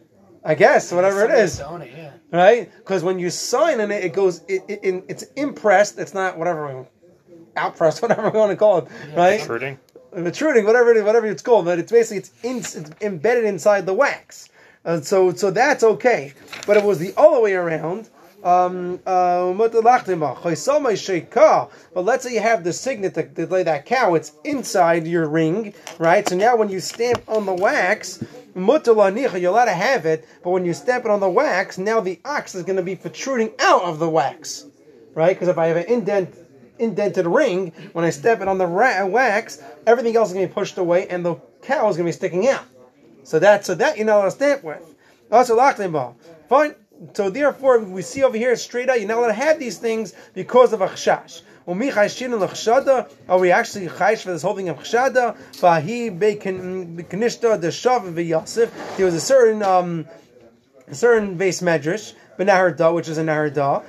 I 0.45 0.55
guess, 0.55 0.91
whatever 0.93 1.25
it 1.25 1.31
is, 1.31 1.33
Somebody 1.33 1.41
has 1.41 1.53
is, 1.53 1.59
to 1.59 1.67
own 1.67 1.83
it, 1.83 1.91
yeah. 1.97 2.13
right? 2.33 2.71
Because 2.79 3.05
when 3.05 3.19
you 3.19 3.31
sign 3.31 3.81
on 3.81 3.91
it, 3.93 4.05
it 4.05 4.13
goes, 4.13 4.43
it, 4.49 4.63
it, 4.69 4.81
it- 4.83 5.05
it's 5.09 5.23
impressed. 5.37 5.99
It's 5.99 6.15
not 6.15 6.37
whatever, 6.39 6.87
outpressed, 7.57 8.03
whatever 8.03 8.31
we 8.31 8.39
want 8.39 8.51
to 8.51 8.57
call 8.57 8.79
it, 8.79 8.89
right? 9.17 9.39
Protruding. 9.41 9.79
protruding, 10.13 10.65
whatever 10.65 10.91
it 10.91 10.97
is, 10.97 11.05
whatever 11.05 11.27
it's 11.27 11.43
called, 11.43 11.65
but 11.67 11.79
it's 11.79 11.93
basically 11.93 12.19
it's, 12.19 12.33
in, 12.43 12.57
it's 12.59 12.91
embedded 13.01 13.45
inside 13.45 13.87
the 13.87 13.95
wax, 13.95 14.49
and 14.85 15.05
so 15.05 15.33
so 15.33 15.51
that's 15.51 15.85
okay. 15.85 16.33
But 16.67 16.77
it 16.77 16.85
was 16.85 16.99
the 16.99 17.15
other 17.17 17.41
way 17.41 17.55
around. 17.55 18.09
Um, 18.43 18.99
uh, 19.07 19.53
but 19.53 19.73
let's 22.05 22.25
say 22.25 22.35
you 22.35 22.41
have 22.41 22.65
the 22.65 22.73
signet 22.73 23.15
to, 23.15 23.23
to 23.29 23.47
lay 23.47 23.63
that 23.63 23.87
cow, 23.87 24.15
it's 24.15 24.33
inside 24.43 25.07
your 25.07 25.29
ring, 25.29 25.73
right? 26.01 26.29
So 26.29 26.35
now 26.37 26.57
when 26.57 26.69
you 26.69 26.81
stamp 26.81 27.23
on 27.29 27.47
the 27.47 27.55
wax, 27.55 28.19
mutalanicha, 28.55 29.41
you're 29.41 29.51
allowed 29.51 29.67
to 29.67 29.73
have 29.73 30.07
it, 30.07 30.27
but 30.43 30.51
when 30.51 30.65
you 30.65 30.75
stamp 30.75 31.05
it 31.05 31.11
on 31.11 31.21
the 31.21 31.29
wax, 31.29 31.79
now 31.79 32.01
the 32.01 32.21
ox 32.25 32.55
is 32.55 32.63
going 32.63 32.77
to 32.77 32.83
be 32.83 32.97
protruding 32.97 33.53
out 33.59 33.83
of 33.83 33.99
the 33.99 34.09
wax, 34.09 34.67
right? 35.15 35.35
Because 35.35 35.49
if 35.49 35.59
I 35.59 35.67
have 35.67 35.77
an 35.77 35.85
indent 35.85 36.37
indented 36.79 37.27
ring, 37.27 37.73
when 37.93 38.05
I 38.05 38.11
stamp 38.11 38.41
it 38.41 38.49
on 38.49 38.59
the 38.59 38.67
ra- 38.67 39.07
wax, 39.07 39.63
everything 39.87 40.17
else 40.17 40.29
is 40.29 40.35
going 40.35 40.47
to 40.47 40.49
be 40.49 40.55
pushed 40.55 40.79
away, 40.79 41.07
and 41.09 41.25
the 41.25 41.37
cow 41.63 41.89
is 41.89 41.97
going 41.97 42.07
to 42.07 42.09
be 42.09 42.13
sticking 42.13 42.49
out. 42.49 42.65
So 43.25 43.39
that 43.39 43.65
so 43.65 43.75
that 43.77 43.97
you're 43.97 44.07
not 44.07 44.17
allowed 44.17 44.25
to 44.25 44.31
stamp 44.33 44.65
with. 44.65 44.95
Also, 45.31 45.57
ball. 45.57 46.17
Fine. 46.49 46.75
So 47.15 47.31
therefore, 47.31 47.79
we 47.81 48.03
see 48.03 48.23
over 48.23 48.37
here 48.37 48.55
straight 48.57 48.89
out, 48.89 49.01
you're 49.01 49.09
not 49.09 49.19
allowed 49.19 49.29
to 49.29 49.33
have 49.35 49.59
these 49.59 49.79
things 49.79 50.15
because 50.35 50.73
of 50.73 50.81
a 50.81 50.97
Are 51.65 51.75
we 51.75 51.91
actually 51.91 52.27
chayish 53.87 54.23
for 54.23 54.33
this 54.33 54.43
whole 54.43 54.57
thing 54.57 54.69
of 54.69 54.79
chshada? 54.79 55.37
Vahi 55.53 56.19
shav 57.69 58.13
v'yasif. 58.13 58.97
There 58.97 59.07
was 59.07 59.15
a 59.15 59.21
certain 59.21 59.63
um, 59.63 60.07
a 60.89 60.95
certain 60.95 61.37
base 61.37 61.61
medrash, 61.61 62.15
benahar 62.39 62.77
da, 62.77 62.93
which 62.93 63.09
is 63.09 63.17
a 63.19 63.23
nahar 63.23 63.55
da. 63.55 63.83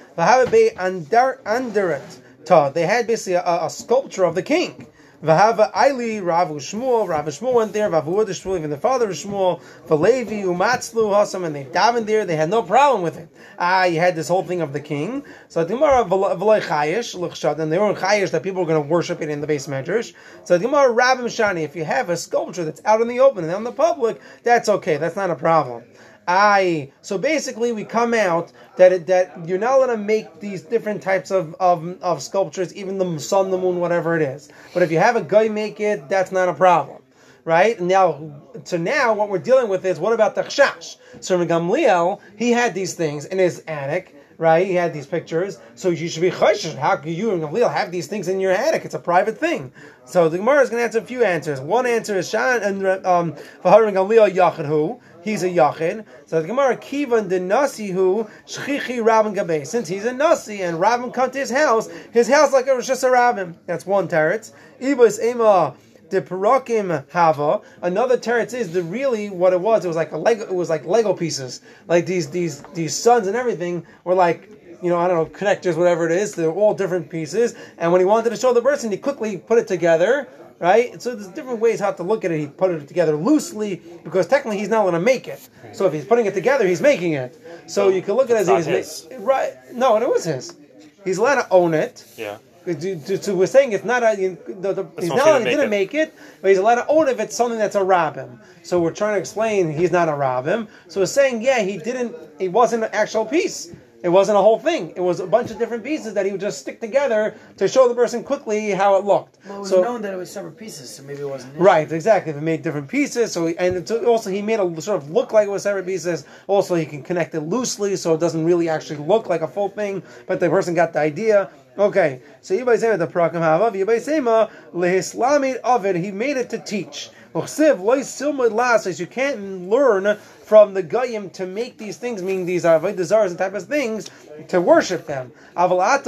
Be 0.51 0.69
andar 0.75 1.41
anderet 1.41 2.19
ta. 2.45 2.69
They 2.69 2.85
had 2.85 3.07
basically 3.07 3.33
a, 3.33 3.65
a 3.65 3.69
sculpture 3.69 4.23
of 4.23 4.35
the 4.35 4.43
king. 4.43 4.87
V'hava 5.23 5.71
Aili, 5.71 6.21
Rav 6.21 6.49
Shmuel, 6.49 7.07
Rav 7.07 7.25
Shmuel 7.27 7.53
went 7.53 7.71
there, 7.71 7.89
Vav 7.89 8.03
Uda 8.03 8.27
Shmuel, 8.27 8.57
even 8.57 8.69
the 8.69 8.77
father 8.77 9.09
of 9.09 9.15
Shmuel, 9.15 9.61
Valevi, 9.87 10.43
Umatzlu, 10.43 11.13
Hasam, 11.13 11.45
and 11.45 11.55
they 11.55 11.63
davened 11.63 12.07
there, 12.07 12.25
they 12.25 12.35
had 12.35 12.49
no 12.49 12.61
problem 12.61 13.03
with 13.03 13.17
it. 13.17 13.29
Ah, 13.57 13.85
you 13.85 14.01
had 14.01 14.17
this 14.17 14.27
whole 14.27 14.43
thing 14.43 14.59
of 14.59 14.73
the 14.73 14.81
king. 14.81 15.23
So 15.47 15.63
the 15.63 15.75
Gemara, 15.75 16.03
V'loi 16.03 16.61
Chayish, 16.61 17.17
L'chshad, 17.17 17.57
and 17.59 17.71
they 17.71 17.79
were 17.79 17.91
in 17.91 17.95
Chayish 17.95 18.31
that 18.31 18.43
people 18.43 18.63
were 18.63 18.67
going 18.67 18.83
to 18.83 18.89
worship 18.89 19.21
it 19.21 19.29
in 19.29 19.39
the 19.39 19.47
base 19.47 19.67
medrash. 19.67 20.13
So 20.43 20.59
Gemara, 20.59 20.93
Rabim 20.93 21.27
Shani, 21.27 21.63
if 21.63 21.73
you 21.77 21.85
have 21.85 22.09
a 22.09 22.17
sculpture 22.17 22.65
that's 22.65 22.81
out 22.83 22.99
in 22.99 23.07
the 23.07 23.21
open 23.21 23.45
and 23.45 23.53
on 23.53 23.63
the 23.63 23.71
public, 23.71 24.19
that's 24.43 24.67
okay, 24.67 24.97
that's 24.97 25.15
not 25.15 25.29
a 25.29 25.35
problem. 25.35 25.83
I 26.27 26.91
so 27.01 27.17
basically 27.17 27.71
we 27.71 27.83
come 27.83 28.13
out 28.13 28.51
that 28.77 28.91
it, 28.91 29.07
that 29.07 29.47
you're 29.47 29.57
not 29.57 29.77
allowed 29.77 29.95
to 29.95 29.97
make 29.97 30.39
these 30.39 30.61
different 30.61 31.01
types 31.01 31.31
of, 31.31 31.55
of, 31.59 32.01
of 32.01 32.21
sculptures, 32.21 32.73
even 32.75 32.97
the 32.97 33.19
sun, 33.19 33.51
the 33.51 33.57
moon, 33.57 33.79
whatever 33.79 34.15
it 34.15 34.21
is. 34.21 34.49
But 34.73 34.83
if 34.83 34.91
you 34.91 34.99
have 34.99 35.15
a 35.15 35.21
guy 35.21 35.47
make 35.49 35.79
it, 35.79 36.09
that's 36.09 36.31
not 36.31 36.49
a 36.49 36.53
problem, 36.53 37.01
right? 37.45 37.79
Now, 37.79 38.41
so 38.63 38.77
now 38.77 39.13
what 39.13 39.29
we're 39.29 39.39
dealing 39.39 39.69
with 39.69 39.85
is 39.85 39.99
what 39.99 40.13
about 40.13 40.35
the 40.35 40.43
chash? 40.43 40.97
So 41.19 41.37
Gamliel, 41.45 42.19
he 42.37 42.51
had 42.51 42.73
these 42.73 42.93
things 42.93 43.25
in 43.25 43.37
his 43.37 43.63
attic. 43.67 44.15
Right, 44.39 44.65
he 44.65 44.73
had 44.73 44.93
these 44.93 45.05
pictures, 45.05 45.59
so 45.75 45.89
you 45.89 46.09
should 46.09 46.23
be 46.23 46.31
chayshish. 46.31 46.75
How 46.75 46.95
can 46.95 47.13
you 47.13 47.31
and 47.31 47.41
Gamliel 47.41 47.71
have 47.71 47.91
these 47.91 48.07
things 48.07 48.27
in 48.27 48.39
your 48.39 48.51
attic? 48.51 48.83
It's 48.83 48.95
a 48.95 48.99
private 48.99 49.37
thing. 49.37 49.71
So 50.05 50.29
the 50.29 50.37
Gemara 50.37 50.61
is 50.61 50.69
going 50.69 50.81
to 50.81 50.83
answer 50.85 50.99
a 50.99 51.01
few 51.01 51.23
answers. 51.23 51.61
One 51.61 51.85
answer 51.85 52.17
is 52.17 52.29
Shan 52.29 52.61
and 52.61 53.05
um, 53.05 53.33
Vaharim 53.63 53.93
Gamliel 53.93 54.29
Yachid 54.29 54.99
he's 55.23 55.43
a 55.43 55.49
yachid. 55.49 56.05
So 56.25 56.41
the 56.41 56.47
Gemara 56.47 56.77
kivan 56.77 57.29
de 57.29 57.39
nasi 57.39 57.87
who 57.87 58.27
shchichi 58.45 59.03
rabin 59.03 59.33
gabe. 59.33 59.65
Since 59.65 59.87
he's 59.87 60.05
a 60.05 60.13
nasi 60.13 60.61
and 60.61 60.79
rabin 60.79 61.11
come 61.11 61.31
to 61.31 61.39
his 61.39 61.49
house, 61.49 61.89
his 62.11 62.27
house 62.27 62.53
like 62.53 62.67
it 62.67 62.75
was 62.75 62.87
just 62.87 63.03
a 63.03 63.09
rabin. 63.09 63.57
That's 63.65 63.85
one 63.85 64.07
teretz. 64.07 64.51
Ibas 64.81 65.23
ema 65.23 65.75
the 66.09 66.21
parakim 66.21 67.09
hava. 67.11 67.61
Another 67.81 68.17
teretz 68.17 68.53
is 68.53 68.73
the 68.73 68.83
really 68.83 69.29
what 69.29 69.53
it 69.53 69.61
was. 69.61 69.85
It 69.85 69.87
was 69.87 69.97
like 69.97 70.11
a 70.11 70.17
Lego. 70.17 70.43
It 70.43 70.53
was 70.53 70.69
like 70.69 70.85
Lego 70.85 71.13
pieces. 71.13 71.61
Like 71.87 72.05
these 72.05 72.29
these 72.29 72.61
these 72.73 72.95
sons 72.95 73.27
and 73.27 73.35
everything 73.35 73.85
were 74.03 74.15
like. 74.15 74.49
You 74.83 74.89
know, 74.89 74.99
I 74.99 75.07
don't 75.07 75.17
know, 75.17 75.37
connectors, 75.39 75.77
whatever 75.77 76.05
it 76.05 76.11
is. 76.11 76.35
They're 76.35 76.51
all 76.51 76.73
different 76.73 77.09
pieces. 77.09 77.55
And 77.77 77.91
when 77.91 78.01
he 78.01 78.05
wanted 78.05 78.29
to 78.31 78.35
show 78.35 78.53
the 78.53 78.61
person, 78.61 78.91
he 78.91 78.97
quickly 78.97 79.37
put 79.37 79.57
it 79.57 79.67
together 79.67 80.27
right? 80.63 81.01
So 81.01 81.13
there's 81.13 81.27
different 81.27 81.59
ways 81.59 81.81
how 81.81 81.91
to 81.91 82.03
look 82.03 82.23
at 82.23 82.31
it. 82.31 82.39
He 82.39 82.47
put 82.47 82.71
it 82.71 82.87
together 82.87 83.15
loosely 83.15 83.81
because 84.03 84.27
technically 84.27 84.59
he's 84.59 84.69
not 84.69 84.83
going 84.83 84.93
to 84.93 84.99
make 84.99 85.27
it. 85.27 85.49
So 85.73 85.85
if 85.87 85.93
he's 85.93 86.05
putting 86.05 86.25
it 86.25 86.33
together, 86.33 86.65
he's 86.65 86.81
making 86.81 87.13
it. 87.13 87.37
So 87.67 87.89
you 87.89 88.01
can 88.01 88.15
look 88.15 88.29
at 88.29 88.37
it 88.37 88.47
as 88.47 88.65
he's 88.65 89.09
ma- 89.09 89.17
right. 89.25 89.53
No, 89.73 89.97
it 89.97 90.07
was 90.07 90.23
his. 90.23 90.55
He's 91.03 91.17
allowed 91.17 91.41
to 91.41 91.49
own 91.49 91.73
it. 91.73 92.05
Yeah. 92.17 92.37
So 92.65 93.35
we're 93.35 93.47
saying 93.47 93.73
it's 93.73 93.83
not 93.83 94.03
a, 94.03 94.15
the, 94.15 94.73
the, 94.73 94.87
he's 94.97 95.09
not 95.09 95.17
not 95.17 95.25
gonna 95.25 95.31
only 95.31 95.43
make 95.43 95.51
didn't 95.51 95.65
it. 95.65 95.69
make 95.69 95.93
it, 95.93 96.13
but 96.41 96.47
he's 96.47 96.57
allowed 96.57 96.75
to 96.75 96.87
own 96.87 97.09
it 97.09 97.11
if 97.11 97.19
it's 97.19 97.35
something 97.35 97.59
that's 97.59 97.75
a 97.75 97.81
rabbim. 97.81 98.39
So 98.63 98.79
we're 98.79 98.93
trying 98.93 99.15
to 99.15 99.19
explain 99.19 99.69
he's 99.69 99.91
not 99.91 100.07
a 100.07 100.13
rabbim. 100.13 100.69
So 100.87 101.01
we're 101.01 101.07
saying, 101.07 101.41
yeah, 101.41 101.61
he 101.61 101.77
didn't, 101.77 102.15
he 102.39 102.47
wasn't 102.47 102.85
an 102.85 102.91
actual 102.93 103.25
piece. 103.25 103.73
It 104.03 104.09
wasn't 104.09 104.37
a 104.37 104.41
whole 104.41 104.59
thing. 104.59 104.91
It 104.97 104.99
was 104.99 105.21
a 105.21 105.25
bunch 105.25 105.49
of 105.49 105.57
different 105.57 105.81
pieces 105.81 106.13
that 106.15 106.25
he 106.25 106.33
would 106.33 106.41
just 106.41 106.59
stick 106.59 106.81
together 106.81 107.35
to 107.55 107.69
show 107.69 107.87
the 107.87 107.95
person 107.95 108.21
quickly 108.21 108.71
how 108.71 108.97
it 108.97 109.05
looked. 109.05 109.37
Well, 109.45 109.55
it 109.55 109.59
was 109.61 109.69
so, 109.69 109.81
known 109.81 110.01
that 110.01 110.13
it 110.13 110.17
was 110.17 110.29
separate 110.29 110.57
pieces, 110.57 110.93
so 110.93 111.03
maybe 111.03 111.21
it 111.21 111.29
wasn't. 111.29 111.57
Right, 111.57 111.89
exactly. 111.89 112.31
If 112.31 112.37
He 112.37 112.43
made 112.43 112.63
different 112.63 112.89
pieces, 112.89 113.31
so 113.31 113.47
he, 113.47 113.57
and 113.57 113.89
also 114.05 114.29
he 114.29 114.41
made 114.41 114.59
it 114.59 114.81
sort 114.81 115.01
of 115.01 115.09
look 115.09 115.31
like 115.31 115.47
it 115.47 115.51
was 115.51 115.63
separate 115.63 115.85
pieces. 115.85 116.25
Also, 116.47 116.75
he 116.75 116.85
can 116.85 117.01
connect 117.01 117.33
it 117.33 117.41
loosely, 117.41 117.95
so 117.95 118.13
it 118.13 118.19
doesn't 118.19 118.43
really 118.43 118.67
actually 118.67 118.97
look 118.97 119.29
like 119.29 119.41
a 119.41 119.47
full 119.47 119.69
thing. 119.69 120.03
But 120.27 120.41
the 120.41 120.49
person 120.49 120.73
got 120.73 120.91
the 120.91 120.99
idea. 120.99 121.49
Okay, 121.77 122.21
so 122.41 122.53
Yibay 122.53 122.77
Sema 122.77 122.97
the 122.97 123.07
Prakam 123.07 123.41
Havav 123.41 123.71
Yibay 123.71 124.01
Sema 124.01 124.51
lehislamid 124.75 125.55
of 125.63 125.85
it. 125.85 125.95
He 125.95 126.11
made 126.11 126.35
it 126.35 126.49
to 126.49 126.59
teach. 126.59 127.09
Uchsiv 127.33 127.79
lois 127.79 128.07
silmud 128.07 128.51
las. 128.51 128.99
You 128.99 129.07
can't 129.07 129.69
learn 129.69 130.19
from 130.43 130.73
the 130.73 130.83
goyim 130.83 131.29
to 131.31 131.45
make 131.45 131.77
these 131.77 131.97
things, 131.97 132.21
meaning 132.21 132.45
these 132.45 132.65
are 132.65 132.79
avodah 132.79 132.95
zars 132.97 133.27
and 133.27 133.37
type 133.37 133.53
of 133.53 133.65
things, 133.65 134.09
to 134.49 134.59
worship 134.59 135.05
them. 135.05 135.31
But 135.55 136.05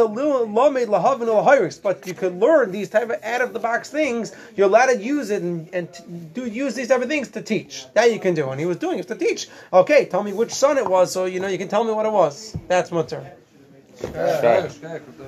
you 2.07 2.13
could 2.13 2.39
learn 2.39 2.71
these 2.71 2.89
type 2.89 3.09
of 3.09 3.23
out 3.23 3.41
of 3.41 3.53
the 3.53 3.59
box 3.59 3.89
things. 3.89 4.35
You're 4.55 4.67
allowed 4.67 4.87
to 4.87 4.97
use 4.97 5.29
it 5.29 5.41
and, 5.41 5.69
and 5.73 6.33
do 6.33 6.45
use 6.45 6.75
these 6.75 6.89
type 6.89 7.01
of 7.01 7.07
things 7.07 7.29
to 7.29 7.41
teach. 7.41 7.85
That 7.93 8.11
you 8.11 8.19
can 8.19 8.33
do, 8.33 8.49
and 8.49 8.59
he 8.59 8.65
was 8.65 8.77
doing 8.77 8.99
it 8.99 9.07
to 9.07 9.15
teach. 9.15 9.47
Okay, 9.71 10.05
tell 10.05 10.23
me 10.23 10.33
which 10.33 10.53
son 10.53 10.77
it 10.77 10.87
was, 10.87 11.11
so 11.11 11.25
you 11.25 11.39
know 11.39 11.47
you 11.47 11.57
can 11.57 11.69
tell 11.69 11.83
me 11.83 11.93
what 11.93 12.05
it 12.05 12.11
was. 12.11 12.57
That's 12.67 12.91
mutter. 12.91 13.31